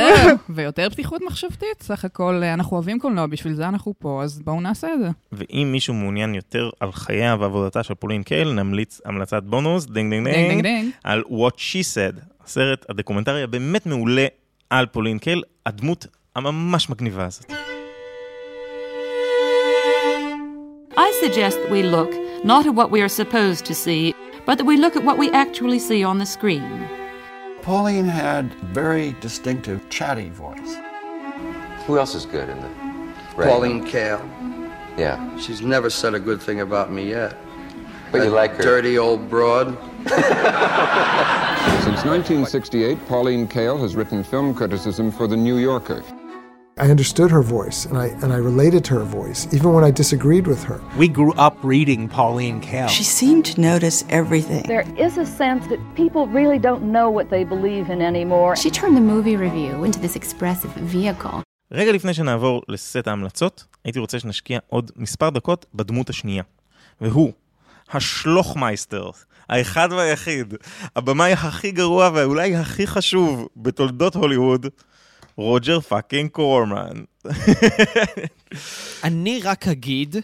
ויותר 0.49 0.89
פתיחות 0.89 1.21
מחשבתית, 1.27 1.81
סך 1.81 2.05
הכל, 2.05 2.41
אה, 2.43 2.53
אנחנו 2.53 2.75
אוהבים 2.77 2.99
קולנוע, 2.99 3.25
בשביל 3.25 3.53
זה 3.53 3.67
אנחנו 3.67 3.93
פה, 3.99 4.21
אז 4.23 4.39
בואו 4.39 4.61
נעשה 4.61 4.93
את 4.93 4.99
זה. 4.99 5.09
ואם 5.31 5.69
מישהו 5.71 5.93
מעוניין 5.93 6.35
יותר 6.35 6.69
על 6.79 6.91
חייה 6.91 7.35
ועבודתה 7.39 7.83
של 7.83 7.93
פולין 7.93 8.23
קייל, 8.23 8.53
נמליץ 8.53 9.01
המלצת 9.05 9.43
בונוס, 9.43 9.85
דינג 9.85 10.13
דינג 10.13 10.25
דינג 10.27 10.37
דינג 10.37 10.49
דינג, 10.49 10.63
דינג. 10.63 10.91
על 11.03 11.23
What 11.29 11.55
She 11.57 11.83
Said, 11.95 12.21
הסרט 12.45 12.85
הדוקומנטרי 12.89 13.43
הבאמת 13.43 13.85
מעולה 13.85 14.25
על 14.70 14.86
פולין 14.86 15.18
קייל, 15.18 15.42
הדמות 15.66 16.06
הממש 16.36 16.90
מגניבה 16.90 17.24
הזאת. 17.26 17.52
I 20.96 21.10
suggest 21.24 21.56
that 21.62 21.70
we 21.70 21.82
look 21.82 22.12
not 22.44 22.66
at 22.66 22.74
what 22.74 22.90
we 22.90 23.00
are 23.00 23.08
supposed 23.08 23.64
to 23.66 23.74
see, 23.74 24.14
but 24.46 24.58
that 24.58 24.66
we 24.66 24.76
look 24.76 24.96
at 24.96 25.04
what 25.04 25.18
we 25.18 25.30
actually 25.30 25.78
see 25.78 26.02
on 26.04 26.18
the 26.18 26.26
screen. 26.26 26.88
Pauline 27.62 28.10
had 28.24 28.46
very 28.82 29.08
distinctive 29.20 29.78
chatty 29.90 30.30
voice. 30.30 30.72
Who 31.86 31.98
else 31.98 32.14
is 32.14 32.26
good 32.26 32.48
in 32.48 32.58
the 32.64 32.70
Pauline 33.36 33.84
Kael. 33.86 34.20
Yeah. 34.96 35.38
She's 35.38 35.62
never 35.62 35.90
said 35.90 36.14
a 36.14 36.20
good 36.20 36.40
thing 36.42 36.60
about 36.60 36.92
me 36.92 37.08
yet. 37.08 37.36
But 38.12 38.18
you 38.18 38.30
That 38.30 38.36
like 38.36 38.52
her. 38.56 38.62
Dirty 38.62 38.98
old 38.98 39.30
broad. 39.30 39.76
Since 42.05 42.29
1968, 42.29 43.07
Pauline 43.07 43.47
Kael 43.47 43.79
has 43.81 43.95
written 43.95 44.23
film 44.23 44.53
criticism 44.53 45.11
for 45.11 45.25
The 45.25 45.35
New 45.35 45.57
Yorker. 45.57 46.03
I 46.77 46.91
understood 46.91 47.31
her 47.31 47.41
voice 47.41 47.87
and 47.87 47.97
I, 47.97 48.07
and 48.21 48.31
I 48.31 48.37
related 48.51 48.85
to 48.85 48.93
her 48.99 49.07
voice, 49.21 49.47
even 49.55 49.73
when 49.73 49.83
I 49.83 49.89
disagreed 49.89 50.45
with 50.45 50.61
her. 50.69 50.79
We 50.99 51.07
grew 51.07 51.33
up 51.33 51.57
reading 51.63 52.07
Pauline 52.07 52.61
Kael. 52.61 52.89
She 52.89 53.03
seemed 53.03 53.43
to 53.45 53.59
notice 53.59 54.05
everything. 54.09 54.61
There 54.67 54.87
is 55.05 55.17
a 55.17 55.25
sense 55.25 55.65
that 55.71 55.79
people 55.95 56.27
really 56.27 56.59
don't 56.59 56.83
know 56.95 57.09
what 57.09 57.31
they 57.31 57.43
believe 57.43 57.89
in 57.89 58.03
anymore. 58.03 58.55
She 58.55 58.69
turned 58.69 58.95
the 58.95 59.07
movie 59.13 59.35
review 59.35 59.83
into 59.83 59.99
this 59.99 60.15
expressive 60.15 60.73
vehicle. 60.95 61.41
רגע 61.71 61.91
לפני 61.91 62.13
שנעבור 62.13 62.61
לסט 62.69 63.07
ההמלצות, 63.07 63.65
הייתי 63.85 63.99
רוצה 63.99 64.19
שנשקיע 64.19 64.59
עוד 64.67 64.91
מספר 64.95 65.29
דקות 65.29 65.65
בדמות 65.75 66.09
השנייה. 66.09 66.43
והוא, 67.01 67.31
השלוחמייסטר, 67.91 69.09
האחד 69.49 69.89
והיחיד, 69.91 70.53
הבמאי 70.95 71.33
הכי 71.33 71.71
גרוע 71.71 72.09
ואולי 72.13 72.55
הכי 72.55 72.87
חשוב 72.87 73.47
בתולדות 73.57 74.15
הוליווד, 74.15 74.67
רוג'ר 75.37 75.79
fucking 75.79 76.29
קורמן. 76.29 77.03
אני 79.03 79.41
רק 79.43 79.67
אגיד 79.67 80.15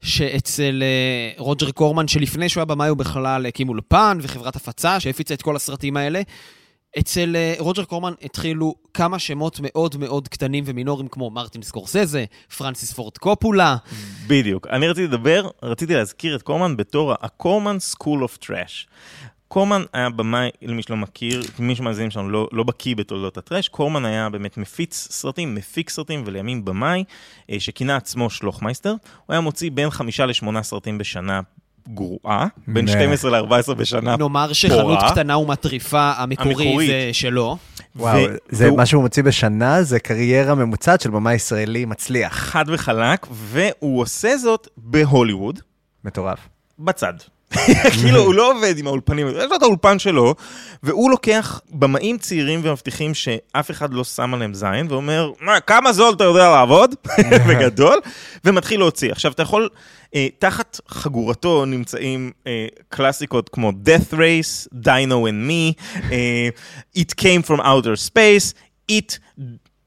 שאצל 0.00 0.82
אה, 0.82 1.32
רוג'ר 1.38 1.70
קורמן, 1.70 2.08
שלפני 2.08 2.48
שהוא 2.48 2.60
היה 2.60 2.64
במאי 2.64 2.88
הוא 2.88 2.96
בכלל 2.96 3.46
הקים 3.46 3.68
אולפן 3.68 4.18
וחברת 4.22 4.56
הפצה 4.56 5.00
שהפיצה 5.00 5.34
את 5.34 5.42
כל 5.42 5.56
הסרטים 5.56 5.96
האלה, 5.96 6.22
אצל 6.98 7.36
אה, 7.36 7.54
רוג'ר 7.58 7.84
קורמן 7.84 8.12
התחילו 8.22 8.74
כמה 8.94 9.18
שמות 9.18 9.60
מאוד 9.62 9.96
מאוד 9.96 10.28
קטנים 10.28 10.64
ומינוריים 10.66 11.08
כמו 11.08 11.30
מרטין 11.30 11.62
סקורסזה, 11.62 12.24
פרנסיס 12.56 12.92
פורד 12.92 13.18
קופולה. 13.18 13.76
בדיוק. 14.26 14.66
אני 14.66 14.88
רציתי 14.88 15.06
לדבר, 15.06 15.48
רציתי 15.62 15.94
להזכיר 15.94 16.36
את 16.36 16.42
קורמן 16.42 16.76
בתור 16.76 17.12
ה-Corman 17.12 17.78
school 17.78 18.22
of 18.22 18.36
trash. 18.36 18.88
קורמן 19.48 19.82
היה 19.92 20.10
במאי, 20.10 20.50
למי 20.62 20.82
שלא 20.82 20.96
מכיר, 20.96 21.42
מי 21.58 21.76
שמאזינים 21.76 22.10
שלנו 22.10 22.30
לא, 22.30 22.48
לא 22.52 22.62
בקיא 22.62 22.96
בתולדות 22.96 23.38
הטראש, 23.38 23.68
קורמן 23.68 24.04
היה 24.04 24.28
באמת 24.28 24.56
מפיץ 24.56 25.08
סרטים, 25.10 25.54
מפיק 25.54 25.90
סרטים 25.90 26.22
ולימים 26.26 26.64
במאי, 26.64 27.04
אה, 27.50 27.60
שכינה 27.60 27.96
עצמו 27.96 28.30
שלוחמייסטר. 28.30 28.90
הוא 28.90 28.96
היה 29.28 29.40
מוציא 29.40 29.70
בין 29.74 29.90
חמישה 29.90 30.26
לשמונה 30.26 30.62
סרטים 30.62 30.98
בשנה 30.98 31.40
גרועה, 31.94 32.46
בין 32.66 32.84
נה. 32.84 32.92
12 32.92 33.40
ל-14 33.40 33.74
בשנה 33.74 34.16
נאמר 34.16 34.52
שחנות. 34.52 34.98
קטנה 35.10 35.38
ומטריפה 35.38 36.12
המקורי. 36.16 36.86
זה 36.86 37.10
שלו. 37.12 37.56
וואו, 37.96 38.18
זה 38.48 38.70
מה 38.70 38.86
שהוא 38.86 39.02
מוציא 39.02 39.22
בשנה, 39.22 39.82
זה 39.82 40.00
קריירה 40.00 40.54
ממוצעת 40.54 41.00
של 41.00 41.10
במאי 41.10 41.34
ישראלי 41.34 41.84
מצליח. 41.84 42.34
חד 42.34 42.64
וחלק, 42.68 43.26
והוא 43.30 44.00
עושה 44.00 44.36
זאת 44.36 44.68
בהוליווד, 44.76 45.60
מטורף. 46.04 46.38
בצד. 46.78 47.14
כאילו, 48.00 48.20
הוא 48.20 48.34
לא 48.34 48.52
עובד 48.52 48.78
עם 48.78 48.86
האולפנים, 48.86 49.28
יש 49.28 49.34
לו 49.50 49.56
את 49.56 49.62
האולפן 49.62 49.98
שלו, 49.98 50.34
והוא 50.82 51.10
לוקח 51.10 51.60
במאים 51.70 52.18
צעירים 52.18 52.60
ומבטיחים 52.62 53.14
שאף 53.14 53.70
אחד 53.70 53.94
לא 53.94 54.04
שם 54.04 54.34
עליהם 54.34 54.54
זין, 54.54 54.86
ואומר, 54.88 55.32
מה, 55.40 55.60
כמה 55.60 55.92
זול 55.92 56.14
אתה 56.14 56.24
יודע 56.24 56.50
לעבוד? 56.50 56.94
בגדול, 57.48 57.98
ומתחיל 58.44 58.80
להוציא. 58.80 59.12
עכשיו, 59.12 59.32
אתה 59.32 59.42
יכול, 59.42 59.68
אה, 60.14 60.28
תחת 60.38 60.80
חגורתו 60.88 61.64
נמצאים 61.64 62.32
אה, 62.46 62.66
קלאסיקות 62.88 63.48
כמו 63.48 63.72
Death 63.84 64.12
Race, 64.14 64.74
Dino 64.84 65.28
and 65.28 65.50
Me, 65.50 65.82
אה, 66.12 66.48
It 66.96 67.20
Came 67.20 67.50
From 67.50 67.60
Outer 67.60 68.10
Space, 68.10 68.54
It, 68.92 69.18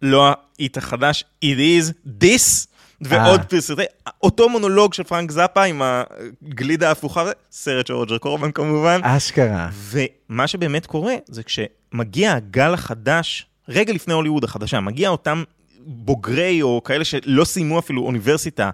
לא 0.02 0.28
ה-It 0.28 0.78
החדש, 0.78 1.24
It 1.46 1.58
Is, 1.58 1.94
This. 2.24 2.71
ועוד 3.02 3.40
אה. 3.40 3.46
פרסותי, 3.46 3.84
אותו 4.24 4.50
מונולוג 4.50 4.94
של 4.94 5.04
פרנק 5.04 5.32
זאפה 5.32 5.64
עם 5.64 5.82
הגלידה 5.84 6.88
ההפוכה, 6.88 7.26
סרט 7.52 7.88
של 7.88 7.94
רוג'ר 7.94 8.18
קורמן 8.18 8.52
כמובן. 8.52 9.00
אשכרה. 9.04 9.70
ומה 9.74 10.48
שבאמת 10.48 10.86
קורה 10.86 11.16
זה 11.28 11.44
כשמגיע 11.44 12.34
הגל 12.34 12.74
החדש, 12.74 13.46
רגע 13.70 13.94
לפני 13.94 14.14
הוליווד 14.14 14.44
החדשה, 14.44 14.80
מגיע 14.80 15.10
אותם 15.10 15.44
בוגרי 15.80 16.62
או 16.62 16.82
כאלה 16.84 17.06
שלא 17.06 17.46
סיימו 17.46 17.80
אפילו 17.80 18.02
אוניברסיטה, 18.02 18.70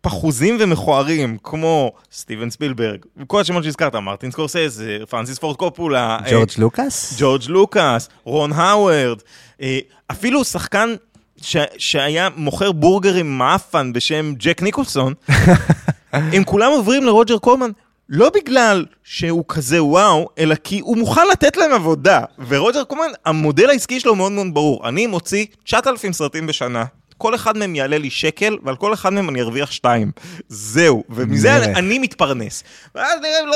פחוזים 0.00 0.56
ומכוערים, 0.60 1.38
כמו 1.42 1.92
סטיבן 2.12 2.50
ספילברג, 2.50 2.98
וכל 3.16 3.40
השמות 3.40 3.64
שהזכרת, 3.64 3.94
מרטין 3.94 4.30
סקורסזה, 4.30 4.98
פרנסיס 5.08 5.38
פורד 5.38 5.56
קופולה, 5.56 6.18
אה, 6.24 6.30
ג'ורג' 6.30 6.48
לוקאס? 6.58 7.14
ג'ורג' 7.18 7.42
לוקאס, 7.48 8.08
רון 8.24 8.52
האוורד, 8.52 9.18
אה, 9.62 9.78
אפילו 10.10 10.44
שחקן 10.44 10.94
ש- 11.42 11.56
שהיה 11.78 12.28
מוכר 12.36 12.72
בורגרים 12.72 13.38
מאפן 13.38 13.92
בשם 13.92 14.32
ג'ק 14.36 14.62
ניקולסון, 14.62 15.14
הם 16.12 16.44
כולם 16.44 16.70
עוברים 16.72 17.04
לרוג'ר 17.04 17.38
קולמן. 17.38 17.70
לא 18.08 18.30
בגלל 18.34 18.84
שהוא 19.04 19.44
כזה 19.48 19.84
וואו, 19.84 20.28
אלא 20.38 20.54
כי 20.54 20.80
הוא 20.80 20.96
מוכן 20.98 21.20
לתת 21.32 21.56
להם 21.56 21.72
עבודה. 21.72 22.20
ורוג'ר 22.48 22.84
קולמן, 22.84 23.12
המודל 23.24 23.70
העסקי 23.70 24.00
שלו 24.00 24.14
מאוד 24.14 24.32
מאוד 24.32 24.46
ברור. 24.54 24.88
אני 24.88 25.06
מוציא 25.06 25.46
9,000 25.64 26.12
סרטים 26.12 26.46
בשנה. 26.46 26.84
כל 27.18 27.34
אחד 27.34 27.56
מהם 27.56 27.74
יעלה 27.74 27.98
לי 27.98 28.10
שקל, 28.10 28.56
ועל 28.64 28.76
כל 28.76 28.94
אחד 28.94 29.12
מהם 29.12 29.28
אני 29.28 29.40
ארוויח 29.40 29.70
שתיים. 29.70 30.12
זהו, 30.48 31.04
ומזה. 31.10 31.56
אני, 31.56 31.74
אני 31.74 31.98
מתפרנס. 31.98 32.64
לא, 32.94 33.02
לא, 33.22 33.46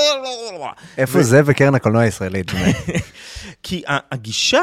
לא. 0.59 0.66
איפה 0.99 1.18
ו- 1.18 1.22
זה 1.22 1.41
וקרן 1.45 1.74
הקולנוע 1.74 2.03
הישראלית? 2.03 2.51
כי 3.62 3.82
הגישה 3.87 4.62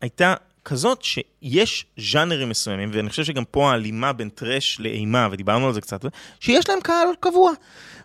הייתה 0.00 0.34
כזאת 0.68 1.02
שיש 1.02 1.86
ז'אנרים 2.12 2.48
מסוימים, 2.48 2.90
ואני 2.92 3.10
חושב 3.10 3.24
שגם 3.24 3.44
פה 3.44 3.70
ההלימה 3.70 4.12
בין 4.12 4.28
טרש 4.28 4.76
לאימה, 4.80 5.28
ודיברנו 5.32 5.66
על 5.66 5.72
זה 5.72 5.80
קצת, 5.80 6.04
שיש 6.40 6.68
להם 6.68 6.80
קהל 6.80 7.08
קבוע. 7.20 7.52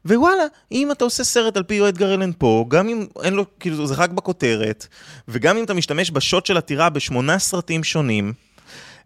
ווואלה, 0.05 0.43
אם 0.71 0.91
אתה 0.91 1.03
עושה 1.03 1.23
סרט 1.23 1.57
על 1.57 1.63
פי 1.63 1.87
אדגר 1.87 2.13
אלן 2.13 2.31
פה, 2.37 2.65
גם 2.67 2.89
אם 2.89 3.05
אין 3.23 3.33
לו, 3.33 3.45
כאילו 3.59 3.87
זה 3.87 3.93
רק 3.93 4.09
בכותרת, 4.09 4.87
וגם 5.27 5.57
אם 5.57 5.63
אתה 5.63 5.73
משתמש 5.73 6.11
בשוט 6.11 6.45
של 6.45 6.57
הטירה 6.57 6.89
בשמונה 6.89 7.39
סרטים 7.39 7.83
שונים, 7.83 8.33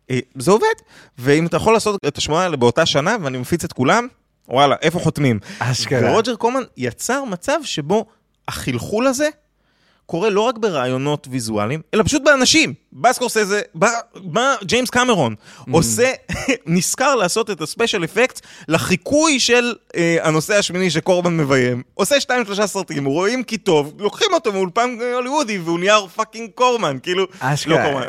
אה, 0.10 0.20
זה 0.36 0.51
עובד. 0.51 0.76
ואם 1.18 1.45
אתה 1.45 1.58
יכול 1.58 1.74
לעשות 1.74 1.99
את 2.08 2.18
השמונה 2.18 2.43
האלה 2.43 2.58
באותה 2.58 2.86
שנה, 2.86 3.16
ואני 3.22 3.38
מפיץ 3.38 3.64
את 3.64 3.74
כולם, 3.74 4.08
וואלה, 4.47 4.76
איפה 4.82 4.99
חותמים? 4.99 5.39
אשכרה. 5.60 6.12
ורוג'ר 6.12 6.36
קורמן 6.36 6.63
יצר 6.78 7.24
מצב 7.24 7.60
שבו 7.64 8.06
החלחול 8.47 9.08
הזה 9.08 9.30
קורה 10.06 10.30
לא 10.30 10.41
רק 10.41 10.58
ברעיונות 10.58 11.28
ויזואליים, 11.32 11.82
אלא 11.93 12.03
פשוט 12.03 12.22
באנשים. 12.24 12.74
בא 12.91 13.14
סקורסזה, 13.14 13.62
בא, 13.76 13.89
בא 14.16 14.56
ג'יימס 14.64 14.89
קמרון, 14.89 15.36
עושה, 15.72 16.12
נזכר 16.66 17.16
לעשות 17.16 17.49
את 17.49 17.62
ה 17.61 17.67
special 17.67 18.03
effect 18.03 18.41
לחיקוי 18.68 19.39
של 19.39 19.74
אה, 19.95 20.18
הנוסע 20.21 20.55
השמיני 20.56 20.89
שקורמן 20.89 21.38
מביים. 21.38 21.82
עושה 21.93 22.20
שתיים 22.20 22.45
שלושה 22.45 22.68
סרטים, 22.68 23.06
רואים 23.06 23.43
כי 23.43 23.58
טוב, 23.58 23.93
לוקחים 23.99 24.28
אותו 24.34 24.53
מאולפן 24.53 24.97
הוליוודי 25.16 25.58
והוא 25.58 25.80
נהיה 25.80 25.97
fucking 26.15 26.49
קורמן, 26.56 26.97
כאילו, 27.03 27.26
אשכרה. 27.39 27.84
לא 27.84 27.91
קורמן. 27.91 28.06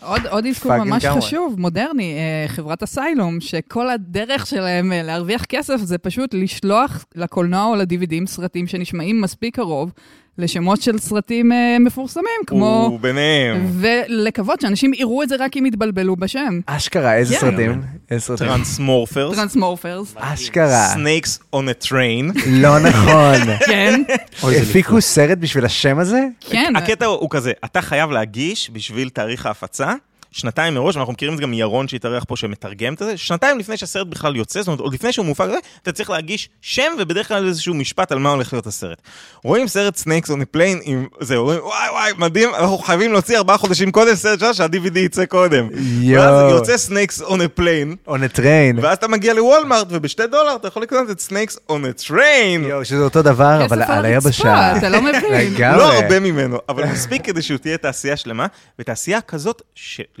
עוד, 0.30 0.46
אזכור 0.46 0.72
fucking 0.72 0.90
ממש. 0.90 1.06
חשוב, 1.06 1.54
מודרני, 1.58 2.14
אה, 2.14 2.48
חברת 2.48 2.82
אסיילום, 2.82 3.40
שכל 3.40 3.90
הדרך 3.90 4.46
שלהם 4.46 4.92
אה, 4.92 5.02
להרוויח 5.02 5.44
כסף 5.44 5.76
זה 5.76 5.98
פשוט 5.98 6.34
לשלוח 6.34 7.04
לקולנוע 7.14 7.64
או 7.64 7.74
ל-DVDים 7.76 8.26
סרטים 8.26 8.66
שנשמעים 8.66 9.20
מספיק 9.20 9.56
קרוב 9.56 9.90
לשמות 10.38 10.82
של 10.82 10.98
סרטים 10.98 11.52
אה, 11.52 11.76
מפורסמים, 11.80 12.40
כמו... 12.46 12.90
וביניהם. 12.94 13.70
ולקוות 13.80 14.60
שאנשים 14.60 14.94
יראו 14.94 15.22
את 15.22 15.28
זה 15.28 15.36
רק 15.38 15.56
אם 15.56 15.66
יתבלבלו 15.66 16.16
בשם. 16.16 16.60
אשכרה, 16.66 17.14
איזה 17.14 17.34
כן. 17.34 17.40
סרטים? 17.40 17.82
איזה 18.10 18.24
סרטים? 18.24 18.46
Transmorphers. 18.46 19.36
Transmorphers. 19.36 20.14
אשכרה. 20.16 20.88
Snakes 20.94 21.40
on 21.56 21.58
a 21.58 21.86
train. 21.86 22.38
לא 22.46 22.78
נכון. 22.78 23.56
כן. 23.66 24.02
הפיקו 24.42 25.00
סרט 25.00 25.38
בשביל 25.38 25.64
השם 25.64 25.98
הזה? 25.98 26.26
כן. 26.40 26.72
הקטע 26.76 27.06
הוא 27.06 27.30
כזה, 27.30 27.52
אתה 27.64 27.82
חייב 27.82 28.10
להגיש 28.10 28.70
בשביל 28.72 29.08
תאריך 29.08 29.46
ההפצה. 29.46 29.92
שנתיים 30.34 30.74
מראש, 30.74 30.96
ואנחנו 30.96 31.12
מכירים 31.12 31.34
את 31.34 31.38
זה 31.38 31.42
גם 31.42 31.50
מירון 31.50 31.88
שהתארח 31.88 32.24
פה 32.28 32.36
שמתרגם 32.36 32.94
את 32.94 32.98
זה, 32.98 33.16
שנתיים 33.16 33.58
לפני 33.58 33.76
שהסרט 33.76 34.06
בכלל 34.06 34.36
יוצא, 34.36 34.60
זאת 34.60 34.66
אומרת, 34.66 34.80
עוד 34.80 34.94
לפני 34.94 35.12
שהוא 35.12 35.26
מופק, 35.26 35.46
אתה 35.82 35.92
צריך 35.92 36.10
להגיש 36.10 36.48
שם 36.60 36.92
ובדרך 36.98 37.28
כלל 37.28 37.46
איזשהו 37.46 37.74
משפט 37.74 38.12
על 38.12 38.18
מה 38.18 38.30
הולך 38.30 38.52
להיות 38.52 38.66
הסרט. 38.66 39.02
רואים 39.44 39.68
סרט 39.68 39.96
Snakes 39.96 40.22
on 40.22 40.30
a 40.30 40.34
plane 40.56 40.80
עם 40.82 41.06
זה, 41.20 41.36
אומרים 41.36 41.60
וואי 41.60 41.90
וואי 41.90 42.12
מדהים, 42.18 42.54
אנחנו 42.54 42.78
חייבים 42.78 43.12
להוציא 43.12 43.38
ארבעה 43.38 43.58
חודשים 43.58 43.92
קודם 43.92 44.14
סרט 44.14 44.40
שלנו 44.40 44.54
שה-DVD 44.54 44.98
יצא 44.98 45.24
קודם. 45.24 45.68
יואו. 46.00 46.22
ואז 46.22 46.52
יוצא 46.52 46.76
Snakes 46.76 48.08
on 48.08 48.34
a 48.34 48.36
train. 48.36 48.82
ואז 48.82 48.96
אתה 48.96 49.08
מגיע 49.08 49.34
לוולמארט 49.34 49.86
ובשתי 49.90 50.26
דולר 50.26 50.56
אתה 50.56 50.68
יכול 50.68 50.82
לקנות 50.82 51.10
את 51.10 51.20
Snakes 51.20 51.49
on 51.49 51.58
a 51.70 51.72
train. 52.08 52.60
יואו, 52.60 52.84
שזה 52.84 53.02
אותו 53.02 53.22
דבר, 53.22 53.64
אבל 53.64 53.82
על 53.82 54.04
היבשה. 54.04 54.76
אתה 54.76 54.88
לא 54.88 55.02
מבין. 55.02 55.32
לגמרי. 55.54 55.78
לא 55.78 55.92
הרבה 55.92 56.20
ממנו, 56.20 56.58
אבל 56.68 56.84
מספיק 56.84 57.24
כדי 57.24 57.42
שהוא 57.42 57.58
תהיה 57.58 57.76
תעשייה 57.78 58.16
שלמה, 58.16 58.46
ותעשייה 58.78 59.20
כזאת, 59.20 59.62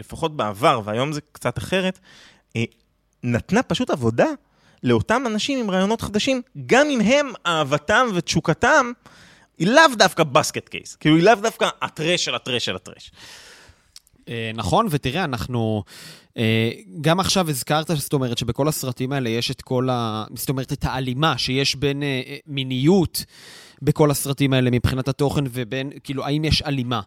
שלפחות 0.04 0.36
בעבר, 0.36 0.80
והיום 0.84 1.12
זה 1.12 1.20
קצת 1.32 1.58
אחרת, 1.58 1.98
אה, 2.56 2.64
נתנה 3.22 3.62
פשוט 3.62 3.90
עבודה 3.90 4.26
לאותם 4.82 5.22
אנשים 5.26 5.58
עם 5.58 5.70
רעיונות 5.70 6.00
חדשים, 6.00 6.42
גם 6.66 6.86
אם 6.90 7.00
הם, 7.00 7.32
אהבתם 7.46 8.06
ותשוקתם, 8.14 8.92
היא 9.58 9.68
לאו 9.68 9.96
דווקא 9.98 10.22
בסקט 10.24 10.68
קייס, 10.68 10.96
כאילו 10.96 11.16
היא 11.16 11.24
לאו 11.24 11.34
דווקא 11.34 11.68
הטרש 11.82 12.24
של 12.24 12.34
הטרש 12.34 12.64
של 12.64 12.76
הטרש. 12.76 13.12
אה, 14.28 14.50
נכון, 14.54 14.86
ותראה, 14.90 15.24
אנחנו... 15.24 15.84
אה, 16.36 16.70
גם 17.00 17.20
עכשיו 17.20 17.50
הזכרת, 17.50 17.90
זאת 17.94 18.12
אומרת, 18.12 18.38
שבכל 18.38 18.68
הסרטים 18.68 19.12
האלה 19.12 19.28
יש 19.28 19.50
את 19.50 19.62
כל 19.62 19.88
ה... 19.90 20.24
זאת 20.34 20.48
אומרת, 20.48 20.72
את 20.72 20.84
ההלימה 20.84 21.38
שיש 21.38 21.76
בין 21.76 22.02
מיניות 22.46 23.24
בכל 23.82 24.10
הסרטים 24.10 24.52
האלה 24.52 24.70
מבחינת 24.70 25.08
התוכן, 25.08 25.44
ובין, 25.50 25.90
כאילו, 26.04 26.24
האם 26.24 26.44
יש 26.44 26.62
הלימה. 26.62 27.00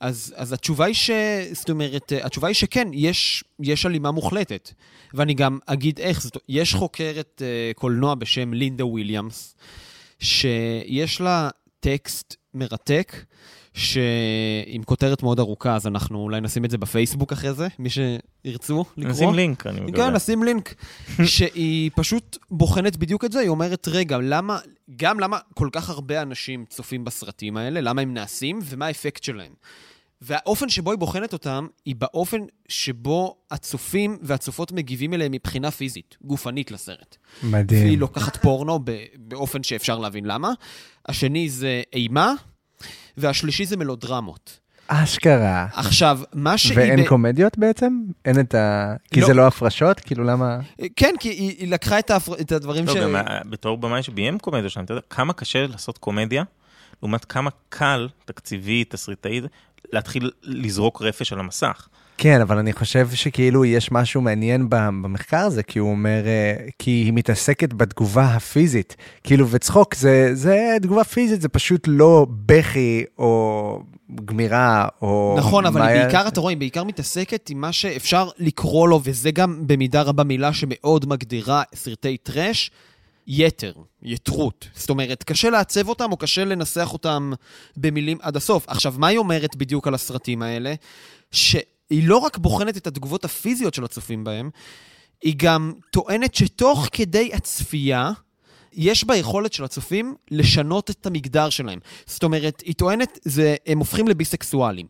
אז, 0.00 0.34
אז 0.36 0.52
התשובה 0.52 0.84
היא 0.84 0.94
ש... 0.94 1.10
זאת 1.52 1.70
אומרת, 1.70 2.12
התשובה 2.22 2.48
היא 2.48 2.54
שכן, 2.54 2.88
יש, 2.92 3.44
יש 3.60 3.86
הלימה 3.86 4.10
מוחלטת. 4.10 4.70
ואני 5.14 5.34
גם 5.34 5.58
אגיד 5.66 5.98
איך, 6.00 6.22
זאת, 6.22 6.36
יש 6.48 6.74
חוקרת 6.74 7.42
אה, 7.44 7.72
קולנוע 7.74 8.14
בשם 8.14 8.52
לינדה 8.54 8.86
וויליאמס, 8.86 9.56
שיש 10.20 11.20
לה 11.20 11.48
טקסט 11.80 12.36
מרתק, 12.54 13.12
שעם 13.78 14.82
כותרת 14.84 15.22
מאוד 15.22 15.38
ארוכה, 15.38 15.76
אז 15.76 15.86
אנחנו 15.86 16.18
אולי 16.18 16.40
נשים 16.40 16.64
את 16.64 16.70
זה 16.70 16.78
בפייסבוק 16.78 17.32
אחרי 17.32 17.52
זה, 17.54 17.68
מי 17.78 17.88
שירצו 17.90 18.84
לקרוא. 18.96 19.12
נשים 19.12 19.34
לינק, 19.34 19.66
אני 19.66 19.80
מקווה. 19.80 20.06
כן, 20.06 20.14
נשים 20.14 20.42
לינק. 20.42 20.74
שהיא 21.24 21.90
פשוט 21.94 22.38
בוחנת 22.50 22.96
בדיוק 22.96 23.24
את 23.24 23.32
זה, 23.32 23.40
היא 23.40 23.48
אומרת, 23.48 23.88
רגע, 23.88 24.18
למה, 24.18 24.58
גם 24.96 25.20
למה 25.20 25.38
כל 25.54 25.68
כך 25.72 25.90
הרבה 25.90 26.22
אנשים 26.22 26.64
צופים 26.68 27.04
בסרטים 27.04 27.56
האלה, 27.56 27.80
למה 27.80 28.02
הם 28.02 28.14
נעשים, 28.14 28.58
ומה 28.64 28.86
האפקט 28.86 29.22
שלהם. 29.22 29.52
והאופן 30.20 30.68
שבו 30.68 30.90
היא 30.90 30.98
בוחנת 30.98 31.32
אותם, 31.32 31.66
היא 31.84 31.94
באופן 31.96 32.40
שבו 32.68 33.36
הצופים 33.50 34.18
והצופות 34.22 34.72
מגיבים 34.72 35.14
אליהם 35.14 35.32
מבחינה 35.32 35.70
פיזית, 35.70 36.16
גופנית 36.24 36.70
לסרט. 36.70 37.16
מדהים. 37.42 37.84
והיא 37.84 37.98
לוקחת 37.98 38.36
פורנו 38.36 38.78
ב- 38.84 39.04
באופן 39.16 39.62
שאפשר 39.62 39.98
להבין 39.98 40.24
למה. 40.24 40.52
השני 41.06 41.48
זה 41.48 41.82
אימה, 41.92 42.32
והשלישי 43.18 43.64
זה 43.64 43.76
מלודרמות. 43.76 44.58
אשכרה. 44.88 45.66
עכשיו, 45.72 46.20
מה 46.34 46.58
שהיא... 46.58 46.78
ואין 46.78 47.04
ב- 47.04 47.08
קומדיות 47.08 47.58
בעצם? 47.58 48.00
אין 48.24 48.40
את 48.40 48.54
ה... 48.54 48.94
כי 49.10 49.20
לא. 49.20 49.26
זה 49.26 49.34
לא 49.34 49.46
הפרשות? 49.46 50.00
כאילו 50.00 50.24
למה... 50.24 50.58
כן, 50.96 51.14
כי 51.20 51.28
היא, 51.28 51.56
היא 51.58 51.72
לקחה 51.72 51.98
את, 51.98 52.10
ההפר... 52.10 52.34
את 52.40 52.52
הדברים 52.52 52.86
לא, 52.86 52.92
ש... 52.92 52.96
גם 52.96 53.16
אה, 53.16 53.40
בתור 53.50 53.78
במאי 53.78 54.02
שביים 54.02 54.38
קומדיה 54.38 54.70
שם, 54.70 54.84
אתה 54.84 54.92
יודע 54.92 55.02
כמה 55.10 55.32
קשה 55.32 55.66
לעשות 55.66 55.98
קומדיה, 55.98 56.44
לעומת 57.02 57.24
כמה 57.24 57.50
קל, 57.68 58.08
תקציבי, 58.24 58.84
תסריטאי, 58.84 59.40
להתחיל 59.92 60.30
לזרוק 60.42 61.02
רפש 61.02 61.32
על 61.32 61.40
המסך. 61.40 61.88
כן, 62.20 62.40
אבל 62.40 62.58
אני 62.58 62.72
חושב 62.72 63.08
שכאילו 63.14 63.64
יש 63.64 63.92
משהו 63.92 64.20
מעניין 64.20 64.66
במחקר 64.68 65.36
הזה, 65.36 65.62
כי 65.62 65.78
הוא 65.78 65.90
אומר, 65.90 66.26
אה, 66.26 66.56
כי 66.78 66.90
היא 66.90 67.12
מתעסקת 67.12 67.72
בתגובה 67.72 68.24
הפיזית. 68.24 68.96
כאילו, 69.24 69.48
וצחוק 69.50 69.94
זה, 69.94 70.30
זה 70.34 70.76
תגובה 70.82 71.04
פיזית, 71.04 71.40
זה 71.40 71.48
פשוט 71.48 71.84
לא 71.86 72.26
בכי 72.46 73.04
או 73.18 73.82
גמירה 74.24 74.88
או... 75.02 75.34
נכון, 75.38 75.66
אבל 75.66 75.82
היא 75.82 76.02
בעיקר, 76.02 76.28
אתה 76.28 76.40
רואה, 76.40 76.52
היא 76.52 76.58
בעיקר 76.58 76.84
מתעסקת 76.84 77.50
עם 77.50 77.60
מה 77.60 77.72
שאפשר 77.72 78.28
לקרוא 78.38 78.88
לו, 78.88 79.00
וזה 79.04 79.30
גם 79.30 79.62
במידה 79.66 80.02
רבה 80.02 80.24
מילה 80.24 80.52
שמאוד 80.52 81.08
מגדירה 81.08 81.62
סרטי 81.74 82.16
טראש, 82.16 82.70
יתר, 83.26 83.72
יתרות. 84.02 84.68
זאת 84.74 84.90
אומרת, 84.90 85.22
קשה 85.22 85.50
לעצב 85.50 85.88
אותם 85.88 86.12
או 86.12 86.16
קשה 86.16 86.44
לנסח 86.44 86.92
אותם 86.92 87.32
במילים 87.76 88.18
עד 88.22 88.36
הסוף. 88.36 88.64
עכשיו, 88.68 88.94
מה 88.98 89.06
היא 89.06 89.18
אומרת 89.18 89.56
בדיוק 89.56 89.86
על 89.86 89.94
הסרטים 89.94 90.42
האלה? 90.42 90.74
שהיא 91.88 92.08
לא 92.08 92.16
רק 92.16 92.38
בוחנת 92.38 92.76
את 92.76 92.86
התגובות 92.86 93.24
הפיזיות 93.24 93.74
של 93.74 93.84
הצופים 93.84 94.24
בהם, 94.24 94.50
היא 95.22 95.34
גם 95.36 95.72
טוענת 95.90 96.34
שתוך 96.34 96.88
כדי 96.92 97.30
הצפייה, 97.34 98.10
יש 98.72 99.04
ביכולת 99.04 99.52
של 99.52 99.64
הצופים 99.64 100.14
לשנות 100.30 100.90
את 100.90 101.06
המגדר 101.06 101.50
שלהם. 101.50 101.78
זאת 102.06 102.22
אומרת, 102.22 102.62
היא 102.66 102.74
טוענת, 102.74 103.18
זה, 103.24 103.56
הם 103.66 103.78
הופכים 103.78 104.08
לביסקסואלים, 104.08 104.86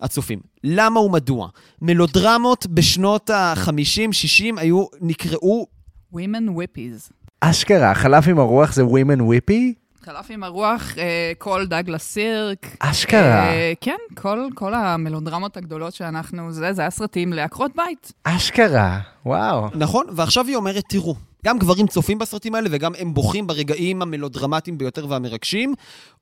הצופים. 0.00 0.40
למה 0.64 1.00
ומדוע? 1.00 1.48
מלודרמות 1.82 2.66
בשנות 2.66 3.30
ה-50-60 3.30 4.60
היו, 4.60 4.86
נקראו... 5.00 5.66
Women 6.14 6.50
Whippies. 6.56 7.12
אשכרה, 7.40 7.94
חלף 7.94 8.28
עם 8.28 8.38
הרוח 8.38 8.74
זה 8.74 8.82
Women 8.82 9.20
Whippy? 9.20 9.74
חלף 10.08 10.26
עם 10.30 10.42
הרוח, 10.42 10.98
אה, 10.98 11.32
כל 11.38 11.66
דגלס 11.66 12.02
סירק. 12.02 12.76
אשכרה. 12.80 13.48
אה, 13.48 13.72
כן, 13.80 13.96
כל, 14.14 14.48
כל 14.54 14.74
המלודרמות 14.74 15.56
הגדולות 15.56 15.94
שאנחנו, 15.94 16.52
זה, 16.52 16.72
זה 16.72 16.82
היה 16.82 16.90
סרטים 16.90 17.32
לעקרות 17.32 17.70
בית. 17.76 18.12
אשכרה, 18.24 18.98
וואו. 19.26 19.68
נכון, 19.74 20.06
ועכשיו 20.12 20.46
היא 20.46 20.56
אומרת, 20.56 20.84
תראו, 20.88 21.14
גם 21.44 21.58
גברים 21.58 21.86
צופים 21.86 22.18
בסרטים 22.18 22.54
האלה 22.54 22.68
וגם 22.72 22.92
הם 22.98 23.14
בוכים 23.14 23.46
ברגעים 23.46 24.02
המלודרמטיים 24.02 24.78
ביותר 24.78 25.06
והמרגשים, 25.08 25.74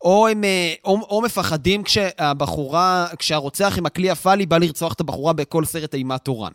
או 0.02 0.28
הם 0.28 0.44
אה, 0.44 0.74
או, 0.84 1.00
או 1.10 1.22
מפחדים 1.22 1.82
כשהבחורה, 1.82 3.06
כשהרוצח 3.18 3.78
עם 3.78 3.86
הכלי 3.86 4.10
הפאלי 4.10 4.46
בא 4.46 4.58
לרצוח 4.58 4.92
את 4.92 5.00
הבחורה 5.00 5.32
בכל 5.32 5.64
סרט 5.64 5.94
אימה 5.94 6.18
תורן. 6.18 6.52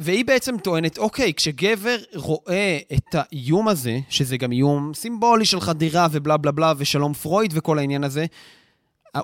והיא 0.00 0.24
בעצם 0.24 0.58
טוענת, 0.58 0.98
אוקיי, 0.98 1.34
כשגבר 1.34 1.96
רואה 2.14 2.78
את 2.92 3.14
האיום 3.14 3.68
הזה, 3.68 3.98
שזה 4.08 4.36
גם 4.36 4.52
איום 4.52 4.94
סימבולי 4.94 5.44
של 5.44 5.60
חדירה 5.60 6.06
ובלה 6.12 6.36
בלה 6.36 6.52
בלה 6.52 6.72
ושלום 6.76 7.14
פרויד 7.14 7.52
וכל 7.56 7.78
העניין 7.78 8.04
הזה, 8.04 8.26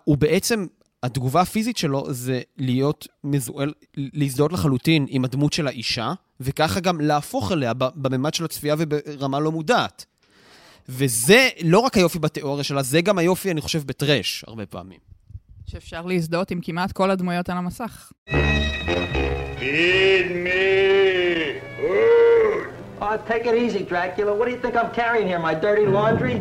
הוא 0.04 0.16
בעצם, 0.16 0.66
התגובה 1.02 1.40
הפיזית 1.40 1.76
שלו 1.76 2.04
זה 2.10 2.40
להיות 2.56 3.08
מזוהל, 3.24 3.72
להזדהות 3.96 4.52
לחלוטין 4.52 5.06
עם 5.08 5.24
הדמות 5.24 5.52
של 5.52 5.66
האישה, 5.66 6.12
וככה 6.40 6.80
גם 6.80 7.00
להפוך 7.00 7.52
אליה 7.52 7.72
בממד 7.74 8.34
של 8.34 8.44
הצפייה 8.44 8.74
וברמה 8.78 9.40
לא 9.40 9.52
מודעת. 9.52 10.04
וזה 10.88 11.48
לא 11.64 11.78
רק 11.78 11.96
היופי 11.96 12.18
בתיאוריה 12.18 12.64
שלה, 12.64 12.82
זה 12.82 13.00
גם 13.00 13.18
היופי, 13.18 13.50
אני 13.50 13.60
חושב, 13.60 13.82
בטרש, 13.86 14.44
הרבה 14.46 14.66
פעמים. 14.66 15.05
שאפשר 15.65 16.05
להזדהות 16.05 16.51
עם 16.51 16.59
כמעט 16.61 16.91
כל 16.91 17.11
הדמויות 17.11 17.49
על 17.49 17.57
המסך. 17.57 18.11
Feed 19.59 20.31
me. 20.45 20.81
Oh, 23.01 23.17
take 23.27 23.45
it 23.45 23.55
easy, 23.55 23.83
Dracula. 23.83 24.33
What 24.33 24.45
do 24.45 24.51
you 24.51 24.61
think 24.63 24.75
I'm 24.75 24.91
carrying 24.91 25.27
here? 25.27 25.39
My 25.39 25.53
dirty 25.53 25.85
laundry? 25.85 26.37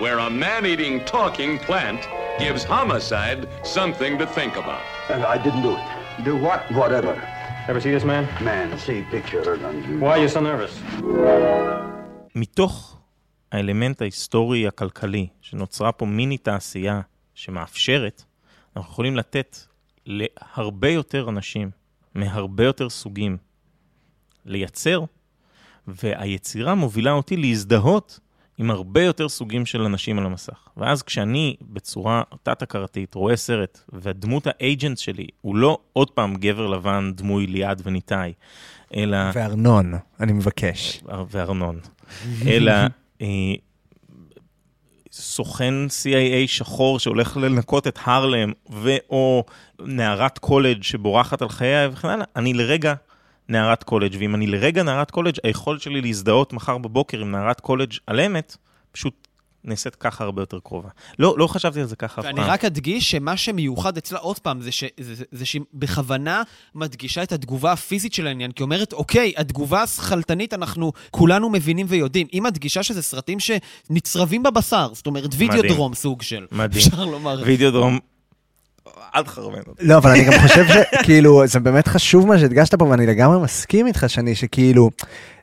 where 0.00 0.18
a 0.18 0.30
man-eating 0.30 1.04
talking 1.04 1.58
plant 1.58 2.00
gives 2.38 2.64
homicide 2.64 3.46
something 3.62 4.16
to 4.18 4.26
think 4.26 4.56
about. 4.56 4.82
And 5.10 5.24
I 5.24 5.36
didn't 5.36 5.62
do 5.62 5.76
it. 5.76 6.24
Do 6.24 6.38
what? 6.38 6.70
Whatever. 6.72 7.14
Ever 7.67 7.81
see 7.81 7.91
this 7.97 8.03
man? 8.03 8.25
Man, 8.43 8.77
see 8.77 9.01
picture. 9.09 9.41
Why 9.99 10.11
are 10.11 10.21
you 10.23 10.29
so 10.29 10.39
nervous? 10.39 10.73
מתוך 12.35 12.97
האלמנט 13.51 14.01
ההיסטורי 14.01 14.67
הכלכלי, 14.67 15.27
שנוצרה 15.41 15.91
פה 15.91 16.05
מיני 16.05 16.37
תעשייה 16.37 17.01
שמאפשרת, 17.33 18.23
אנחנו 18.75 18.91
יכולים 18.91 19.15
לתת 19.15 19.57
להרבה 20.05 20.89
יותר 20.89 21.29
אנשים, 21.29 21.71
מהרבה 22.15 22.63
יותר 22.63 22.89
סוגים, 22.89 23.37
לייצר, 24.45 25.03
והיצירה 25.87 26.75
מובילה 26.75 27.11
אותי 27.11 27.37
להזדהות 27.37 28.19
עם 28.57 28.71
הרבה 28.71 29.03
יותר 29.03 29.29
סוגים 29.29 29.65
של 29.65 29.81
אנשים 29.81 30.19
על 30.19 30.25
המסך. 30.25 30.67
ואז 30.77 31.03
כשאני 31.03 31.55
בצורה 31.61 32.23
תת-הכרתית 32.43 33.13
רואה 33.13 33.35
סרט, 33.35 33.79
והדמות 33.93 34.47
ה 34.47 34.55
agent 34.55 34.97
שלי 34.97 35.27
הוא 35.41 35.55
לא 35.55 35.77
עוד 35.93 36.11
פעם 36.11 36.35
גבר 36.35 36.67
לבן 36.67 37.11
דמוי 37.15 37.47
ליעד 37.47 37.81
וניתאי, 37.85 38.33
אלא... 38.95 39.17
וארנון, 39.33 39.93
אני 40.19 40.33
מבקש. 40.33 41.01
וארנון. 41.31 41.79
אלא 42.47 42.73
אה, 43.21 43.27
סוכן 45.11 45.73
CIA 45.89 46.47
שחור 46.47 46.99
שהולך 46.99 47.37
לנקות 47.37 47.87
את 47.87 47.99
הרלם, 48.03 48.51
ואו 48.69 49.43
נערת 49.79 50.37
קולג' 50.37 50.83
שבורחת 50.83 51.41
על 51.41 51.49
חייה 51.49 51.89
וכן 51.91 52.07
הלאה, 52.07 52.25
אני 52.35 52.53
לרגע 52.53 52.93
נערת 53.49 53.83
קולג', 53.83 54.15
ואם 54.19 54.35
אני 54.35 54.47
לרגע 54.47 54.83
נערת 54.83 55.11
קולג', 55.11 55.35
היכולת 55.43 55.81
שלי 55.81 56.01
להזדהות 56.01 56.53
מחר 56.53 56.77
בבוקר 56.77 57.19
עם 57.19 57.31
נערת 57.31 57.59
קולג' 57.59 57.93
על 58.07 58.19
אמת, 58.19 58.57
פשוט 58.91 59.27
נעשית 59.65 59.95
ככה 59.95 60.23
הרבה 60.23 60.41
יותר 60.41 60.59
קרובה. 60.59 60.89
לא, 61.19 61.35
לא 61.37 61.47
חשבתי 61.47 61.81
על 61.81 61.87
זה 61.87 61.95
ככה 61.95 62.21
אף 62.21 62.25
פעם. 62.25 62.35
ואני 62.35 62.47
רק 62.49 62.65
אדגיש 62.65 63.11
שמה 63.11 63.37
שמיוחד 63.37 63.97
אצלה, 63.97 64.19
עוד 64.19 64.39
פעם, 64.39 64.61
זה, 64.61 64.71
ש, 64.71 64.83
זה, 64.99 65.15
זה, 65.15 65.23
זה 65.31 65.45
שהיא 65.45 65.61
בכוונה 65.73 66.43
מדגישה 66.75 67.23
את 67.23 67.31
התגובה 67.31 67.71
הפיזית 67.71 68.13
של 68.13 68.27
העניין, 68.27 68.51
כי 68.51 68.63
היא 68.63 68.65
אומרת, 68.65 68.93
אוקיי, 68.93 69.33
התגובה 69.37 69.83
השכלתנית, 69.83 70.53
אנחנו 70.53 70.91
כולנו 71.11 71.49
מבינים 71.49 71.85
ויודעים. 71.89 72.27
היא 72.31 72.41
מדגישה 72.41 72.83
שזה 72.83 73.01
סרטים 73.01 73.37
שנצרבים 73.39 74.43
בבשר, 74.43 74.89
זאת 74.93 75.07
אומרת, 75.07 75.29
וידאו 75.37 75.57
מדהים. 75.57 75.73
דרום 75.73 75.93
סוג 75.93 76.21
של. 76.21 76.45
מדהים. 76.51 76.87
אפשר 76.87 77.05
לומר. 77.05 77.41
וידאו 77.45 77.71
דרום, 77.71 77.99
אל 79.15 79.23
אותי. 79.67 79.85
לא, 79.85 79.97
אבל 79.97 80.11
אני 80.11 80.23
גם 80.23 80.31
חושב 80.47 80.65
שכאילו, 80.67 81.41
זה 81.47 81.59
באמת 81.59 81.87
חשוב 81.87 82.27
מה 82.27 82.39
שהדגשת 82.39 82.75
פה, 82.75 82.85
ואני 82.85 83.05
לגמרי 83.05 83.39
מסכים 83.39 83.87
איתך, 83.87 84.05
שני, 84.07 84.35
שכאילו, 84.35 84.89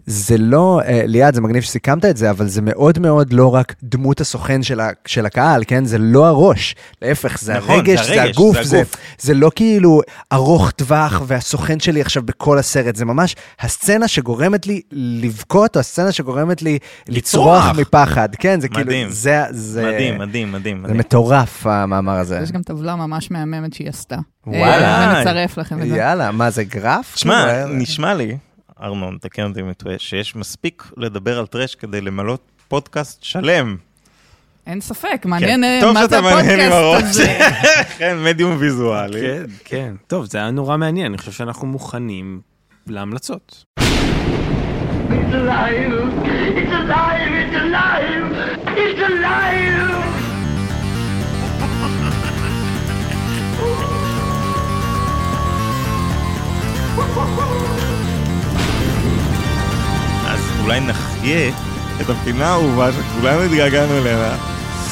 זה 0.06 0.38
לא, 0.38 0.80
אה, 0.84 1.02
ליעד, 1.06 1.34
זה 1.34 1.40
מגניב 1.40 1.62
שסיכמת 1.62 2.04
את 2.04 2.16
זה, 2.16 2.30
אבל 2.30 2.48
זה 2.48 2.62
מאוד 2.62 2.98
מאוד 2.98 3.32
לא 3.32 3.54
רק 3.54 3.74
דמות 3.82 4.20
הסוכן 4.20 4.62
של, 4.62 4.80
ה, 4.80 4.88
של 5.06 5.26
הקהל, 5.26 5.62
כן? 5.66 5.84
זה 5.84 5.98
לא 5.98 6.26
הראש, 6.26 6.74
להפך, 7.02 7.38
זה 7.40 7.54
נכון, 7.54 7.74
הרגש, 7.74 7.98
זה 8.00 8.14
זה 8.14 8.22
הגוף, 8.22 8.56
זה 8.56 8.62
זה, 8.62 8.76
הגוף. 8.76 8.96
זה 9.18 9.34
לא 9.34 9.50
כאילו 9.54 10.00
ארוך 10.32 10.70
טווח 10.70 11.22
והסוכן 11.26 11.80
שלי 11.80 12.00
עכשיו 12.00 12.22
בכל 12.22 12.58
הסרט, 12.58 12.96
זה 12.96 13.04
ממש 13.04 13.36
הסצנה 13.60 14.08
שגורמת 14.08 14.66
לי 14.66 14.80
לבכות, 14.92 15.76
או 15.76 15.80
הסצנה 15.80 16.12
שגורמת 16.12 16.62
לי 16.62 16.78
לצרוח 17.08 17.64
לצרוח. 17.64 17.78
מפחד, 17.78 18.28
כן? 18.34 18.60
זה 18.60 18.68
מדהים. 18.70 18.86
כאילו, 18.86 19.10
זה, 19.12 19.42
זה, 19.50 19.86
מדהים, 19.86 20.18
מדהים, 20.18 20.52
מדהים. 20.52 20.76
זה 20.76 20.82
מדהים. 20.82 20.98
מטורף 20.98 21.66
המאמר 21.66 22.18
הזה. 22.18 22.40
יש 22.42 22.52
גם 22.52 22.62
טבלה 22.62 22.96
ממש 22.96 23.30
מהממת 23.30 23.72
שהיא 23.72 23.88
עשתה. 23.88 24.16
וואלה. 24.46 25.12
אה, 25.12 25.18
ונצרף 25.18 25.58
לכם 25.58 25.82
את 25.82 25.88
זה. 25.88 25.96
יאללה, 25.96 26.30
מה 26.30 26.50
זה 26.50 26.64
גרף? 26.64 27.14
תשמע, 27.14 27.62
כאילו, 27.64 27.78
נשמע 27.78 28.14
לי, 28.14 28.36
ארנון, 28.82 29.18
תקן 29.20 29.42
אותי 29.42 29.60
אם 29.60 29.66
אני 29.66 29.74
טועה, 29.74 29.98
שיש 29.98 30.36
מספיק 30.36 30.82
לדבר 30.96 31.38
על 31.38 31.46
טרש 31.46 31.74
כדי 31.74 32.00
למלות 32.00 32.40
פודקאסט 32.68 33.22
שלם. 33.22 33.76
אין 34.66 34.80
ספק, 34.80 35.22
מעניין 35.24 35.60
כן. 35.60 35.86
אה, 35.86 35.92
מה 35.92 36.06
זה 36.06 36.18
הפודקאסט. 36.18 37.04
הזה. 37.04 37.38
כן, 37.98 38.16
מדיום 38.24 38.56
ויזואלי. 38.58 39.20
כן, 39.20 39.44
כן. 39.64 39.94
טוב, 40.06 40.24
זה 40.24 40.38
היה 40.38 40.50
נורא 40.50 40.76
מעניין, 40.76 41.06
אני 41.06 41.18
חושב 41.18 41.32
שאנחנו 41.32 41.66
מוכנים 41.66 42.40
להמלצות. 42.86 43.64
It's 43.80 45.34
alive! 45.34 45.94
It's 46.56 46.72
alive! 46.80 47.32
It's 47.42 47.56
alive! 47.62 48.32
It's 48.76 49.00
alive! 49.08 49.92
אז 56.98 57.71
אולי 60.61 60.79
נחיה 60.79 61.51
את 62.01 62.09
הפינה 62.09 62.47
האהובה 62.47 62.89
שכולנו 62.91 63.41
התגעגענו 63.41 63.97
אליה. 63.97 64.35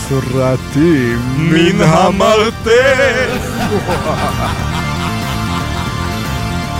סרטים 0.09 1.19
מן 1.37 1.81
המרתף. 1.81 2.71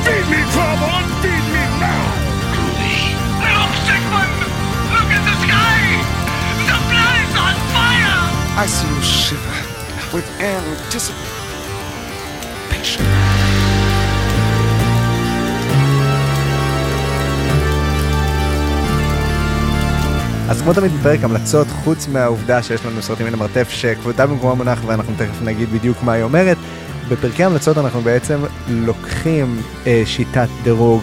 Feed 0.06 0.26
me, 0.32 0.42
trouble! 0.54 1.04
Feed 1.22 1.46
me 1.54 1.64
now! 1.82 2.06
Look, 3.56 3.72
Sigmund! 3.88 4.40
Look 4.94 5.10
at 5.18 5.24
the 5.28 5.36
sky! 5.44 5.80
The 6.70 6.78
planet's 6.90 7.36
on 7.46 7.56
fire! 7.74 8.20
I 8.64 8.66
see 8.76 8.88
you 8.94 9.02
shiver 9.02 9.58
with 10.14 10.28
anticipation. 10.40 11.19
אז 20.51 20.63
כמו 20.63 20.73
תמיד 20.73 20.93
בפרק 20.93 21.25
המלצות, 21.25 21.67
חוץ 21.69 22.09
מהעובדה 22.09 22.63
שיש 22.63 22.87
לנו 22.87 23.03
סרטים 23.03 23.27
מן 23.27 23.35
המרתף 23.35 23.69
שכבודה 23.71 24.27
במקומה 24.27 24.55
מונח 24.55 24.81
ואנחנו 24.87 25.15
תכף 25.19 25.43
נגיד 25.43 25.69
בדיוק 25.69 26.03
מה 26.03 26.13
היא 26.13 26.23
אומרת, 26.23 26.57
בפרקי 27.09 27.45
המלצות 27.45 27.79
אנחנו 27.79 28.01
בעצם 28.01 28.41
לוקחים 28.69 29.63
אה, 29.87 30.03
שיטת 30.05 30.49
דירוג 30.63 31.03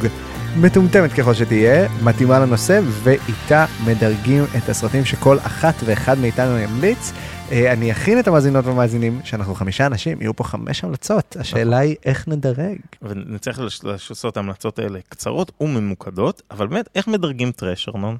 מטומטמת 0.58 1.14
ככל 1.14 1.34
שתהיה, 1.34 1.88
מתאימה 2.04 2.40
לנושא, 2.40 2.80
ואיתה 3.04 3.66
מדרגים 3.86 4.44
את 4.58 4.70
הסרטים 4.70 5.06
שכל 5.06 5.38
אחת 5.40 5.76
ואחד 5.86 6.18
מאיתנו 6.20 6.58
ימליץ. 6.58 7.12
אה, 7.52 7.74
אני 7.74 7.92
אכין 7.92 8.20
את 8.20 8.28
המאזינות 8.28 8.66
והמאזינים, 8.66 9.20
שאנחנו 9.24 9.56
חמישה 9.56 9.86
אנשים, 9.86 10.22
יהיו 10.22 10.36
פה 10.36 10.44
חמש 10.44 10.84
המלצות. 10.84 11.38
השאלה 11.40 11.78
היא 11.78 11.96
איך 12.06 12.28
נדרג. 12.28 12.78
ונצטרך 13.02 13.60
לעשות 13.84 14.32
את 14.32 14.38
ההמלצות 14.38 14.80
האלה 14.80 15.00
קצרות 15.10 15.52
וממוקדות, 15.62 16.42
אבל 16.52 16.68
באמת, 16.68 16.90
איך 16.96 17.08
מדרגים 17.08 17.52
טרש, 17.52 17.90
ארנון? 17.90 18.18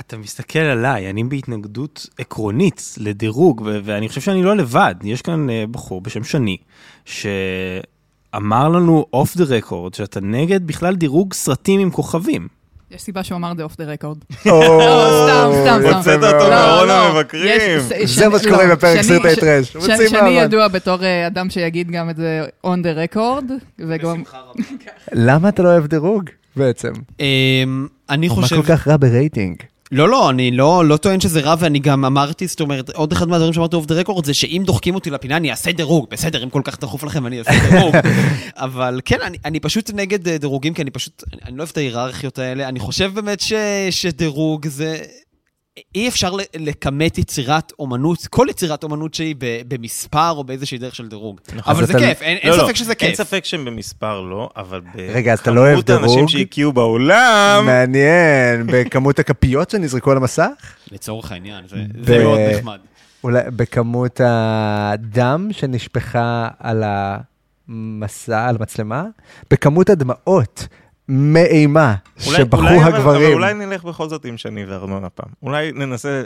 אתה 0.00 0.16
מסתכל 0.18 0.58
עליי, 0.58 1.10
אני 1.10 1.24
בהתנגדות 1.24 2.06
עקרונית 2.18 2.94
לדירוג, 2.98 3.60
ו- 3.66 3.78
ואני 3.84 4.08
חושב 4.08 4.20
שאני 4.20 4.42
לא 4.42 4.56
לבד. 4.56 4.94
יש 5.02 5.22
כאן 5.22 5.50
אה, 5.50 5.64
בחור 5.70 6.00
בשם 6.00 6.24
שני, 6.24 6.56
שאמר 7.04 8.68
לנו 8.68 9.06
off 9.12 9.36
the 9.36 9.44
record, 9.44 9.94
שאתה 9.94 10.20
נגד 10.20 10.66
בכלל 10.66 10.94
דירוג 10.96 11.32
סרטים 11.34 11.80
עם 11.80 11.90
כוכבים. 11.90 12.48
יש 12.90 13.02
סיבה 13.02 13.22
שהוא 13.24 13.36
אמר 13.36 13.52
את 13.52 13.56
זה 13.56 13.62
off 13.62 13.76
the 13.76 13.84
record. 13.84 14.18
או, 14.50 14.62
סתם, 15.24 15.50
סתם, 15.62 15.80
סתם. 15.88 15.96
הוצאת 15.96 16.22
אותו 16.34 16.44
לא, 16.44 16.50
מארון 16.50 16.88
לא. 16.88 16.92
המבקרים. 16.92 17.80
זה 18.04 18.28
מה 18.28 18.38
שקורה 18.38 18.64
לא, 18.66 18.74
בפרק 18.74 19.02
סרטי 19.02 19.36
טרש. 19.40 19.68
ש- 19.72 19.76
מוצאים 19.76 20.08
שני 20.08 20.20
מעמד. 20.20 20.32
ידוע 20.32 20.68
בתור 20.68 21.04
אה, 21.04 21.26
אדם 21.26 21.50
שיגיד 21.50 21.90
גם 21.90 22.10
את 22.10 22.16
זה 22.16 22.40
on 22.66 22.68
the 22.68 23.14
record. 23.14 23.52
למה 25.12 25.48
אתה 25.48 25.62
לא 25.62 25.68
אוהב 25.68 25.86
דירוג 25.86 26.24
בעצם? 26.56 26.92
אמ, 27.20 27.86
אני 28.10 28.28
מה 28.28 28.34
חושב... 28.34 28.56
כל 28.56 28.62
כך 28.62 28.88
רע 28.88 28.96
ברייטינג? 28.96 29.56
לא, 29.92 30.08
לא, 30.08 30.30
אני 30.30 30.50
לא, 30.50 30.84
לא 30.84 30.96
טוען 30.96 31.20
שזה 31.20 31.40
רע, 31.40 31.54
ואני 31.58 31.78
גם 31.78 32.04
אמרתי, 32.04 32.46
זאת 32.46 32.60
אומרת, 32.60 32.90
עוד 32.90 33.12
אחד 33.12 33.28
מהדברים 33.28 33.52
שאמרתי 33.52 33.76
off 33.76 33.86
the 33.86 33.94
record 33.94 34.24
זה 34.24 34.34
שאם 34.34 34.62
דוחקים 34.66 34.94
אותי 34.94 35.10
לפינה, 35.10 35.36
אני 35.36 35.50
אעשה 35.50 35.72
דירוג. 35.72 36.06
בסדר, 36.10 36.44
אם 36.44 36.50
כל 36.50 36.62
כך 36.64 36.80
דחוף 36.80 37.04
לכם, 37.04 37.26
אני 37.26 37.38
אעשה 37.38 37.50
דירוג. 37.70 37.94
אבל 38.56 39.00
כן, 39.04 39.18
אני, 39.20 39.38
אני 39.44 39.60
פשוט 39.60 39.90
נגד 39.94 40.28
אה, 40.28 40.38
דירוגים, 40.38 40.74
כי 40.74 40.82
אני 40.82 40.90
פשוט, 40.90 41.24
אני, 41.32 41.40
אני 41.44 41.56
לא 41.56 41.62
אוהב 41.62 41.70
את 41.72 41.76
ההיררכיות 41.76 42.38
האלה. 42.38 42.68
אני 42.68 42.80
חושב 42.80 43.10
באמת 43.14 43.40
ש, 43.40 43.52
שדירוג 43.90 44.68
זה... 44.68 44.98
אי 45.94 46.08
אפשר 46.08 46.32
לכמת 46.56 47.18
יצירת 47.18 47.72
אומנות, 47.78 48.26
כל 48.26 48.46
יצירת 48.50 48.82
אומנות 48.84 49.14
שהיא 49.14 49.34
במספר 49.68 50.30
או 50.30 50.44
באיזושהי 50.44 50.78
דרך 50.78 50.94
של 50.94 51.08
דירוג. 51.08 51.40
נכון. 51.54 51.74
אבל 51.74 51.86
זה 51.86 51.92
אתה- 51.92 51.98
כיף, 52.00 52.22
אין, 52.22 52.36
אין 52.36 52.50
לא, 52.50 52.58
לא, 52.58 52.62
ספק 52.64 52.76
שזה 52.76 52.92
אין 52.92 52.98
כיף. 52.98 53.14
ספק 53.18 53.44
שבמספר 53.44 54.20
לא, 54.20 54.48
אבל 54.56 54.80
לא 54.94 55.12
בכמות 55.36 55.90
האנשים 55.90 56.14
דירוג? 56.14 56.28
שהקיאו 56.28 56.72
בעולם, 56.72 57.62
מעניין, 57.66 58.66
בכמות 58.66 59.18
הכפיות 59.18 59.70
שנזרקו 59.70 60.10
על 60.10 60.16
המסך? 60.16 60.48
לצורך 60.92 61.32
העניין, 61.32 61.64
זה, 61.68 61.76
ב- 61.94 62.06
זה 62.06 62.18
מאוד 62.24 62.38
נחמד. 62.54 62.78
אולי 63.24 63.42
בכמות 63.56 64.20
הדם 64.24 65.48
שנשפכה 65.52 66.48
על 66.58 66.84
המסע, 67.68 68.46
על 68.48 68.56
המצלמה? 68.56 69.04
בכמות 69.50 69.90
הדמעות 69.90 70.68
מאימה 71.08 71.94
אולי- 72.26 72.36
שבכו 72.38 72.56
אולי, 72.62 72.76
אבל- 72.84 72.94
אבל 72.96 73.10
הגברים. 73.14 73.32
אולי 73.32 73.54
נלך 73.54 73.84
בכל 73.84 74.08
זאת 74.08 74.24
עם 74.24 74.36
שני 74.36 74.64
וארנון 74.64 75.04
הפעם. 75.04 75.28
אולי 75.42 75.72
ננסה 75.72 76.22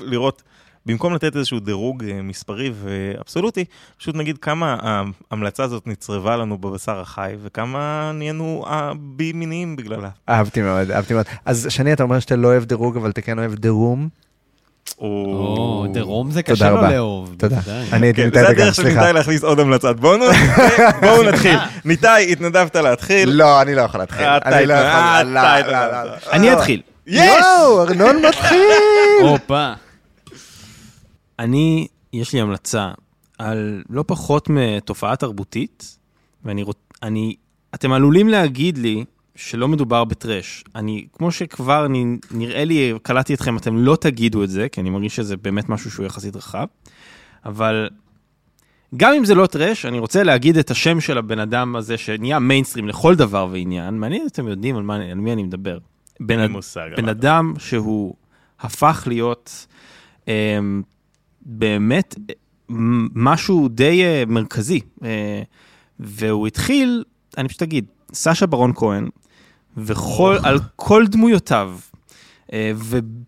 לראות, 0.00 0.42
במקום 0.86 1.14
לתת 1.14 1.36
איזשהו 1.36 1.60
דירוג 1.60 2.04
אה, 2.04 2.22
מספרי 2.22 2.72
ואבסולוטי, 2.74 3.64
פשוט 3.98 4.14
נגיד 4.16 4.38
כמה 4.38 4.76
ההמלצה 5.30 5.64
הזאת 5.64 5.86
נצרבה 5.86 6.36
לנו 6.36 6.58
בבשר 6.58 7.00
החי, 7.00 7.34
וכמה 7.42 8.10
נהיינו 8.14 8.64
אה, 8.66 8.92
בי 9.00 9.32
מיניים 9.32 9.76
בגללה. 9.76 10.08
אהבתי 10.28 10.62
מאוד, 10.62 10.90
אהבתי 10.90 11.14
מאוד. 11.14 11.26
אז 11.44 11.66
שני, 11.70 11.92
אתה 11.92 12.02
אומר 12.02 12.18
שאתה 12.20 12.36
לא 12.36 12.48
אוהב 12.48 12.64
דירוג, 12.64 12.96
אבל 12.96 13.10
אתה 13.10 13.20
כן 13.20 13.38
אוהב 13.38 13.54
דירום? 13.54 14.08
או, 14.98 15.86
דרום 15.92 16.30
זה 16.30 16.42
קשה 16.42 16.70
לו 16.70 16.76
רבה. 16.76 16.90
לאהוב. 16.90 17.34
תודה. 17.38 17.56
בוודאי. 17.56 17.88
אני 17.92 18.06
הייתי 18.06 18.20
כן, 18.20 18.26
ניתאי 18.26 18.42
זה 18.42 18.48
דגן, 18.48 18.62
הדרך 18.62 18.74
של 18.74 18.82
סליחה. 18.82 18.98
ניתאי 19.00 19.12
להכניס 19.12 19.44
עוד 19.44 19.60
המלצת 19.60 19.96
בונוס. 19.96 20.36
בואו 21.02 21.22
נתחיל. 21.22 21.58
ניתאי, 21.84 22.32
התנדבת 22.32 22.76
להתחיל. 22.76 23.30
לא, 23.30 23.62
אני 23.62 23.74
לא 23.74 23.80
יכול 23.80 24.00
להתחיל. 24.00 24.26
אתה 24.26 24.58
אני 24.58 24.66
לא 24.66 24.74
יכול. 24.74 25.00
התנדבת, 25.22 25.66
לא, 25.66 25.86
לא. 25.86 26.04
לא. 26.04 26.10
אני 26.32 26.52
אתחיל. 26.52 26.82
יש! 27.06 27.30
וואו, 27.42 27.82
ארנון 27.82 28.16
מתחיל! 28.28 28.58
הופה. 29.22 29.72
אני, 31.38 31.86
יש 32.12 32.32
לי 32.32 32.40
המלצה 32.40 32.90
על 33.38 33.82
לא 33.90 34.04
פחות 34.06 34.48
מתופעה 34.50 35.16
תרבותית, 35.16 35.96
ואני 36.44 36.62
רוצ... 36.62 36.76
אני... 37.02 37.34
אתם 37.74 37.92
עלולים 37.92 38.28
להגיד 38.28 38.78
לי 38.78 39.04
שלא 39.34 39.68
מדובר 39.68 40.04
בטרש. 40.04 40.64
אני, 40.74 41.06
כמו 41.12 41.32
שכבר 41.32 41.86
אני, 41.86 42.16
נראה 42.30 42.64
לי, 42.64 42.92
קלטתי 43.02 43.34
אתכם, 43.34 43.56
אתם 43.56 43.76
לא 43.76 43.96
תגידו 44.00 44.44
את 44.44 44.50
זה, 44.50 44.68
כי 44.68 44.80
אני 44.80 44.90
מרגיש 44.90 45.16
שזה 45.16 45.36
באמת 45.36 45.68
משהו 45.68 45.90
שהוא 45.90 46.06
יחסית 46.06 46.36
רחב, 46.36 46.66
אבל 47.44 47.88
גם 48.96 49.12
אם 49.14 49.24
זה 49.24 49.34
לא 49.34 49.46
טרש, 49.46 49.86
אני 49.86 49.98
רוצה 49.98 50.22
להגיד 50.22 50.56
את 50.58 50.70
השם 50.70 51.00
של 51.00 51.18
הבן 51.18 51.38
אדם 51.38 51.76
הזה 51.76 51.96
שנהיה 51.98 52.38
מיינסטרים 52.38 52.88
לכל 52.88 53.14
דבר 53.14 53.48
ועניין. 53.52 53.94
מעניין 53.98 54.22
אם 54.22 54.26
אתם 54.26 54.48
יודעים 54.48 54.76
על, 54.76 54.82
מה, 54.82 54.96
על 54.96 55.14
מי 55.14 55.32
אני 55.32 55.42
מדבר. 55.42 55.78
בן, 56.20 56.38
אד- 56.38 56.50
מושג 56.50 56.88
בן. 56.96 57.08
אדם 57.08 57.52
שהוא 57.58 58.14
הפך 58.60 59.04
להיות 59.06 59.66
אה, 60.28 60.58
באמת 61.42 62.14
משהו 63.14 63.68
די 63.68 64.02
אה, 64.04 64.22
מרכזי. 64.26 64.80
אה, 65.04 65.42
והוא 66.00 66.46
התחיל, 66.46 67.04
אני 67.38 67.48
פשוט 67.48 67.62
אגיד, 67.62 67.84
סשה 68.14 68.46
ברון 68.46 68.72
כהן, 68.74 69.08
וכל, 69.76 70.36
על 70.44 70.58
כל 70.76 71.06
דמויותיו, 71.06 71.74
אה, 72.52 72.72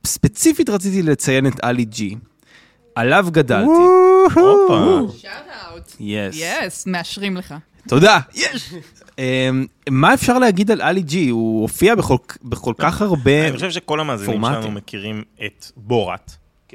וספציפית 0.05 0.71
רציתי 0.71 1.03
לציין 1.03 1.47
את 1.47 1.65
עלי 1.65 1.85
ג'י, 1.85 2.17
עליו 2.95 3.27
גדלתי. 3.31 3.71
הופה. 4.35 5.01
יס. 6.01 6.35
יס, 6.39 6.87
מאשרים 6.87 7.37
לך. 7.37 7.55
תודה. 7.89 8.19
יש. 8.35 8.75
אמ, 9.19 9.67
מה 9.91 10.15
אפשר 10.15 10.39
להגיד 10.39 10.71
על 10.71 10.81
עלי 10.81 11.03
ג'י? 11.03 11.29
הוא 11.29 11.63
הופיע 11.63 11.95
בכל- 11.95 12.73
כך 12.79 13.03
הרבה 13.03 13.45
אני 13.49 13.53
חושב 13.55 13.71
שכל 13.71 14.01
המאזינים. 14.01 14.45
שלנו 14.45 14.71
מכירים 14.71 15.23
את 15.47 15.67
בורת, 15.77 16.33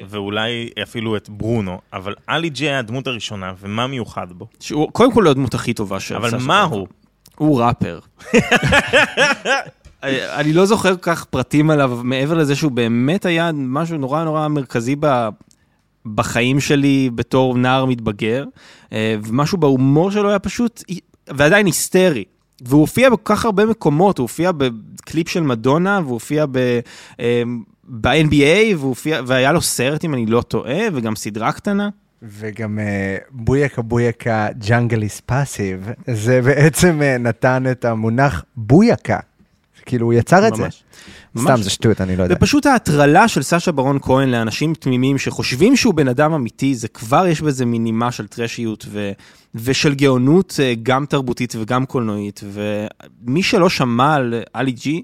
ואולי 0.09 0.69
אפילו 0.83 1.15
את 1.17 1.29
ברונו, 1.29 1.79
אבל 1.93 2.15
עלי 2.27 2.49
ג'י 2.49 2.65
היה 2.69 2.79
הדמות 2.79 3.07
הראשונה, 3.07 3.53
ומה 3.59 3.87
מיוחד 3.87 4.27
בו? 4.33 4.47
שהוא 4.59 4.91
קודם 4.91 5.13
כל 5.13 5.21
לא 5.25 5.29
הדמות 5.29 5.53
הכי 5.53 5.73
טובה 5.73 5.99
של 5.99 6.15
אבל 6.15 6.29
מה. 6.37 6.61
הוא? 6.63 6.87
הוא 7.39 7.61
ראפר. 7.61 7.99
אני 10.03 10.53
לא 10.53 10.65
זוכר 10.65 10.95
כך 11.01 11.25
פרטים 11.25 11.69
עליו, 11.69 11.99
מעבר 12.03 12.33
לזה 12.33 12.55
שהוא 12.55 12.71
באמת 12.71 13.25
היה 13.25 13.51
משהו 13.53 13.97
נורא 13.97 14.23
נורא 14.23 14.47
מרכזי 14.47 14.95
ב... 14.99 15.29
בחיים 16.05 16.59
שלי 16.59 17.09
בתור 17.15 17.57
נער 17.57 17.85
מתבגר, 17.85 18.45
אה, 18.93 19.15
ומשהו 19.23 19.57
בהומור 19.57 20.11
שלו 20.11 20.29
היה 20.29 20.39
פשוט, 20.39 20.83
ועדיין 21.27 21.65
היסטרי. 21.65 22.23
והוא 22.61 22.81
הופיע 22.81 23.09
בכל 23.09 23.21
כך 23.35 23.45
הרבה 23.45 23.65
מקומות, 23.65 24.17
הוא 24.17 24.23
הופיע 24.23 24.51
בקליפ 24.57 25.29
של 25.29 25.41
מדונה, 25.41 25.99
והוא 26.03 26.13
הופיע 26.13 26.45
ב... 26.51 26.57
אה, 27.19 27.43
ב-NBA, 27.83 28.75
והוא 28.77 28.89
הופיע- 28.89 29.21
והיה 29.27 29.51
לו 29.51 29.61
סרט, 29.61 30.05
אם 30.05 30.13
אני 30.13 30.25
לא 30.25 30.41
טועה, 30.41 30.79
וגם 30.93 31.15
סדרה 31.15 31.51
קטנה. 31.51 31.89
וגם 32.23 32.79
booyaka 33.31 33.81
booyaka 33.81 34.47
junglist 34.57 35.19
massive, 35.19 35.89
זה 36.07 36.41
בעצם 36.41 37.01
אה, 37.01 37.17
נתן 37.17 37.63
את 37.71 37.85
המונח 37.85 38.43
booyaka. 38.55 39.19
כאילו, 39.85 40.05
הוא 40.05 40.13
יצר 40.13 40.47
את 40.47 40.55
זה. 40.55 40.63
ממש. 40.63 40.83
סתם, 41.37 41.49
ממש. 41.49 41.59
זה 41.59 41.69
שטות, 41.69 42.01
אני 42.01 42.15
לא 42.15 42.23
יודע. 42.23 42.35
זה 42.35 42.39
פשוט 42.39 42.65
ההטרלה 42.65 43.27
של 43.27 43.43
סשה 43.43 43.71
ברון 43.71 43.99
כהן 44.01 44.29
לאנשים 44.29 44.73
תמימים 44.73 45.17
שחושבים 45.17 45.75
שהוא 45.75 45.93
בן 45.93 46.07
אדם 46.07 46.33
אמיתי, 46.33 46.75
זה 46.75 46.87
כבר 46.87 47.27
יש 47.27 47.41
בזה 47.41 47.65
מין 47.65 47.83
נימה 47.83 48.11
של 48.11 48.27
טרשיות 48.27 48.85
ו... 48.89 49.11
ושל 49.55 49.95
גאונות 49.95 50.55
אה, 50.59 50.73
גם 50.83 51.05
תרבותית 51.05 51.53
וגם 51.59 51.85
קולנועית, 51.85 52.41
ומי 52.43 53.43
שלא 53.43 53.69
שמע 53.69 54.15
על 54.15 54.33
עלי 54.53 54.71
ג'י, 54.71 55.03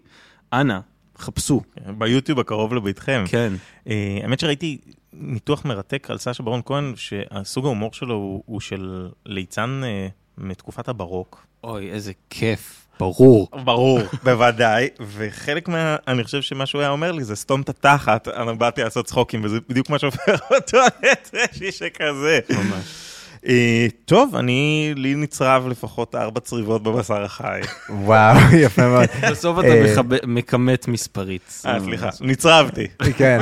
אנא, 0.53 0.79
חפשו. 1.17 1.61
ביוטיוב 1.97 2.39
הקרוב 2.39 2.73
לביתכם. 2.73 3.23
כן. 3.27 3.53
אה, 3.89 4.19
האמת 4.23 4.39
שראיתי 4.39 4.77
ניתוח 5.19 5.65
מרתק 5.65 6.07
על 6.11 6.17
סשה 6.17 6.43
ברון 6.43 6.61
כהן, 6.65 6.93
שהסוג 6.95 7.65
ההומור 7.65 7.93
שלו 7.93 8.15
הוא, 8.15 8.43
הוא 8.45 8.61
של 8.61 9.09
ליצן 9.25 9.81
אה, 9.83 10.07
מתקופת 10.37 10.87
הברוק. 10.87 11.45
אוי, 11.63 11.91
איזה 11.91 12.11
כיף. 12.29 12.87
ברור. 12.99 13.47
ברור, 13.63 13.99
בוודאי, 14.23 14.87
וחלק 14.99 15.67
מה... 15.67 15.95
אני 16.07 16.23
חושב 16.23 16.41
שמה 16.41 16.65
שהוא 16.65 16.81
היה 16.81 16.89
אומר 16.89 17.11
לי 17.11 17.23
זה 17.23 17.35
סתום 17.35 17.61
את 17.61 17.69
התחת, 17.69 18.27
אני 18.27 18.53
באתי 18.53 18.83
לעשות 18.83 19.05
צחוקים, 19.05 19.43
וזה 19.43 19.59
בדיוק 19.69 19.89
מה 19.89 19.99
שהופך 19.99 20.39
אותו 20.51 20.77
לטרשי 21.03 21.71
שכזה. 21.71 22.39
ממש. 22.49 23.04
אה, 23.47 23.87
טוב, 24.05 24.35
אני, 24.35 24.93
לי 24.95 25.15
נצרב 25.15 25.67
לפחות 25.67 26.15
ארבע 26.15 26.39
צריבות 26.39 26.83
בבשר 26.83 27.23
החי. 27.23 27.59
וואו, 27.89 28.37
יפה 28.65 28.87
מאוד. 28.87 29.05
בסוף 29.31 29.59
אתה 29.59 29.67
אה, 29.67 29.95
מכמת 30.27 30.87
מספרית. 30.87 31.61
אה, 31.65 31.79
סליחה, 31.79 32.09
נצרבתי. 32.21 32.87
כן. 33.17 33.39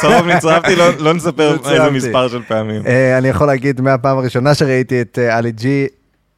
צרוב 0.00 0.26
נצרבתי, 0.26 0.76
לא- 0.76 0.98
לא 0.98 1.14
נספר 1.14 1.56
איזה. 1.70 1.90
מספר 1.90 2.28
של 2.28 2.42
פעמים. 2.48 2.82
אה, 2.86 3.18
אני 3.18 3.28
יכול 3.28 3.46
להגיד 3.46 3.80
מהפעם 3.80 4.18
הראשונה 4.18 4.54
שראיתי 4.54 5.00
את 5.00 5.18
אה, 5.22 5.36
עלי 5.36 5.52
ג'י, 5.52 5.86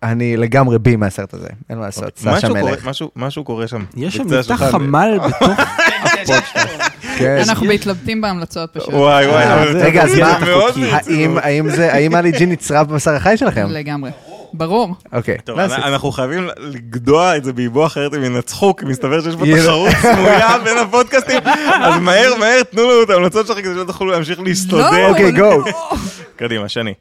אני 0.02 0.36
לגמרי 0.36 0.78
בי 0.78 0.96
מהסרט 0.96 1.34
הזה, 1.34 1.48
אין 1.70 1.78
מה 1.78 1.84
לעשות, 1.84 2.18
סשה 2.18 2.30
משהו 2.32 2.48
קורה- 2.48 2.62
מלך. 2.70 2.88
משהו- 3.16 3.44
קורה 3.44 3.68
שם. 3.68 3.84
יש 3.96 4.16
שם 4.16 4.22
השולחן. 4.40 4.70
חמל 4.70 5.18
בתוך 5.26 5.48
כן. 6.26 6.38
אנחנו 7.22 7.66
מתלבטים 7.66 8.20
בהמלצות 8.20 8.70
פשוט. 8.72 8.88
וואי 8.94 9.26
וואי, 9.26 9.42
אה, 9.44 9.62
אבל 9.62 9.72
זה- 9.72 9.84
רגע, 9.84 10.02
אז 10.02 10.14
מה, 10.14 10.38
מאוד 10.46 10.74
האם- 10.92 11.38
האם 11.38 11.70
זה, 11.70 11.92
האם 11.92 12.14
עלי 12.14 12.32
ג'י 12.32 12.46
נצרב 12.46 12.88
בבשר 12.88 13.10
החי 13.10 13.36
שלכם? 13.36 13.66
לגמרי. 13.70 14.10
ברור. 14.56 14.94
אוקיי. 15.12 15.38
טוב. 15.44 15.58
אנחנו 15.58 16.12
חייבים 16.12 16.48
לגדוע 16.58 17.36
את 17.36 17.44
זה 17.44 17.52
באיבו 17.52 17.86
אחרת 17.86 18.14
הם 18.14 18.24
ינצחו, 18.24 18.76
כי 18.76 18.84
מסתבר 18.86 19.22
שיש 19.22 19.34
פה 19.36 19.44
תחרות 19.56 19.90
סמויה 20.02 20.58
בין 20.64 20.78
הפודקאסטים, 20.78 21.38
אז 21.82 22.00
מהר 22.00 22.34
מהר 22.38 22.62
תנו 22.62 22.82
לנו 22.82 23.02
את 23.02 23.10
ההמלצות 23.10 23.46
שלכם 23.46 23.62
כדי 23.62 23.74
שלא 23.74 23.84
תוכלו 23.84 24.10
להמשיך 24.10 24.40
להסתודד. 24.40 25.06
אוקיי, 25.08 25.32
גו. 25.32 25.64
קדימה, 26.36 26.68
שני. 26.68 26.94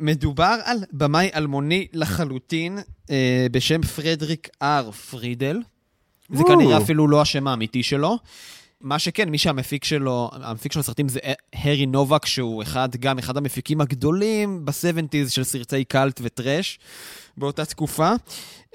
מדובר 0.00 0.56
על 0.64 0.78
במאי 0.92 1.28
אלמוני 1.34 1.86
לחלוטין, 1.92 2.78
אה, 3.10 3.16
בשם 3.52 3.82
פרדריק 3.82 4.48
אר 4.62 4.90
פרידל. 4.90 5.58
זה. 6.32 6.42
כנראה 6.48 6.76
אפילו 6.76 7.08
לא 7.08 7.20
השם 7.22 7.48
האמיתי 7.48 7.82
שלו. 7.82 8.18
מה 8.80 8.98
שכן, 8.98 9.28
מי 9.28 9.38
שהמפיק 9.38 9.84
שלו, 9.84 10.30
המפיק 10.32 10.72
של 10.72 10.80
הסרטים 10.80 11.08
זה 11.08 11.20
הרי 11.54 11.86
נובק, 11.86 12.26
שהוא 12.26 12.62
אחד, 12.62 12.96
גם 12.96 13.18
אחד 13.18 13.36
המפיקים 13.36 13.80
הגדולים 13.80 14.64
ב-70's 14.64 15.30
של 15.30 15.44
סרטי 15.44 15.84
קאלט 15.84 16.20
וטראש 16.22 16.78
באותה 17.36 17.64
תקופה. 17.64 18.12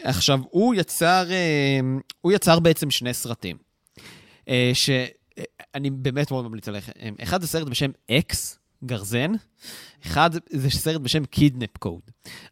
עכשיו, 0.01 0.39
הוא 0.49 0.76
יצר, 0.76 1.32
אה, 1.32 1.80
הוא 2.22 2.32
יצר 2.32 2.60
בעצם 2.60 2.91
שני 2.91 3.14
סרטים, 3.14 3.58
אה, 4.49 4.72
שאני 4.74 5.89
באמת 5.89 6.32
מאוד 6.32 6.45
ממליץ 6.45 6.68
עליהם. 6.68 6.91
אחד 7.24 7.41
זה 7.41 7.47
סרט 7.47 7.68
בשם 7.68 7.91
Axe, 8.12 8.60
גרזן, 8.86 9.32
אחד 10.06 10.30
זה 10.49 10.70
סרט 10.70 11.01
בשם 11.01 11.26
Kidnapped 11.26 11.78
Coed. 11.78 12.02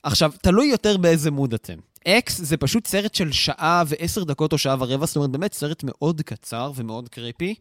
עכשיו, 0.04 0.32
תלוי 0.42 0.68
יותר 0.68 0.98
באיזה 0.98 1.32
מוד 1.32 1.54
אתם. 1.54 1.78
Axe 2.08 2.42
זה 2.42 2.58
פשוט 2.58 2.88
סרט 2.88 3.16
של 3.16 3.32
שעה 3.32 3.84
ועשר 3.88 4.24
דקות 4.24 4.54
או 4.54 4.58
שעה 4.58 4.76
ורבע, 4.80 5.06
זאת 5.06 5.16
אומרת, 5.16 5.30
באמת 5.30 5.54
סרט 5.54 5.84
מאוד 5.84 6.22
קצר 6.22 6.72
ומאוד 6.76 7.10
creepy, 7.10 7.56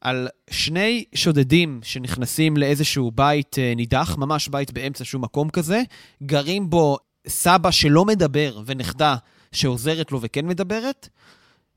על 0.00 0.28
שני 0.50 1.04
שודדים 1.14 1.80
שנכנסים 1.82 2.56
לאיזשהו 2.56 3.10
בית 3.14 3.58
אה, 3.58 3.72
נידח, 3.76 4.16
ממש 4.18 4.48
בית 4.48 4.72
באמצע 4.72 5.04
שום 5.04 5.24
מקום 5.24 5.50
כזה, 5.50 5.82
גרים 6.22 6.70
בו 6.70 6.96
סבא 7.28 7.70
שלא 7.70 8.04
מדבר 8.04 8.60
ונכדה 8.66 9.16
שעוזרת 9.52 10.12
לו 10.12 10.20
וכן 10.20 10.46
מדברת, 10.46 11.08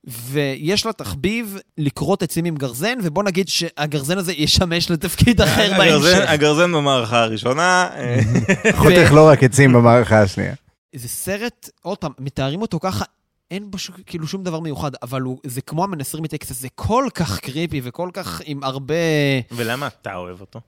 ויש 0.03 0.85
לה 0.85 0.93
תחביב 0.93 1.57
לכרות 1.77 2.23
עצים 2.23 2.45
עם 2.45 2.55
גרזן, 2.55 2.97
ובוא 3.03 3.23
נגיד 3.23 3.47
שהגרזן 3.47 4.17
הזה 4.17 4.33
ישמש 4.33 4.91
לתפקיד 4.91 5.41
אחר 5.47 5.71
בהמשך. 5.77 6.23
הגרזן 6.27 6.71
במערכה 6.71 7.23
הראשונה. 7.23 7.87
אה, 7.95 8.19
חותך 8.75 9.11
לא 9.11 9.27
רק 9.27 9.43
עצים 9.43 9.73
במערכה 9.73 10.21
השנייה. 10.21 10.53
זה 10.95 11.07
סרט, 11.07 11.69
עוד 11.81 11.97
פעם, 11.97 12.11
מתארים 12.19 12.61
אותו 12.61 12.79
ככה, 12.79 13.05
אין 13.51 13.71
בו 13.71 13.77
שו, 13.77 13.93
כאילו 14.05 14.27
שום 14.27 14.43
דבר 14.43 14.59
מיוחד, 14.59 14.91
אבל 15.01 15.21
הוא, 15.21 15.39
זה 15.43 15.61
כמו 15.61 15.83
המנסרים 15.83 16.23
מטקסס, 16.23 16.59
זה 16.59 16.67
כל 16.75 17.07
כך 17.13 17.39
קריפי 17.39 17.81
וכל 17.83 18.09
כך 18.13 18.41
עם 18.45 18.63
הרבה... 18.63 18.95
ולמה 19.51 19.87
אתה 19.87 20.15
אוהב 20.15 20.41
אותו? 20.41 20.61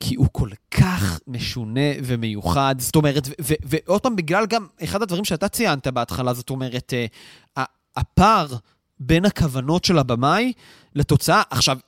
כי 0.00 0.14
הוא 0.14 0.26
כל 0.32 0.48
כך 0.70 1.20
משונה 1.26 1.90
ומיוחד, 2.04 2.74
זאת 2.78 2.96
אומרת, 2.96 3.28
ועוד 3.38 4.02
פעם, 4.02 4.16
בגלל 4.16 4.46
גם 4.46 4.66
אחד 4.84 5.02
הדברים 5.02 5.24
שאתה 5.24 5.48
ציינת 5.48 5.86
בהתחלה, 5.86 6.34
זאת 6.34 6.50
אומרת, 6.50 6.94
אה, 7.56 7.64
הפער 7.96 8.46
בין 9.00 9.24
הכוונות 9.24 9.84
של 9.84 9.98
הבמאי 9.98 10.52
לתוצאה, 10.94 11.42
עכשיו, 11.50 11.78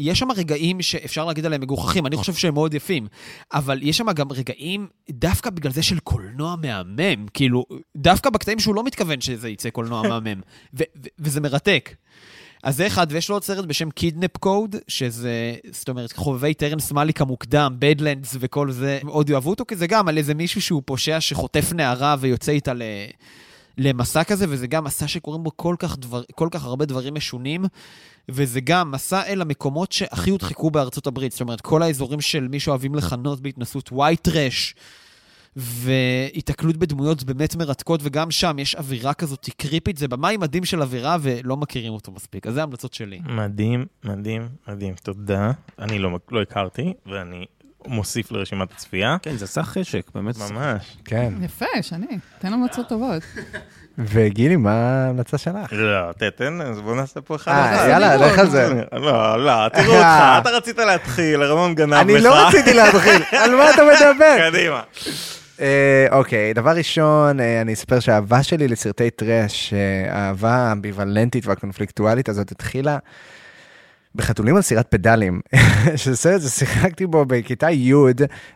יש 0.00 0.18
שם 0.18 0.32
רגעים 0.32 0.82
שאפשר 0.82 1.24
להגיד 1.24 1.46
עליהם 1.46 1.60
מגוחכים, 1.60 2.06
אני 2.06 2.16
חושב 2.16 2.34
שהם 2.34 2.54
מאוד 2.54 2.74
יפים, 2.74 3.06
אבל 3.52 3.78
יש 3.82 3.96
שם 3.96 4.12
גם 4.12 4.32
רגעים, 4.32 4.86
דווקא 5.10 5.50
בגלל 5.50 5.72
זה 5.72 5.82
של 5.82 5.98
קולנוע 5.98 6.56
מהמם, 6.56 7.26
כאילו, 7.34 7.64
דווקא 7.96 8.30
בקטעים 8.30 8.58
שהוא 8.58 8.74
לא 8.74 8.84
מתכוון 8.84 9.20
שזה 9.20 9.48
יצא 9.48 9.70
קולנוע 9.70 10.02
מהמם, 10.08 10.40
ו- 10.74 10.82
ו- 11.04 11.08
וזה 11.18 11.40
מרתק. 11.40 11.94
אז 12.62 12.76
זה 12.76 12.86
אחד, 12.86 13.06
ויש 13.10 13.28
לו 13.28 13.36
עוד 13.36 13.44
סרט 13.44 13.64
בשם 13.64 13.90
קידנפ 13.90 14.36
קוד, 14.36 14.76
שזה, 14.88 15.54
זאת 15.70 15.88
אומרת, 15.88 16.12
חובבי 16.12 16.54
טרנס 16.54 16.92
מאליק 16.92 17.20
המוקדם, 17.20 17.76
בדלנדס 17.78 18.36
וכל 18.40 18.70
זה, 18.70 18.98
מאוד 19.04 19.30
יאהבו 19.30 19.50
אותו, 19.50 19.64
כי 19.66 19.76
זה 19.76 19.86
גם 19.86 20.08
על 20.08 20.18
איזה 20.18 20.34
מישהו 20.34 20.62
שהוא 20.62 20.82
פושע 20.84 21.20
שחוטף 21.20 21.72
נערה 21.72 22.16
ויוצא 22.20 22.52
איתה 22.52 22.74
ל... 22.74 22.82
למסע 23.80 24.24
כזה, 24.24 24.46
וזה 24.48 24.66
גם 24.66 24.84
מסע 24.84 25.08
שקורים 25.08 25.42
בו 25.42 25.50
כל 25.56 25.76
כך, 25.78 25.98
דבר, 25.98 26.22
כל 26.34 26.48
כך 26.50 26.64
הרבה 26.64 26.84
דברים 26.84 27.14
משונים, 27.14 27.64
וזה 28.28 28.60
גם 28.60 28.90
מסע 28.90 29.22
אל 29.26 29.40
המקומות 29.40 29.92
שהכי 29.92 30.30
הודחקו 30.30 30.70
בארצות 30.70 31.06
הברית. 31.06 31.32
זאת 31.32 31.40
אומרת, 31.40 31.60
כל 31.60 31.82
האזורים 31.82 32.20
של 32.20 32.48
מי 32.48 32.60
שאוהבים 32.60 32.94
לכנות 32.94 33.40
בהתנסות 33.40 33.88
white 33.88 34.28
trash, 34.28 34.74
והיתקלות 35.56 36.76
בדמויות 36.76 37.24
באמת 37.24 37.56
מרתקות, 37.56 38.00
וגם 38.02 38.30
שם 38.30 38.58
יש 38.58 38.74
אווירה 38.74 39.14
כזאת 39.14 39.48
קריפית, 39.56 39.96
זה 39.96 40.08
במאי 40.08 40.36
מדהים 40.36 40.64
של 40.64 40.82
אווירה, 40.82 41.16
ולא 41.20 41.56
מכירים 41.56 41.92
אותו 41.92 42.12
מספיק. 42.12 42.46
אז 42.46 42.54
זה 42.54 42.60
ההמלצות 42.60 42.94
שלי. 42.94 43.20
מדהים, 43.24 43.86
מדהים, 44.04 44.48
מדהים. 44.68 44.94
תודה. 45.02 45.50
אני 45.78 45.98
לא, 45.98 46.18
לא 46.30 46.42
הכרתי, 46.42 46.92
ואני 47.06 47.46
מוסיף 47.86 48.32
לרשימת 48.32 48.72
הצפייה. 48.72 49.16
כן, 49.22 49.36
זה 49.36 49.44
עשה 49.44 49.62
חשק, 49.62 50.02
באמת. 50.14 50.34
ממש. 50.38 50.96
כן. 51.04 51.32
יפה, 51.42 51.66
שני, 51.82 52.18
תן 52.38 52.52
המלצות 52.52 52.88
טובות. 52.88 53.22
וגילי, 53.98 54.56
מה 54.56 54.72
ההמלצה 54.72 55.38
שלך? 55.38 55.72
לא, 55.72 56.12
תתן, 56.12 56.60
אז 56.60 56.80
בוא 56.80 56.96
נעשה 56.96 57.20
פה 57.20 57.36
אחד. 57.36 57.52
אה. 57.52 57.88
יאללה, 57.88 58.16
לך 58.16 58.38
על 58.38 58.50
זה. 58.50 58.68
לא, 58.92 59.44
לא, 59.44 59.68
תראו 59.68 59.94
אותך, 59.94 60.40
אתה 60.40 60.50
רצית 60.50 60.78
להתחיל, 60.78 61.42
רמון 61.42 61.74
גנב 61.74 61.94
לך. 61.94 62.00
אני 62.00 62.20
לא 62.20 62.46
רציתי 62.46 62.74
להתחיל, 62.74 63.22
על 63.44 63.56
מה 63.56 63.70
אתה 63.70 63.82
מדבר? 63.82 64.50
קדימה. 64.50 64.82
אה, 65.60 66.06
אוקיי, 66.10 66.54
דבר 66.54 66.70
ראשון, 66.70 67.40
אה, 67.40 67.60
אני 67.60 67.72
אספר 67.72 68.00
שהאהבה 68.00 68.42
שלי 68.42 68.68
לסרטי 68.68 69.10
טראש, 69.10 69.74
אה, 69.74 70.14
האהבה 70.14 70.54
האמביוולנטית 70.54 71.46
והקונפליקטואלית 71.46 72.28
הזאת 72.28 72.50
התחילה 72.52 72.98
בחתולים 74.14 74.56
על 74.56 74.62
סירת 74.62 74.86
פדלים, 74.88 75.40
שזה 75.96 76.16
סרט, 76.16 76.40
זה 76.40 76.50
שיחקתי 76.50 77.06
בו 77.06 77.24
בכיתה 77.24 77.70
י' 77.70 77.94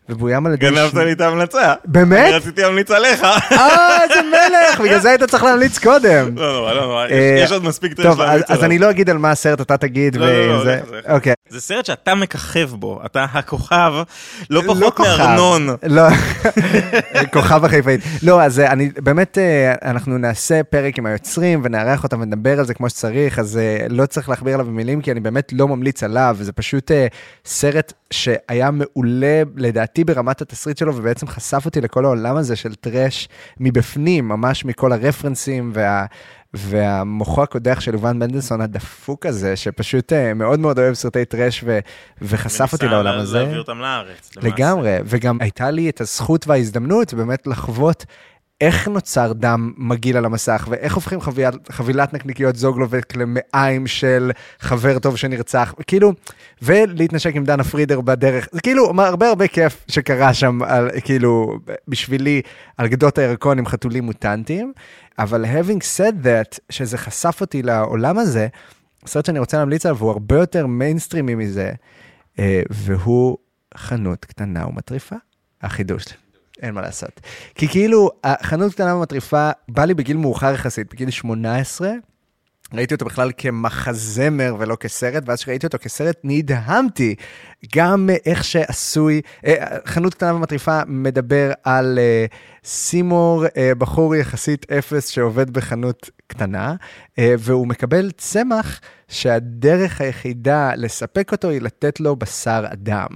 ובוים 0.09 0.47
על 0.47 0.53
ידי... 0.53 0.71
גנבת 0.71 0.95
לי 0.95 1.13
את 1.13 1.21
ההמלצה. 1.21 1.75
באמת? 1.85 2.27
אני 2.27 2.35
רציתי 2.37 2.63
להמליץ 2.63 2.91
עליך. 2.91 3.25
אה, 3.25 4.03
איזה 4.03 4.21
מלך, 4.31 4.81
בגלל 4.81 4.99
זה 5.01 5.09
היית 5.11 5.23
צריך 5.25 5.45
להמליץ 5.45 5.79
קודם. 5.79 6.37
לא, 6.37 6.53
לא, 6.53 6.75
לא, 6.75 6.81
לא, 6.81 7.03
אה, 7.11 7.39
יש 7.43 7.53
עוד 7.53 7.65
מספיק 7.65 7.93
טרש 7.95 8.07
טוב, 8.07 8.21
אז- 8.21 8.29
להמליץ 8.29 8.51
אז 8.51 8.65
אני 8.65 8.79
לא 8.79 8.91
אגיד 8.91 9.11
על 9.11 9.19
מה 9.19 9.31
הסרט, 9.31 9.61
אתה 9.61 9.77
תגיד. 9.77 10.17
לא, 10.17 10.47
לא, 10.47 10.65
לא. 10.65 10.73
אוקיי. 11.09 11.33
זה 11.49 11.61
סרט 11.61 11.85
שאתה 11.87 12.15
מככב 12.15 12.71
בו, 12.71 13.01
אתה 13.07 13.27
הכוכב, 13.33 13.93
לא 14.51 14.63
לא 14.65 14.75
פחות. 14.91 15.01
מארנון. 15.01 15.69
לא, 15.83 16.03
כוכב 17.33 17.65
החיפאית. 17.65 18.01
לא, 18.23 18.43
אז 18.43 18.61
אה, 18.61 18.73
אני 18.73 18.91
באמת, 19.03 19.39
אה, 19.39 19.91
אנחנו 19.91 20.19
נעשה 20.19 20.63
פרק 20.63 20.99
עם 20.99 21.07
היוצרים 21.07 21.61
ונארח 21.65 22.05
אותם 22.05 22.21
ונדבר 22.21 22.59
על 22.59 22.65
זה 22.67 22.75
כמו 22.75 22.89
שצריך, 22.91 23.39
אז 23.39 23.57
אה, 23.59 23.87
לא 23.91 24.07
צריך 24.07 24.29
להכביר 24.29 24.55
עליו 24.55 24.67
במילים, 24.67 25.01
כי 25.01 25.13
אני 25.13 25.21
באמת 25.21 25.44
לא 25.53 25.69
ממליץ 25.69 26.03
עליו, 26.03 26.37
זה 26.41 26.53
פשוט 26.53 26.91
אה, 26.91 27.07
סרט 27.45 27.93
שהיה 28.11 28.71
מעולה, 28.71 29.43
לדעתי, 29.57 30.05
ברמת 30.05 30.43
התסריט 30.43 30.79
שלו, 30.79 30.97
ובעצם 30.97 31.27
חשף 31.27 31.63
אותי 31.67 31.81
לכל 31.81 32.05
העולם 32.05 32.37
הזה 32.37 32.57
של 32.57 32.75
טראש 32.75 33.29
מבפנים, 33.61 34.29
ממש 34.29 34.65
מכל 34.65 34.93
הרפרנסים 34.93 35.71
וה... 35.75 36.07
והמוחו 36.55 37.43
הקודח 37.43 37.81
של 37.81 37.93
יובל 37.93 38.19
מנדלסון 38.19 38.61
הדפוק 38.61 39.27
הזה, 39.27 39.57
שפשוט 39.57 40.13
אה, 40.13 40.35
מאוד 40.35 40.61
מאוד 40.61 40.79
אוהב 40.79 40.95
סרטי 40.95 41.25
טראש 41.25 41.65
ו- 41.67 41.79
וחשף 42.23 42.73
אותי 42.73 42.85
וניסה 42.85 43.03
לעולם 43.03 43.21
הזה. 43.21 43.39
להביא 43.39 43.59
אותם 43.59 43.79
לארץ. 43.79 44.31
למעשה. 44.37 44.57
לגמרי, 44.57 44.97
וגם 45.05 45.39
הייתה 45.41 45.71
לי 45.71 45.89
את 45.89 46.01
הזכות 46.01 46.49
וההזדמנות 46.49 47.15
באמת 47.15 47.47
לחוות 47.47 48.07
איך 48.61 48.89
נוצר 48.89 49.33
דם 49.33 49.73
מגעיל 49.77 50.17
על 50.17 50.25
המסך, 50.25 50.67
ואיך 50.71 50.95
הופכים 50.95 51.21
חבילת, 51.21 51.71
חבילת 51.71 52.13
נקניקיות 52.15 52.57
זוגלובק 52.57 53.17
למעיים 53.17 53.87
של 53.87 54.31
חבר 54.61 54.99
טוב 54.99 55.17
שנרצח, 55.17 55.75
כאילו, 55.87 56.13
ולהתנשק 56.63 57.35
עם 57.35 57.45
דנה 57.45 57.65
פרידר 57.65 58.01
בדרך, 58.01 58.49
זה 58.53 58.61
כאילו 58.61 58.93
הרבה 58.99 59.29
הרבה 59.29 59.49
כיף 59.49 59.85
שקרה 59.89 60.35
שם, 60.35 60.63
על, 60.63 60.91
כאילו, 61.05 61.59
בשבילי, 61.89 62.43
על 62.77 62.89
גדות 62.89 63.19
הירקון 63.19 63.59
עם 63.59 63.67
חתולים 63.67 64.05
מוטנטיים, 64.05 64.73
אבל 65.19 65.45
having 65.45 65.81
said 65.97 66.25
that, 66.25 66.59
שזה 66.71 66.99
חשף 66.99 67.39
אותי 67.41 67.63
לעולם 67.63 68.19
הזה, 68.19 68.49
הסרט 69.05 69.27
שאני 69.27 69.39
רוצה 69.39 69.59
להמליץ 69.59 69.87
עליו 69.87 69.99
הוא 69.99 70.11
הרבה 70.11 70.37
יותר 70.37 70.67
מיינסטרימי 70.67 71.35
מזה, 71.35 71.73
אה, 72.39 72.63
והוא 72.71 73.39
חנות 73.77 74.25
קטנה 74.25 74.67
ומטריפה. 74.67 75.17
החידוש. 75.63 76.05
אין 76.63 76.75
מה 76.75 76.81
לעשות. 76.81 77.21
כי 77.55 77.69
כאילו, 77.69 78.11
החנות 78.25 78.73
קטנה 78.73 78.97
ומטריפה 78.97 79.51
בא 79.69 79.85
לי 79.85 79.95
בגיל 79.95 80.17
מאוחר 80.17 80.55
יחסית, 80.55 80.93
בגיל 80.93 81.11
18. 81.11 81.91
ראיתי 82.75 82.95
אותו 82.95 83.05
בכלל 83.05 83.31
כמחזמר 83.37 84.57
ולא 84.59 84.77
כסרט, 84.77 85.23
ואז 85.27 85.41
כשראיתי 85.43 85.67
אותו 85.67 85.79
כסרט 85.79 86.17
נדהמתי. 86.25 87.15
גם 87.77 88.11
איך 88.27 88.45
שעשוי, 88.45 89.21
אה, 89.47 89.77
חנות 89.87 90.15
קטנה 90.15 90.35
ומטריפה 90.35 90.81
מדבר 90.87 91.53
על 91.65 91.99
אה, 91.99 92.27
סימור, 92.65 93.45
אה, 93.57 93.75
בחור 93.79 94.17
יחסית 94.17 94.73
אפס 94.73 95.09
שעובד 95.09 95.51
בחנות 95.51 96.11
קטנה, 96.27 96.75
והוא 97.19 97.67
מקבל 97.67 98.11
צמח 98.11 98.81
שהדרך 99.09 100.01
היחידה 100.01 100.75
לספק 100.77 101.33
אותו 101.33 101.49
היא 101.49 101.61
לתת 101.61 102.01
לו 102.01 102.17
בשר 102.17 102.65
אדם. 102.73 103.09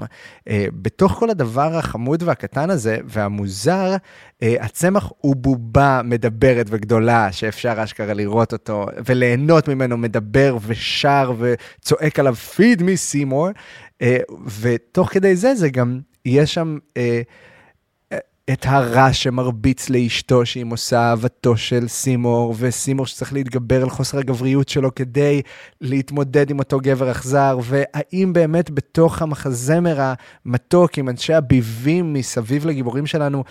בתוך 0.83 1.13
כל 1.13 1.31
הדבר 1.31 1.77
החמוד 1.77 2.23
והקטן 2.23 2.71
הזה 2.71 2.99
והמוזר, 3.05 3.97
הצמח 4.43 5.13
הוא 5.21 5.37
בובה 5.37 6.01
מדברת 6.05 6.67
וגדולה 6.69 7.33
שאפשר 7.33 7.85
אשכרה 7.85 8.15
לראות 8.15 8.53
אותו 8.53 8.87
וליהנות 9.07 9.69
ממנו, 9.69 9.97
מדבר 9.97 10.57
ושר 10.67 11.33
וצועק 11.39 12.19
עליו 12.19 12.35
feed 12.57 12.81
me 12.81 12.97
סימור, 12.97 13.49
ותוך 14.61 15.13
כדי 15.13 15.37
זה 15.37 15.55
זה 15.55 15.69
גם, 15.69 16.01
יש 16.25 16.55
שם... 16.55 16.79
אה, 16.97 17.23
את 18.53 18.67
הרע 18.67 19.13
שמרביץ 19.13 19.91
לאשתו 19.91 20.47
שהיא 20.47 20.65
מושא 20.65 20.97
אהבתו 20.97 21.57
של 21.57 21.89
סימור, 21.89 22.55
וסימור 22.59 23.07
שצריך 23.07 23.33
להתגבר 23.33 23.83
על 23.83 23.91
חוסר 23.91 24.19
הגבריות 24.19 24.69
שלו 24.69 24.95
כדי 24.95 25.43
להתמודד 25.81 26.51
עם 26.51 26.59
אותו 26.59 26.79
גבר 26.83 27.11
אכזר, 27.11 27.59
והאם 27.63 28.33
באמת 28.33 28.71
בתוך 28.71 29.23
המחזמר 29.23 30.13
המתוק 30.45 30.99
עם 30.99 31.09
אנשי 31.09 31.35
הביבים 31.35 32.13
מסביב 32.13 32.67
לגיבורים 32.67 33.07
שלנו, 33.07 33.45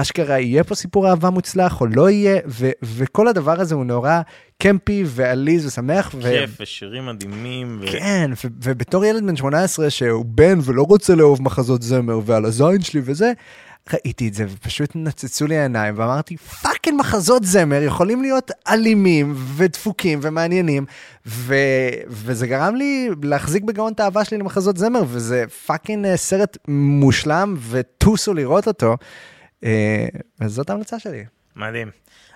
אשכרה 0.00 0.38
יהיה 0.38 0.64
פה 0.64 0.74
סיפור 0.74 1.10
אהבה 1.10 1.30
מוצלח 1.30 1.80
או 1.80 1.86
לא 1.86 2.10
יהיה, 2.10 2.40
ו- 2.46 2.70
וכל 2.82 3.28
הדבר 3.28 3.60
הזה 3.60 3.74
הוא 3.74 3.84
נורא 3.84 4.20
קמפי 4.58 5.04
ועליז 5.06 5.66
ושמח. 5.66 6.14
ו- 6.14 6.22
כיף, 6.22 6.50
ושירים 6.60 7.06
מדהימים. 7.06 7.80
ו- 7.82 7.86
כן, 7.92 8.30
ו- 8.44 8.48
ובתור 8.62 9.04
ילד 9.04 9.26
בן 9.26 9.36
18 9.36 9.90
שהוא 9.90 10.24
בן 10.24 10.58
ולא 10.64 10.82
רוצה 10.82 11.14
לאהוב 11.14 11.42
מחזות 11.42 11.82
זמר 11.82 12.20
ועל 12.24 12.44
הזין 12.44 12.80
שלי 12.80 13.00
וזה, 13.04 13.32
ראיתי 13.92 14.28
את 14.28 14.34
זה 14.34 14.44
ופשוט 14.48 14.90
נצצו 14.94 15.46
לי 15.46 15.56
העיניים 15.56 15.94
ואמרתי, 15.98 16.36
fucking 16.36 17.00
מחזות 17.00 17.44
זמר 17.44 17.82
יכולים 17.82 18.22
להיות 18.22 18.50
אלימים 18.68 19.34
ודפוקים 19.56 20.18
ומעניינים, 20.22 20.84
ו... 21.26 21.54
וזה 22.08 22.46
גרם 22.46 22.74
לי 22.74 23.10
להחזיק 23.22 23.62
בגאון 23.62 23.92
את 23.92 24.00
האהבה 24.00 24.24
שלי 24.24 24.38
למחזות 24.38 24.76
זמר, 24.76 25.02
וזה 25.06 25.44
fucking 25.66 26.06
אה, 26.06 26.16
סרט 26.16 26.56
מושלם 26.68 27.56
וטוסו 27.70 28.34
לראות 28.34 28.66
אותו. 28.66 28.96
אה, 29.64 30.06
אז 30.40 30.52
זאת 30.52 30.70
ההמלצה 30.70 30.98
שלי. 30.98 31.24
מדהים. 31.56 31.90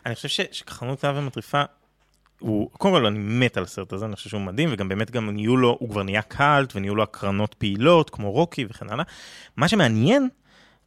אני 0.06 0.14
חושב 0.14 0.28
ש- 0.28 0.40
שחנות 0.52 0.98
קטנה 0.98 1.18
ומטריפה, 1.18 1.62
הוא, 2.38 2.70
קודם 2.70 2.94
כל 2.94 3.06
אני 3.06 3.18
מת 3.18 3.56
על 3.56 3.62
הסרט 3.64 3.92
הזה, 3.92 4.04
אני 4.04 4.16
חושב 4.16 4.30
שהוא 4.30 4.40
מדהים, 4.40 4.68
וגם 4.72 4.88
באמת 4.88 5.10
גם 5.10 5.30
נהיו 5.30 5.56
לו, 5.56 5.76
הוא 5.80 5.90
כבר 5.90 6.02
נהיה 6.02 6.22
קאלט, 6.22 6.76
ונהיו 6.76 6.94
לו 6.94 7.02
הקרנות 7.02 7.54
פעילות, 7.54 8.10
כמו 8.10 8.30
רוקי 8.32 8.64
וכן 8.70 8.90
הלאה. 8.90 9.04
מה 9.56 9.68
שמעניין, 9.68 10.28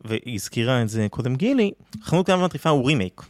והזכירה 0.02 0.82
את 0.82 0.90
זה 0.90 1.08
קודם 1.10 1.36
גילי, 1.36 1.72
חנות 2.02 2.26
קטנה 2.26 2.38
ומטריפה 2.38 2.70
הוא 2.70 2.88
רימייק. 2.88 3.22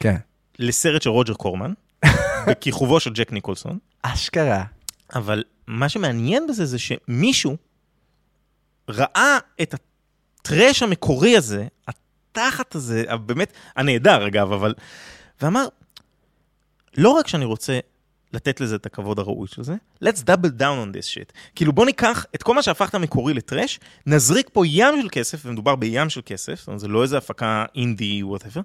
כן. 0.00 0.16
לסרט 0.58 1.02
של 1.02 1.10
רוג'ר 1.10 1.34
קורמן, 1.34 1.72
בכיכובו 2.48 3.00
של 3.00 3.12
ג'ק 3.12 3.32
ניקולסון. 3.32 3.78
אשכרה. 4.02 4.64
אבל 5.14 5.44
מה 5.66 5.88
שמעניין 5.88 6.46
בזה 6.46 6.64
זה 6.64 6.78
שמישהו 6.78 7.56
ראה 8.88 9.38
את 9.62 9.74
הטרש 9.74 10.82
המקורי 10.82 11.36
הזה, 11.36 11.66
התחת 12.38 12.74
הזה, 12.74 13.04
באמת, 13.26 13.52
הנהדר 13.76 14.26
אגב, 14.26 14.52
אבל, 14.52 14.74
ואמר, 15.42 15.68
לא 16.96 17.10
רק 17.10 17.28
שאני 17.28 17.44
רוצה 17.44 17.78
לתת 18.32 18.60
לזה 18.60 18.76
את 18.76 18.86
הכבוד 18.86 19.18
הראוי 19.18 19.48
של 19.48 19.62
זה, 19.62 19.74
let's 20.04 20.18
double 20.18 20.60
down 20.60 20.60
on 20.60 20.96
this 20.96 21.14
shit. 21.14 21.32
כאילו 21.54 21.72
בוא 21.72 21.86
ניקח 21.86 22.26
את 22.34 22.42
כל 22.42 22.54
מה 22.54 22.62
שהפכת 22.62 22.94
מקורי 22.94 23.34
לטרש, 23.34 23.80
נזריק 24.06 24.50
פה 24.52 24.66
ים 24.66 25.02
של 25.02 25.08
כסף, 25.12 25.42
ומדובר 25.44 25.76
בים 25.76 26.10
של 26.10 26.20
כסף, 26.26 26.58
זאת 26.58 26.66
אומרת, 26.66 26.80
זה 26.80 26.88
לא 26.88 27.02
איזה 27.02 27.18
הפקה 27.18 27.64
אינדי, 27.74 28.22
whatever, 28.22 28.60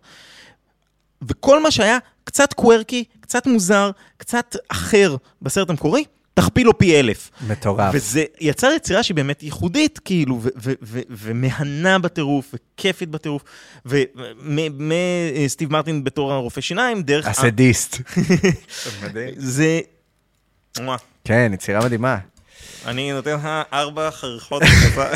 וכל 1.22 1.64
מה 1.64 1.72
שהיה 1.72 1.98
קצת 2.24 2.54
קוורקי, 2.54 3.04
קצת 3.20 3.48
מוזר, 3.48 3.92
קצת 4.18 4.56
אחר 4.70 5.16
בסרט 5.42 5.70
המקורי, 5.70 6.06
תכפיל 6.34 6.68
לו 6.68 6.78
פי 6.78 7.00
אלף. 7.00 7.32
מטורף. 7.48 7.92
וזה 7.94 8.24
יצר 8.40 8.72
יצירה 8.76 9.04
שהיא 9.04 9.16
באמת 9.16 9.44
ייחודית, 9.44 10.00
כאילו, 10.00 10.42
ומהנה 11.10 12.00
בטירוף, 12.00 12.54
וכיפית 12.54 13.10
בטירוף, 13.10 13.44
ומסטיב 14.46 15.72
מרטין 15.72 16.04
בתור 16.04 16.34
הרופא 16.34 16.62
שיניים, 16.62 17.02
דרך... 17.04 17.28
הסדיסט. 17.28 17.98
זה... 19.38 19.80
כן, 21.24 21.52
יצירה 21.54 21.86
מדהימה. 21.86 22.18
אני 22.86 23.12
נותן 23.12 23.34
לך 23.34 23.48
ארבע 23.74 24.12
חריכות. 24.12 24.64
בבשר. 24.64 25.12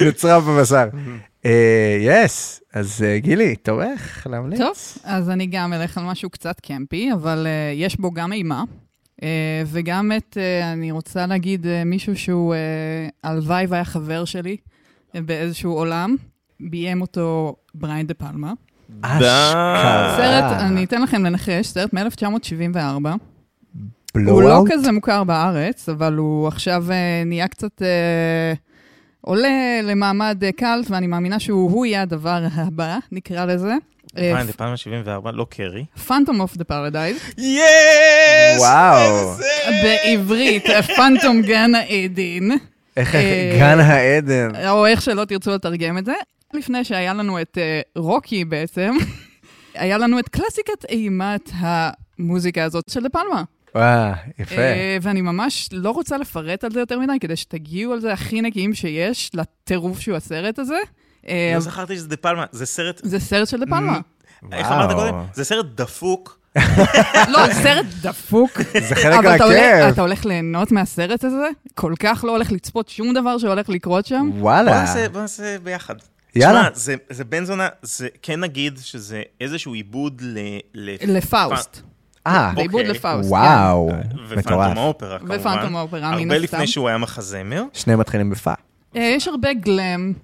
נצרב 0.08 0.44
בבשר. 0.44 0.88
יס, 2.00 2.60
אז 2.74 3.02
אה, 3.02 3.18
גילי, 3.18 3.56
תורך 3.56 4.26
להמליץ. 4.30 4.58
טוב, 4.58 4.76
אז 5.04 5.30
אני 5.30 5.46
גם 5.46 5.72
אלך 5.72 5.98
על 5.98 6.04
משהו 6.04 6.30
קצת 6.30 6.60
קמפי, 6.60 7.12
אבל 7.12 7.46
uh, 7.46 7.76
יש 7.76 7.96
בו 7.96 8.10
גם 8.10 8.32
אימה. 8.32 8.62
Uh, 9.20 9.20
וגם 9.66 10.12
את, 10.16 10.36
uh, 10.36 10.64
אני 10.64 10.90
רוצה 10.90 11.26
להגיד 11.26 11.64
uh, 11.64 11.68
מישהו 11.86 12.16
שהוא, 12.16 12.54
הלוואי 13.24 13.66
והיה 13.66 13.84
חבר 13.84 14.24
שלי 14.24 14.56
באיזשהו 15.14 15.72
עולם, 15.72 16.16
ביים 16.60 17.00
אותו 17.00 17.56
בריין 17.74 18.06
דה 18.06 18.14
פלמה. 18.14 18.52
אשכרה. 19.02 20.14
סרט, 20.16 20.60
אני 20.60 20.84
אתן 20.84 21.02
לכם 21.02 21.24
לנחש, 21.24 21.66
סרט 21.66 21.94
מ-1974. 21.94 23.08
הוא 24.26 24.42
לא? 24.42 24.64
כזה 24.70 24.92
מוכר 24.92 25.24
בארץ, 25.24 25.88
אבל 25.88 26.14
הוא 26.14 26.48
עכשיו 26.48 26.84
אה, 26.90 27.22
נהיה 27.26 27.48
קצת... 27.48 27.82
אה, 27.82 28.52
עולה 29.20 29.80
למעמד 29.82 30.44
אה, 30.44 30.52
קאלט, 30.52 30.90
ואני 30.90 31.06
מאמינה 31.06 31.38
שהוא 31.38 31.86
יהיה 31.86 32.02
הדבר 32.02 32.44
הבא, 32.54 32.98
נקרא 33.12 33.44
לזה. 33.44 33.74
דה 34.14 34.52
פלמה 34.56 34.76
74, 34.76 35.30
לא 35.30 35.46
קרי. 35.50 35.84
Phantom 36.06 36.40
of 36.40 36.56
the 36.56 36.64
Paradise. 36.64 37.16
Yes! 37.38 38.60
וואו. 38.60 39.34
בעברית, 39.82 40.64
פנטום 40.96 41.42
גן 41.42 41.74
העדין. 41.74 42.58
איך 42.96 43.14
אה, 43.14 43.56
גן 43.58 43.80
העדן. 43.80 44.68
או 44.68 44.86
איך 44.86 45.02
שלא 45.02 45.24
תרצו 45.24 45.50
לתרגם 45.50 45.98
את 45.98 46.04
זה. 46.04 46.14
לפני 46.54 46.84
שהיה 46.84 47.14
לנו 47.14 47.40
את 47.40 47.58
אה, 47.58 47.80
רוקי 47.96 48.44
בעצם, 48.44 48.96
היה 49.74 49.98
לנו 49.98 50.18
את 50.18 50.28
קלאסיקת 50.28 50.84
אימת 50.88 51.50
המוזיקה 51.54 52.64
הזאת 52.64 52.84
של 52.90 53.02
דה 53.02 53.08
פלמה. 53.08 53.42
וואו, 53.74 54.12
יפה. 54.38 54.54
אה, 54.54 54.96
ואני 55.02 55.20
ממש 55.20 55.68
לא 55.72 55.90
רוצה 55.90 56.18
לפרט 56.18 56.64
על 56.64 56.70
זה 56.70 56.80
יותר 56.80 56.98
מדי, 56.98 57.12
כדי 57.20 57.36
שתגיעו 57.36 57.92
על 57.92 58.00
זה 58.00 58.12
הכי 58.12 58.42
נקיים 58.42 58.74
שיש, 58.74 59.30
לטירוף 59.34 60.00
שהוא 60.00 60.16
הסרט 60.16 60.58
הזה. 60.58 60.78
אה, 61.28 61.52
לא 61.54 61.60
זכרתי 61.60 61.96
שזה 61.96 62.08
דה 62.08 62.16
פלמה, 62.16 62.44
זה 62.52 62.66
סרט... 62.66 63.00
זה 63.04 63.20
סרט 63.20 63.48
של 63.48 63.60
דה 63.60 63.66
פלמה. 63.66 64.00
איך 64.52 64.66
אמרת 64.66 64.92
קודם? 64.92 65.14
זה 65.34 65.44
סרט 65.44 65.66
דפוק. 65.74 66.38
לא, 67.28 67.46
זה 67.46 67.54
סרט 67.62 67.86
דפוק. 68.02 68.50
זה 68.88 68.94
חלק 68.94 69.14
אבל 69.18 69.36
אתה 69.36 69.44
הולך- 69.44 69.56
מהכיף. 69.80 69.92
אתה 69.92 70.00
הולך 70.00 70.24
ליהנות 70.24 70.72
מהסרט 70.72 71.24
הזה? 71.24 71.48
כל 71.74 71.94
כך 72.00 72.24
לא 72.24 72.30
הולך 72.30 72.52
לצפות 72.52 72.88
שום 72.88 73.14
דבר 73.14 73.38
שהולך 73.38 73.68
לקרות 73.68 74.06
שם? 74.06 74.30
וואלה. 74.38 74.84
בוא 75.12 75.20
נעשה 75.20 75.56
ביחד. 75.62 75.94
יאללה. 76.34 76.60
תשמע, 76.60 76.70
זה, 76.74 76.94
זה 77.10 77.24
בן 77.24 77.44
זונה, 77.44 77.68
זה 77.82 78.08
כן 78.22 78.40
נגיד 78.40 78.78
שזה 78.82 79.22
איזשהו 79.40 79.72
עיבוד 79.74 80.20
ל... 80.24 80.38
ל... 80.74 81.16
לפאוסט. 81.16 81.80
אה, 82.26 82.50
זה 82.54 82.60
עיבוד 82.60 82.80
אוקיי. 82.80 82.94
לפאוסט, 82.94 83.30
וואו, 83.30 83.90
ופנטום 84.28 84.38
מטורף. 84.38 84.76
האופרה 84.76 85.18
כמובן. 85.18 85.34
ופנטום 85.40 85.76
האופרה, 85.76 86.00
מן 86.00 86.06
הרבה 86.06 86.34
הסתם. 86.34 86.42
לפני 86.44 86.66
שהוא 86.66 86.88
היה 86.88 86.98
מחזמר. 86.98 87.62
שניהם 87.72 88.00
מתחילים 88.00 88.30
בפא. 88.30 88.54
אה, 88.96 89.12
יש 89.16 89.28
הרבה 89.28 89.52
glam, 89.52 90.12
אה, 90.16 90.20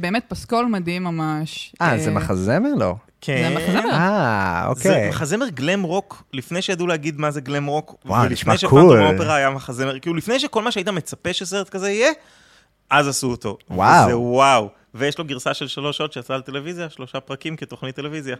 באמת 0.00 0.24
פסקול 0.28 0.66
מדהים 0.66 1.04
ממש. 1.04 1.74
אה, 1.82 1.98
זה 1.98 2.10
מחזמר? 2.10 2.74
לא. 2.76 2.94
כן. 3.20 3.48
זה 3.48 3.56
מחזמר. 3.56 3.92
אה, 3.92 4.62
זה 4.62 4.68
אוקיי. 4.68 5.08
מחזמר 5.08 5.48
glam 5.48 5.82
rock, 5.82 6.22
לפני 6.32 6.62
שידעו 6.62 6.86
להגיד 6.86 7.20
מה 7.20 7.30
זה 7.30 7.40
glam 7.40 7.66
rock, 7.66 7.94
וואו, 8.06 8.24
נשמע 8.28 8.52
ולפני 8.52 8.68
cool. 8.68 8.80
שפנטום 8.82 9.06
האופרה 9.06 9.34
היה 9.34 9.50
מחזמר, 9.50 9.98
כאילו 9.98 10.16
לפני 10.16 10.40
שכל 10.40 10.62
מה 10.62 10.70
שהיית 10.70 10.88
מצפה 10.88 11.32
שסרט 11.32 11.68
כזה 11.68 11.90
יהיה, 11.90 12.10
אז 12.90 13.08
עשו 13.08 13.30
אותו. 13.30 13.58
וואו. 13.70 14.06
וזה 14.06 14.18
וואו. 14.18 14.68
ויש 14.98 15.18
לו 15.18 15.24
גרסה 15.24 15.54
של 15.54 15.68
שלוש 15.68 15.96
שעות 15.96 16.12
שיצאה 16.12 16.36
לטלוויזיה, 16.36 16.90
שלושה 16.90 17.20
פרקים 17.20 17.56
כתוכנית 17.56 17.96
טלוויזיה. 17.96 18.36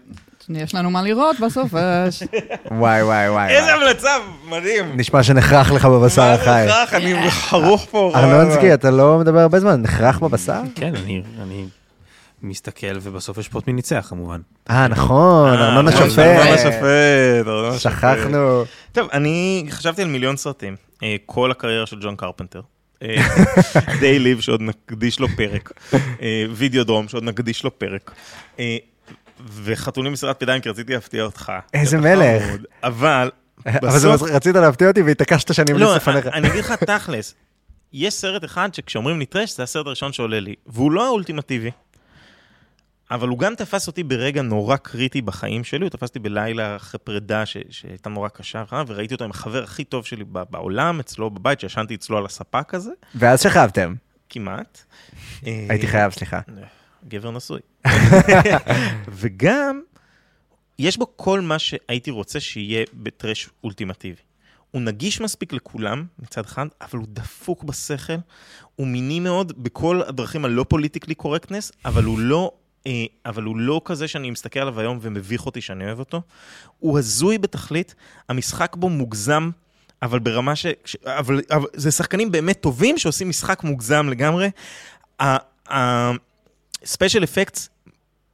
יש 0.48 0.74
לנו 0.74 0.90
מה 0.90 1.02
לראות 1.02 1.36
בסוף. 1.40 1.74
אה, 1.74 2.04
וואי, 2.80 3.02
וואי, 3.02 3.28
וואי. 3.30 3.48
איזה 3.56 3.74
המלצה, 3.74 4.08
מדהים. 4.48 4.92
נשמע 4.96 5.22
שנחרח 5.22 5.70
לך 5.70 5.84
בבשר 5.84 6.22
מה 6.22 6.32
החי. 6.34 6.44
זה 6.66 6.82
רך? 6.82 6.94
אני 6.94 7.30
חרוך 7.30 7.86
פה. 7.90 8.12
ארנונסקי, 8.14 8.74
אתה 8.74 8.90
לא 8.90 9.18
מדבר 9.18 9.38
הרבה 9.38 9.60
זמן, 9.60 9.82
נחרח 9.82 10.18
בבשר? 10.18 10.60
כן, 10.74 10.94
אני- 10.96 11.22
אני 11.42 11.64
מסתכל, 12.42 12.86
ובסוף 13.02 13.38
יש 13.38 13.48
פה 13.48 13.58
את 13.58 13.66
מי 13.66 13.72
ניצח 13.72 14.06
כמובן. 14.08 14.40
אה, 14.70 14.88
נכון, 14.88 15.48
ארנון 15.52 15.62
ארנון 15.64 15.88
השופט. 15.88 16.18
השופט, 16.54 16.82
ארנון 17.46 17.68
השופט. 17.74 17.92
שכחנו. 17.92 18.62
טוב, 18.92 19.08
אני 19.12 19.66
חשבתי 19.70 20.02
על 20.02 20.08
מיליון 20.08 20.36
סרטים. 20.36 20.76
אה, 21.02 21.16
כל 21.26 21.50
הקריירה 21.50 21.86
של 21.86 21.98
ג'ון 22.00 22.16
קרפנטר. 22.16 22.60
אה, 23.02 23.16
די 24.00 24.18
ליב 24.18 24.40
שעוד 24.40 24.62
נקדיש 24.62 25.20
לו 25.20 25.28
פרק. 25.28 25.72
אה, 26.22 26.44
וידאו 26.50 26.84
דרום 26.84 27.08
שעוד 27.08 27.24
נקדיש 27.24 27.64
לו 27.64 27.78
פרק. 27.78 28.10
אה, 28.58 28.76
וחתולים 29.62 30.12
מסרט 30.12 30.42
ידיים, 30.42 30.60
כי 30.60 30.68
רציתי 30.68 30.92
להפתיע 30.92 31.22
אותך. 31.22 31.52
איזה 31.74 31.98
מלך. 31.98 32.42
מאוד. 32.48 32.66
אבל 32.82 33.30
אבל 33.66 33.88
בסוף... 33.88 34.22
רצית 34.22 34.56
להפתיע 34.56 34.88
אותי 34.88 35.02
והתעקשת 35.02 35.54
שאני 35.54 35.72
אמליץ 35.72 35.88
לא, 35.88 35.96
לפניך. 35.96 36.26
אני 36.26 36.48
אגיד 36.48 36.64
לך 36.64 36.72
תכלס, 36.72 37.34
יש 37.92 38.14
סרט 38.14 38.44
אחד 38.44 38.74
שכשאומרים 38.74 39.18
לי 39.18 39.26
טרש, 39.26 39.56
זה 39.56 39.62
הסרט 39.62 39.86
הראשון 39.86 40.12
שעולה 40.12 40.40
לי, 40.40 40.54
והוא 40.66 40.92
לא 40.92 41.06
האולטימטיבי, 41.06 41.70
אבל 43.10 43.28
הוא 43.28 43.38
גם 43.38 43.54
תפס 43.54 43.86
אותי 43.86 44.02
ברגע 44.02 44.42
נורא 44.42 44.76
קריטי 44.76 45.22
בחיים 45.22 45.64
שלי, 45.64 45.82
הוא 45.82 45.90
תפס 45.90 46.08
אותי 46.08 46.18
בלילה 46.18 46.76
אחרי 46.76 47.00
פרידה 47.04 47.46
ש- 47.46 47.56
שהייתה 47.70 48.10
נורא 48.10 48.28
קשה, 48.28 48.64
וראיתי 48.86 49.14
אותו 49.14 49.24
עם 49.24 49.30
החבר 49.30 49.62
הכי 49.62 49.84
טוב 49.84 50.04
שלי 50.04 50.24
בעולם, 50.24 51.00
אצלו 51.00 51.30
בבית, 51.30 51.60
שישנתי 51.60 51.94
אצלו 51.94 52.18
על 52.18 52.26
הספה 52.26 52.62
כזה, 52.62 52.90
ואז 53.14 53.42
שכבתם. 53.42 53.94
כמעט. 54.28 54.82
הייתי 55.42 55.86
אה, 55.86 55.90
חייב, 55.90 56.12
סליחה. 56.12 56.40
גבר 57.08 57.30
נשוי. 57.30 57.60
וגם, 59.08 59.80
יש 60.78 60.96
בו 60.96 61.06
כל 61.16 61.40
מה 61.40 61.58
שהייתי 61.58 62.10
רוצה 62.10 62.40
שיהיה 62.40 62.84
בטרש 62.94 63.48
אולטימטיבי. 63.64 64.22
הוא 64.70 64.82
נגיש 64.82 65.20
מספיק 65.20 65.52
לכולם 65.52 66.06
מצד 66.18 66.44
אחד, 66.44 66.66
אבל 66.80 66.98
הוא 66.98 67.06
דפוק 67.10 67.64
בשכל, 67.64 68.12
הוא 68.76 68.86
מיני 68.86 69.20
מאוד 69.20 69.62
בכל 69.62 70.00
הדרכים 70.08 70.44
הלא 70.44 70.64
פוליטיקלי 70.68 71.14
קורקטנס, 71.14 71.72
אבל 71.84 72.04
הוא 72.04 72.18
לא... 72.18 72.52
אה, 72.86 73.04
אבל 73.26 73.42
הוא 73.42 73.56
לא 73.56 73.80
כזה 73.84 74.08
שאני 74.08 74.30
מסתכל 74.30 74.60
עליו 74.60 74.80
היום 74.80 74.98
ומביך 75.02 75.46
אותי 75.46 75.60
שאני 75.60 75.84
אוהב 75.84 75.98
אותו. 75.98 76.22
הוא 76.78 76.98
הזוי 76.98 77.38
בתכלית, 77.38 77.94
המשחק 78.28 78.76
בו 78.76 78.88
מוגזם, 78.88 79.50
אבל 80.02 80.18
ברמה 80.18 80.56
ש... 80.56 80.66
ש 80.84 80.96
אבל, 81.06 81.40
אבל 81.50 81.66
זה 81.74 81.90
שחקנים 81.90 82.30
באמת 82.30 82.60
טובים 82.60 82.98
שעושים 82.98 83.28
משחק 83.28 83.64
מוגזם 83.64 84.08
לגמרי. 84.08 84.50
ה 85.68 85.88
special 85.88 87.24
effects 87.24 87.68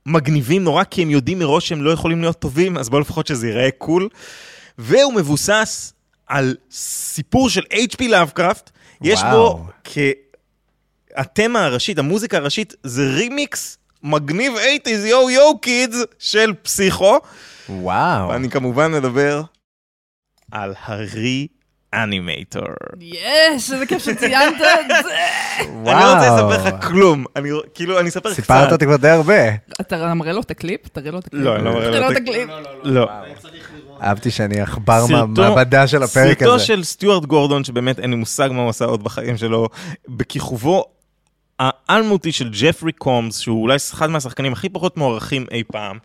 מגניבים 0.06 0.64
נורא, 0.64 0.84
כי 0.84 1.02
הם 1.02 1.10
יודעים 1.10 1.38
מראש 1.38 1.68
שהם 1.68 1.82
לא 1.82 1.90
יכולים 1.90 2.20
להיות 2.20 2.38
טובים, 2.38 2.78
אז 2.78 2.88
בואו 2.88 3.00
לפחות 3.00 3.26
שזה 3.26 3.46
ייראה 3.46 3.70
cool. 3.78 4.08
והוא 4.78 5.14
מבוסס 5.14 5.92
על 6.26 6.56
סיפור 6.70 7.50
של 7.50 7.62
H.P. 7.72 8.04
לאבקראפט. 8.08 8.70
יש 9.00 9.22
בו 9.22 9.28
וואו. 9.28 9.66
כהתמה 11.14 11.64
הראשית, 11.64 11.98
המוזיקה 11.98 12.36
הראשית, 12.36 12.74
זה 12.82 13.10
רימיקס 13.14 13.78
מגניב 14.04 14.52
80's 14.56 14.90
yo 15.06 15.30
yo 15.30 15.58
kids 15.58 15.98
של 16.18 16.52
פסיכו. 16.62 17.18
וואו. 17.68 18.28
ואני 18.28 18.50
כמובן 18.50 18.92
מדבר 18.92 19.42
על 20.52 20.74
ה 20.84 20.98
Re-Animator. 20.98 22.62
יש, 23.00 23.72
איזה 23.72 23.86
כיף 23.86 24.04
שציינת 24.04 24.54
את 24.54 25.04
זה. 25.04 25.14
אני 25.58 26.00
לא 26.00 26.14
רוצה 26.14 26.36
לספר 26.36 26.68
לך 26.68 26.84
כלום, 26.86 27.24
אני 27.36 27.48
כאילו, 27.74 28.00
אני 28.00 28.08
אספר 28.08 28.28
לך 28.28 28.34
קצת. 28.34 28.42
סיפרת 28.42 28.72
אותי 28.72 28.84
כבר 28.84 28.96
די 28.96 29.08
הרבה. 29.08 29.34
אתה 29.80 30.14
מראה 30.14 30.32
לו 30.32 30.40
את 30.40 30.50
הקליפ? 30.50 30.88
תראה 30.88 31.10
לו 31.10 31.18
את 31.18 31.26
הקליפ. 31.26 31.42
לא, 31.44 31.56
אני 31.56 31.64
לא 31.64 31.72
מראה 31.74 32.00
לו 32.00 32.10
את 32.10 32.16
הקליפ. 32.16 32.50
לא. 32.82 33.08
אהבתי 34.02 34.30
שאני 34.30 34.60
עכבר 34.60 35.06
סרטו- 35.06 35.10
מהמעבדה 35.40 35.86
של 35.86 36.02
הפרק 36.02 36.38
סרטו 36.40 36.54
הזה. 36.54 36.64
של 36.64 36.84
סטיוארט 36.84 37.24
גורדון, 37.24 37.64
שבאמת 37.64 37.98
אין 37.98 38.10
לי 38.10 38.16
מושג 38.16 38.48
מה 38.52 38.60
הוא 38.62 38.70
עשה 38.70 38.84
עוד 38.84 39.04
בחיים 39.04 39.36
שלו, 39.36 39.68
בכיכובו 40.08 40.84
האלמותי 41.58 42.32
של 42.32 42.50
ג'פרי 42.60 42.92
קומס, 42.92 43.38
שהוא 43.38 43.62
אולי 43.62 43.76
אחד 43.76 44.10
מהשחקנים 44.10 44.52
הכי 44.52 44.68
פחות 44.68 44.96
מוערכים 44.96 45.46
אי 45.50 45.62
פעם. 45.64 45.98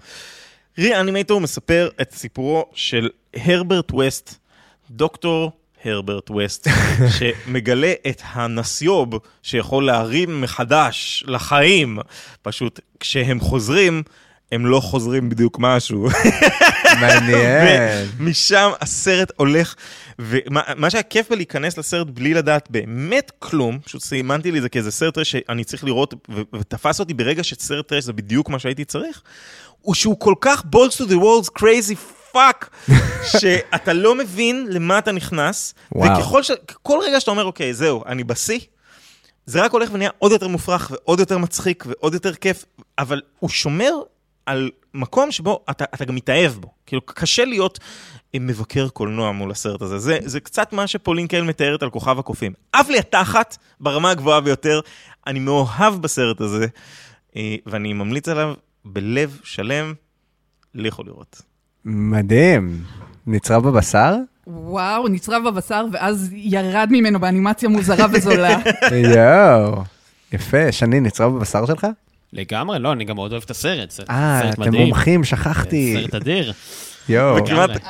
Re-Animator 0.77 1.41
מספר 1.41 1.89
את 2.01 2.11
סיפורו 2.11 2.65
של 2.73 3.09
הרברט 3.35 3.91
ווסט, 3.91 4.35
דוקטור 4.91 5.51
הרברט 5.85 6.31
ווסט, 6.31 6.67
שמגלה 7.17 7.93
את 8.09 8.21
הנסיוב 8.25 9.09
שיכול 9.43 9.85
להרים 9.85 10.41
מחדש 10.41 11.23
לחיים. 11.27 11.99
פשוט 12.41 12.79
כשהם 12.99 13.39
חוזרים, 13.39 14.03
הם 14.51 14.65
לא 14.65 14.79
חוזרים 14.79 15.29
בדיוק 15.29 15.57
משהו. 15.59 16.07
מעניין. 17.01 18.07
ומשם 18.17 18.71
הסרט 18.81 19.31
הולך, 19.35 19.75
ומה 20.19 20.61
מה 20.77 20.89
שהיה 20.89 21.03
כיף 21.03 21.29
בלהיכנס 21.29 21.77
לסרט 21.77 22.07
בלי 22.07 22.33
לדעת 22.33 22.67
באמת 22.71 23.31
כלום, 23.39 23.79
פשוט 23.79 24.01
סימנתי 24.01 24.51
לי 24.51 24.57
את 24.57 24.63
זה 24.63 24.69
כאיזה 24.69 24.91
סרט 24.91 25.13
טרש 25.13 25.31
שאני 25.31 25.63
צריך 25.63 25.83
לראות, 25.83 26.13
ותפס 26.55 26.99
אותי 26.99 27.13
ברגע 27.13 27.43
שסרט 27.43 27.87
טרש 27.87 28.03
זה 28.03 28.13
בדיוק 28.13 28.49
מה 28.49 28.59
שהייתי 28.59 28.85
צריך, 28.85 29.21
הוא 29.81 29.95
שהוא 29.95 30.19
כל 30.19 30.33
כך 30.41 30.63
balls 30.75 30.93
to 30.93 31.09
the 31.09 31.15
walls 31.15 31.59
crazy 31.59 31.95
fuck, 32.33 32.91
שאתה 33.39 33.93
לא 33.93 34.15
מבין 34.15 34.67
למה 34.69 34.99
אתה 34.99 35.11
נכנס, 35.11 35.73
וואו. 35.91 36.19
וככל 36.19 36.43
ש... 36.43 36.51
כל 36.83 36.99
רגע 37.03 37.19
שאתה 37.19 37.31
אומר, 37.31 37.45
אוקיי, 37.45 37.73
זהו, 37.73 38.03
אני 38.05 38.23
בשיא, 38.23 38.59
זה 39.45 39.61
רק 39.61 39.71
הולך 39.71 39.89
ונהיה 39.93 40.09
עוד 40.19 40.31
יותר 40.31 40.47
מופרך 40.47 40.91
ועוד 40.91 41.19
יותר 41.19 41.37
מצחיק 41.37 41.83
ועוד 41.87 42.13
יותר 42.13 42.33
כיף, 42.33 42.65
אבל 42.99 43.21
הוא 43.39 43.49
שומר 43.49 43.93
על 44.49 44.69
מקום 44.93 45.31
שבו 45.31 45.65
אתה, 45.69 45.85
אתה 45.93 46.05
גם 46.05 46.15
מתאהב 46.15 46.51
בו. 46.51 46.71
כאילו, 46.85 47.01
קשה 47.05 47.45
להיות 47.45 47.79
אה, 48.35 48.39
מבקר 48.39 48.89
קולנוע 48.89 49.31
מול 49.31 49.51
הסרט 49.51 49.81
הזה. 49.81 49.97
זה, 49.97 50.17
זה 50.25 50.39
קצת 50.39 50.73
מה 50.73 50.87
שפולין 50.87 51.27
קייל 51.27 51.43
מתארת 51.43 51.83
על 51.83 51.89
כוכב 51.89 52.19
הקופים. 52.19 52.53
עף 52.71 52.89
לי 52.89 52.99
התחת 52.99 53.57
ברמה 53.79 54.11
הגבוהה 54.11 54.41
ביותר. 54.41 54.79
אני 55.27 55.39
מאוהב 55.39 56.01
בסרט 56.01 56.41
הזה, 56.41 56.67
אה, 57.35 57.55
ואני 57.65 57.93
ממליץ 57.93 58.27
עליו 58.27 58.53
בלב 58.85 59.39
שלם, 59.43 59.93
לכו 60.75 61.03
לראות. 61.03 61.41
מדהים. 61.85 62.83
נצרב 63.27 63.67
בבשר? 63.67 64.15
וואו, 64.47 65.07
נצרב 65.07 65.43
בבשר, 65.47 65.85
ואז 65.91 66.29
ירד 66.33 66.87
ממנו 66.91 67.19
באנימציה 67.19 67.69
מוזרה 67.69 68.05
וזולה. 68.13 68.59
יואו. 69.15 69.83
יפה, 70.33 70.71
שני, 70.71 70.99
נצרב 70.99 71.35
בבשר 71.35 71.65
שלך? 71.65 71.87
לגמרי, 72.33 72.79
לא, 72.79 72.91
אני 72.91 73.05
גם 73.05 73.15
מאוד 73.15 73.31
אוהב 73.31 73.43
את 73.45 73.51
הסרט. 73.51 73.91
סרט 73.91 74.09
אה, 74.09 74.39
סרט 74.43 74.53
אתם 74.53 74.61
מדהים. 74.61 74.83
מומחים, 74.83 75.23
שכחתי. 75.23 75.95
סרט 76.01 76.15
אדיר. 76.15 76.53
יואו. 77.09 77.37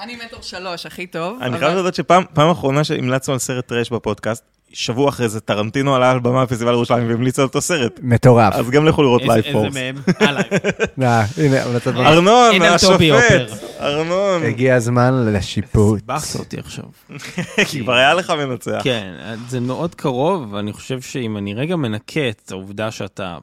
אני 0.04 0.16
מטר 0.16 0.42
שלוש, 0.42 0.86
הכי 0.86 1.08
טוב. 1.08 1.38
אני 1.42 1.58
חייב 1.58 1.78
לדעת 1.78 1.96
שפעם 1.96 2.24
פעם 2.34 2.50
אחרונה 2.50 2.84
שהמלצנו 2.84 3.34
על 3.34 3.40
סרט 3.40 3.68
טרש 3.68 3.90
בפודקאסט, 3.90 4.44
שבוע 4.74 5.10
אחרי 5.10 5.30
זה 5.30 5.40
טרנטינו 5.40 5.96
עלה 5.96 6.12
על 6.12 6.20
במה 6.20 6.46
בפסטיבל 6.46 6.72
ירושלים 6.72 7.10
והמליץ 7.10 7.40
על 7.40 7.46
אותו 7.46 7.62
סרט. 7.62 8.00
מטורף. 8.04 8.54
אז 8.54 8.70
גם 8.70 8.86
לכו 8.86 9.04
לראות 9.04 9.22
איזה- 9.22 9.34
Life 9.34 9.46
איזה 9.46 9.58
Force. 9.60 9.74
מהם? 9.74 9.96
הלאה. 10.20 10.42
אה, 11.04 11.26
הנה, 11.38 11.64
המלצת 11.64 11.94
במה. 11.94 12.10
ארנון. 12.10 12.62
השופט, 12.62 13.50
ארנון. 13.80 14.44
הגיע 14.44 14.76
הזמן 14.76 15.14
לשיפוט. 15.34 16.00
סיבכת 16.00 16.40
אותי 16.40 16.60
עכשיו. 16.60 16.84
כי 17.70 17.82
כבר 17.84 17.94
היה 17.94 18.14
לך 18.14 18.30
מנצח. 18.30 18.80
כן, 18.84 19.14
זה 19.48 19.60
מאוד 19.60 19.96
קרוב, 19.96 20.54
ואני 20.54 20.74
חושב 20.74 21.02
שאם 21.02 21.38
אני 21.38 21.54
רגע 21.54 21.76
מנקה 21.76 22.30
את 22.30 22.52
העובדה 22.52 22.92
שאתה 22.92 23.38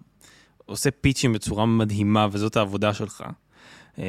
עושה 0.67 0.91
פיצ'ים 0.91 1.33
בצורה 1.33 1.67
מדהימה, 1.67 2.27
וזאת 2.33 2.57
העבודה 2.57 2.95
שלך. 2.95 3.23
אה, 3.99 4.05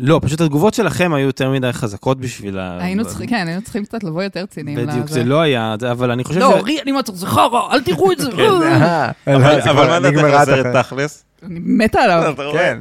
לא, 0.00 0.20
פשוט 0.22 0.40
התגובות 0.40 0.74
שלכם 0.74 1.14
היו 1.14 1.26
יותר 1.26 1.50
מדי 1.50 1.72
חזקות 1.72 2.18
בשביל 2.20 2.58
ה... 2.58 2.78
היינו 2.80 3.04
צריכים, 3.04 3.26
כן, 3.26 3.44
היינו 3.46 3.62
צריכים 3.62 3.84
קצת 3.84 4.04
לבוא 4.04 4.22
יותר 4.22 4.46
ציניים. 4.46 4.86
בדיוק. 4.86 5.08
זה 5.08 5.24
לא 5.24 5.40
היה, 5.40 5.74
אבל 5.90 6.10
אני 6.10 6.24
חושב 6.24 6.40
לא. 6.40 6.60
רי 6.64 6.82
אנימציה 6.82 7.14
זה 7.14 7.26
חרא, 7.26 7.72
אל 7.72 7.82
תראו 7.82 8.12
את 8.12 8.18
זה. 8.18 8.30
כן. 8.30 8.38
אה, 8.42 9.10
אבל 9.26 9.56
לא, 9.56 9.60
זה 9.60 9.70
אבל 9.70 10.12
מה 10.22 10.42
הסרט 10.42 10.66
התחנה. 10.66 10.82
תכלס? 10.82 11.24
אני 11.42 11.60
מתה 11.62 12.00
עליו. 12.00 12.34
כן. 12.52 12.78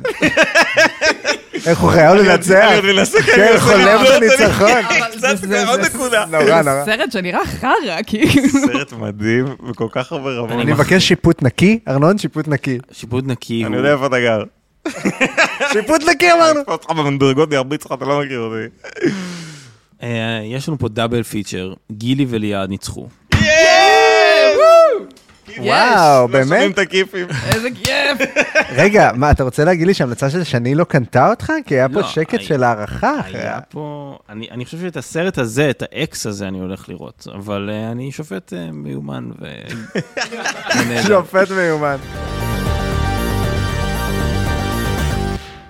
איך 1.66 1.80
הוא 1.80 1.90
חייב 1.92 2.16
לנצח? 2.16 2.70
אני 2.72 2.94
מנסה, 2.94 3.22
כן, 3.22 3.32
כן, 3.36 3.60
חולם 3.60 4.04
בניצחון. 4.20 4.84
קצת 5.18 5.38
עוד 5.70 5.80
נקודה. 5.80 6.26
נורא, 6.26 6.62
נורא. 6.62 6.86
סרט 6.86 7.12
שנראה 7.12 7.46
חרא, 7.46 7.98
כאילו. 8.08 8.50
סרט 8.50 8.94
מדהים 8.94 9.46
בכל 9.70 9.88
כך 9.92 10.12
הרבה 10.12 10.30
רמות. 10.30 10.52
אני 10.52 10.72
מבקש 10.74 11.08
שיפוט 11.08 11.44
נקי, 11.44 11.80
ארנון, 11.88 12.18
שיפוט 12.18 12.48
נקי. 12.48 12.78
שיפוט 12.92 13.26
נקי 13.28 13.66
אני. 13.66 13.78
יודע 13.78 13.94
איפה 13.94 14.06
אתה 14.06 14.20
גר. 14.20 14.44
שיפוט 15.74 16.02
נקי 16.10 16.32
אמרנו. 16.32 16.60
אני 16.60 16.64
אותך 16.68 16.90
במדרגות, 16.90 17.50
אני 17.50 17.58
ארביץ 17.58 17.86
לך, 17.86 17.92
אתה 17.92 18.06
לא 18.06 18.22
מכיר 18.22 18.40
אותי. 18.40 18.66
אה, 20.04 20.42
יש 20.44 20.68
לנו 20.68 20.78
פה 20.80 20.88
דאבל 20.90 21.24
פיצ'ר, 21.24 21.74
גילי 21.92 22.26
וליעד 22.30 22.70
ניצחו. 22.70 23.08
וואו, 25.66 26.28
לא 26.28 26.44
שומעים 26.44 26.62
באמת? 26.62 26.74
את 26.74 26.80
הכיפים. 26.80 27.28
איזה 27.54 27.68
כיף. 27.84 28.30
רגע, 28.82 29.12
מה, 29.16 29.32
אתה 29.32 29.44
רוצה 29.44 29.66
להגיד 29.66 29.88
לי 29.88 29.94
שההמלצה 29.94 30.30
של 30.30 30.44
שני 30.44 30.76
לא 30.76 30.84
קנתה 30.84 31.30
אותך? 31.30 31.54
כי 31.66 31.76
היה 31.76 31.90
פה 31.90 32.00
לא, 32.00 32.08
שקט 32.08 32.42
של 32.42 32.64
הערכה. 32.64 33.14
היה 33.24 33.60
פה... 33.70 34.18
אני, 34.30 34.48
אני 34.52 34.66
חושב 34.66 34.80
שאת 34.80 34.98
הסרט 34.98 35.38
הזה, 35.38 35.70
את 35.70 35.84
האקס 35.92 36.26
הזה, 36.26 36.48
אני 36.48 36.60
הולך 36.60 36.90
לראות, 36.90 37.28
אבל 37.36 37.70
uh, 37.70 37.92
אני 37.92 38.12
שופט 38.12 38.54
uh, 38.54 38.72
מיומן 38.74 39.30
ו... 39.42 39.48
שופט 41.08 41.52
מיומן. 41.52 41.98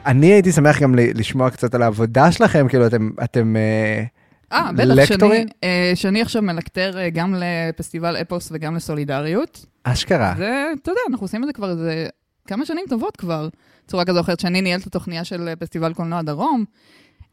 אני 0.06 0.28
הייתי 0.28 0.52
שמח 0.52 0.82
גם 0.82 0.96
ל- 0.96 1.20
לשמוע 1.20 1.50
קצת 1.50 1.76
על 1.76 1.82
העבודה 1.82 2.32
שלכם, 2.32 2.68
כאילו 2.68 2.88
אתם, 2.88 3.10
אתם 3.24 3.56
אה, 3.56 4.04
אה, 4.52 4.72
בטח, 4.72 4.84
לקטורים? 4.86 5.42
שני, 5.42 5.52
אה, 5.64 5.92
שני 5.96 6.22
עכשיו 6.22 6.42
מלקטר 6.42 6.98
אה, 6.98 7.10
גם 7.10 7.36
לפסטיבל 7.38 8.18
אפוס 8.18 8.50
וגם 8.52 8.76
לסולידריות. 8.76 9.66
אשכרה. 9.84 10.34
זה, 10.38 10.66
אתה 10.82 10.92
יודע, 10.92 11.02
אנחנו 11.10 11.24
עושים 11.24 11.42
את 11.44 11.48
זה 11.48 11.54
כבר 11.54 11.70
איזה 11.70 12.08
כמה 12.48 12.66
שנים 12.66 12.86
טובות 12.90 13.18
כבר, 13.18 13.50
צורה 13.88 14.06
כזו 14.06 14.18
או 14.18 14.22
אחרת. 14.24 14.40
שאני 14.40 14.62
ניהלת 14.62 14.82
את 14.82 14.88
התוכניה 14.88 15.24
של 15.24 15.48
אה, 15.48 15.56
פסטיבל 15.56 15.94
קולנוע 15.94 16.22
דרום. 16.22 16.66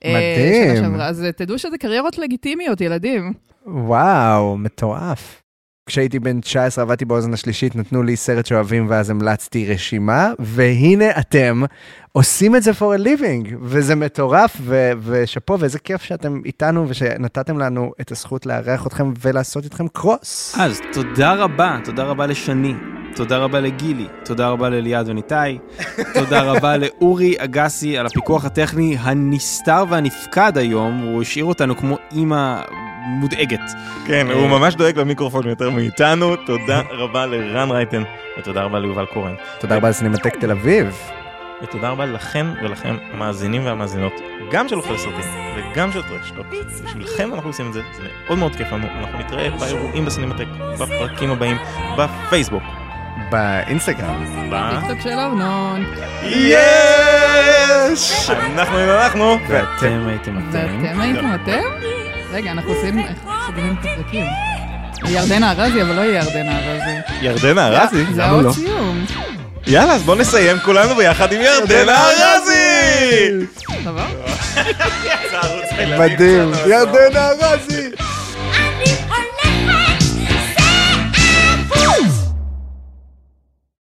מדהים. 0.05 1.01
אז 1.01 1.27
תדעו 1.37 1.59
שזה 1.59 1.79
קריירות 1.79 2.19
לגיטימיות, 2.19 2.81
ילדים. 2.81 3.33
וואו, 3.67 4.57
מטורף. 4.59 5.43
כשהייתי 5.89 6.19
בן 6.19 6.41
19 6.41 6.85
עבדתי 6.85 7.05
באוזן 7.05 7.33
השלישית, 7.33 7.77
נתנו 7.77 8.03
לי 8.03 8.17
סרט 8.17 8.47
שאוהבים 8.47 8.87
ואז 8.89 9.11
המלצתי 9.11 9.67
רשימה, 9.73 10.33
והנה 10.39 11.11
אתם 11.19 11.63
עושים 12.13 12.57
את 12.57 12.63
זה 12.63 12.71
for 12.71 12.99
a 12.99 13.05
living, 13.05 13.55
וזה 13.63 13.95
מטורף, 13.95 14.57
ו- 14.61 14.93
ושאפו, 15.03 15.59
ואיזה 15.61 15.79
כיף 15.79 16.03
שאתם 16.03 16.41
איתנו 16.45 16.89
ושנתתם 16.89 17.59
לנו 17.59 17.93
את 18.01 18.13
הזכות 18.13 18.47
לארח 18.47 18.87
אתכם 18.87 19.13
ולעשות 19.21 19.65
איתכם 19.65 19.89
קרוס. 19.89 20.57
אז 20.59 20.81
תודה 20.93 21.35
רבה, 21.35 21.79
תודה 21.85 22.05
רבה 22.05 22.27
לשני, 22.27 22.75
תודה 23.15 23.39
רבה 23.39 23.61
לגילי, 23.61 24.07
תודה 24.25 24.49
רבה 24.49 24.69
לליעד 24.69 25.09
וניתאי, 25.09 25.59
תודה 26.15 26.43
רבה 26.43 26.77
לאורי 26.77 27.35
אגסי 27.39 27.99
על 27.99 28.07
הפיקוח 28.07 28.45
הטכני 28.45 28.97
הנסתר 29.01 29.85
והנפקד 29.89 30.59
היום, 30.59 30.99
הוא 30.99 31.23
השאיר 31.23 31.45
אותנו 31.45 31.77
כמו 31.77 31.99
אימא 32.13 32.63
מודאגת. 33.09 33.61
כן, 34.07 34.27
אה, 34.31 34.35
הוא 34.35 34.49
ממש 34.49 34.75
דואג 34.75 34.99
למיקרופון 34.99 35.49
יותר 35.49 35.71
מאיתנו. 35.71 36.37
תודה 36.37 36.83
רבה 36.91 37.27
לרן 37.27 37.71
רייטן, 37.71 38.03
ותודה 38.39 38.63
רבה 38.63 38.79
ליובל 38.79 39.07
קורן. 39.07 39.35
תודה 39.61 39.77
רבה 39.77 39.89
לסינמטק 39.89 40.37
תל 40.37 40.51
אביב. 40.51 41.01
ותודה 41.63 41.89
רבה 41.89 42.07
לכן 42.07 42.47
ולכם, 42.63 42.97
המאזינים 43.13 43.67
והמאזינות, 43.67 44.13
גם 44.53 44.69
של 44.69 44.77
אוכל 44.77 44.99
סרטים 44.99 45.31
וגם 45.57 45.93
של 45.93 46.03
טרשטוק. 46.03 46.47
בשבילכם 46.85 47.35
אנחנו 47.35 47.51
עושים 47.51 47.69
את 47.69 47.73
זה, 47.73 47.83
זה 47.97 48.03
מאוד 48.27 48.39
מאוד 48.39 48.57
כיף 48.57 48.73
לנו. 48.73 48.87
אנחנו 49.01 49.19
נתראה 49.19 49.51
באירועים 49.51 50.05
בסינמטק, 50.05 50.47
בפרקים 50.79 51.31
הבאים, 51.31 51.57
בפייסבוק. 51.99 52.63
באינסטגרם. 53.31 54.25
ב... 54.51 54.81
טיקטוק 54.81 55.01
של 55.01 55.19
ארנון. 55.19 55.85
יש! 56.23 58.31
אנחנו 58.31 58.79
אנחנו. 58.79 59.39
ואתם 59.49 60.07
הייתם 60.09 60.39
אתם. 60.39 60.47
ואתם 60.53 61.01
הייתם 61.01 61.35
אתם? 61.35 61.61
רגע, 62.33 62.51
אנחנו 62.51 62.73
עושים, 62.73 62.99
איך 62.99 63.19
סוגרים 63.47 63.77
את 63.81 63.87
הפרקים? 63.87 64.27
ירדנה 65.07 65.53
ארזי, 65.53 65.83
אבל 65.83 65.95
לא 65.95 66.01
יהיה 66.01 66.23
ירדנה 66.25 66.59
ארזי. 66.59 66.97
ירדנה 67.23 67.67
ארזי? 67.69 68.05
זה 68.05 68.23
למה 68.23 68.25
העוד 68.25 68.45
לא? 68.45 68.53
סיום. 68.53 69.05
יאללה, 69.67 69.93
אז 69.95 70.03
בוא 70.03 70.17
נסיים 70.17 70.59
כולנו 70.59 70.95
ביחד 70.95 71.33
עם 71.33 71.41
ירדנה 71.41 72.07
ארזי! 72.11 73.47
מדהים. 75.99 76.53
ירדנה 76.67 77.29
ארזי. 77.43 77.91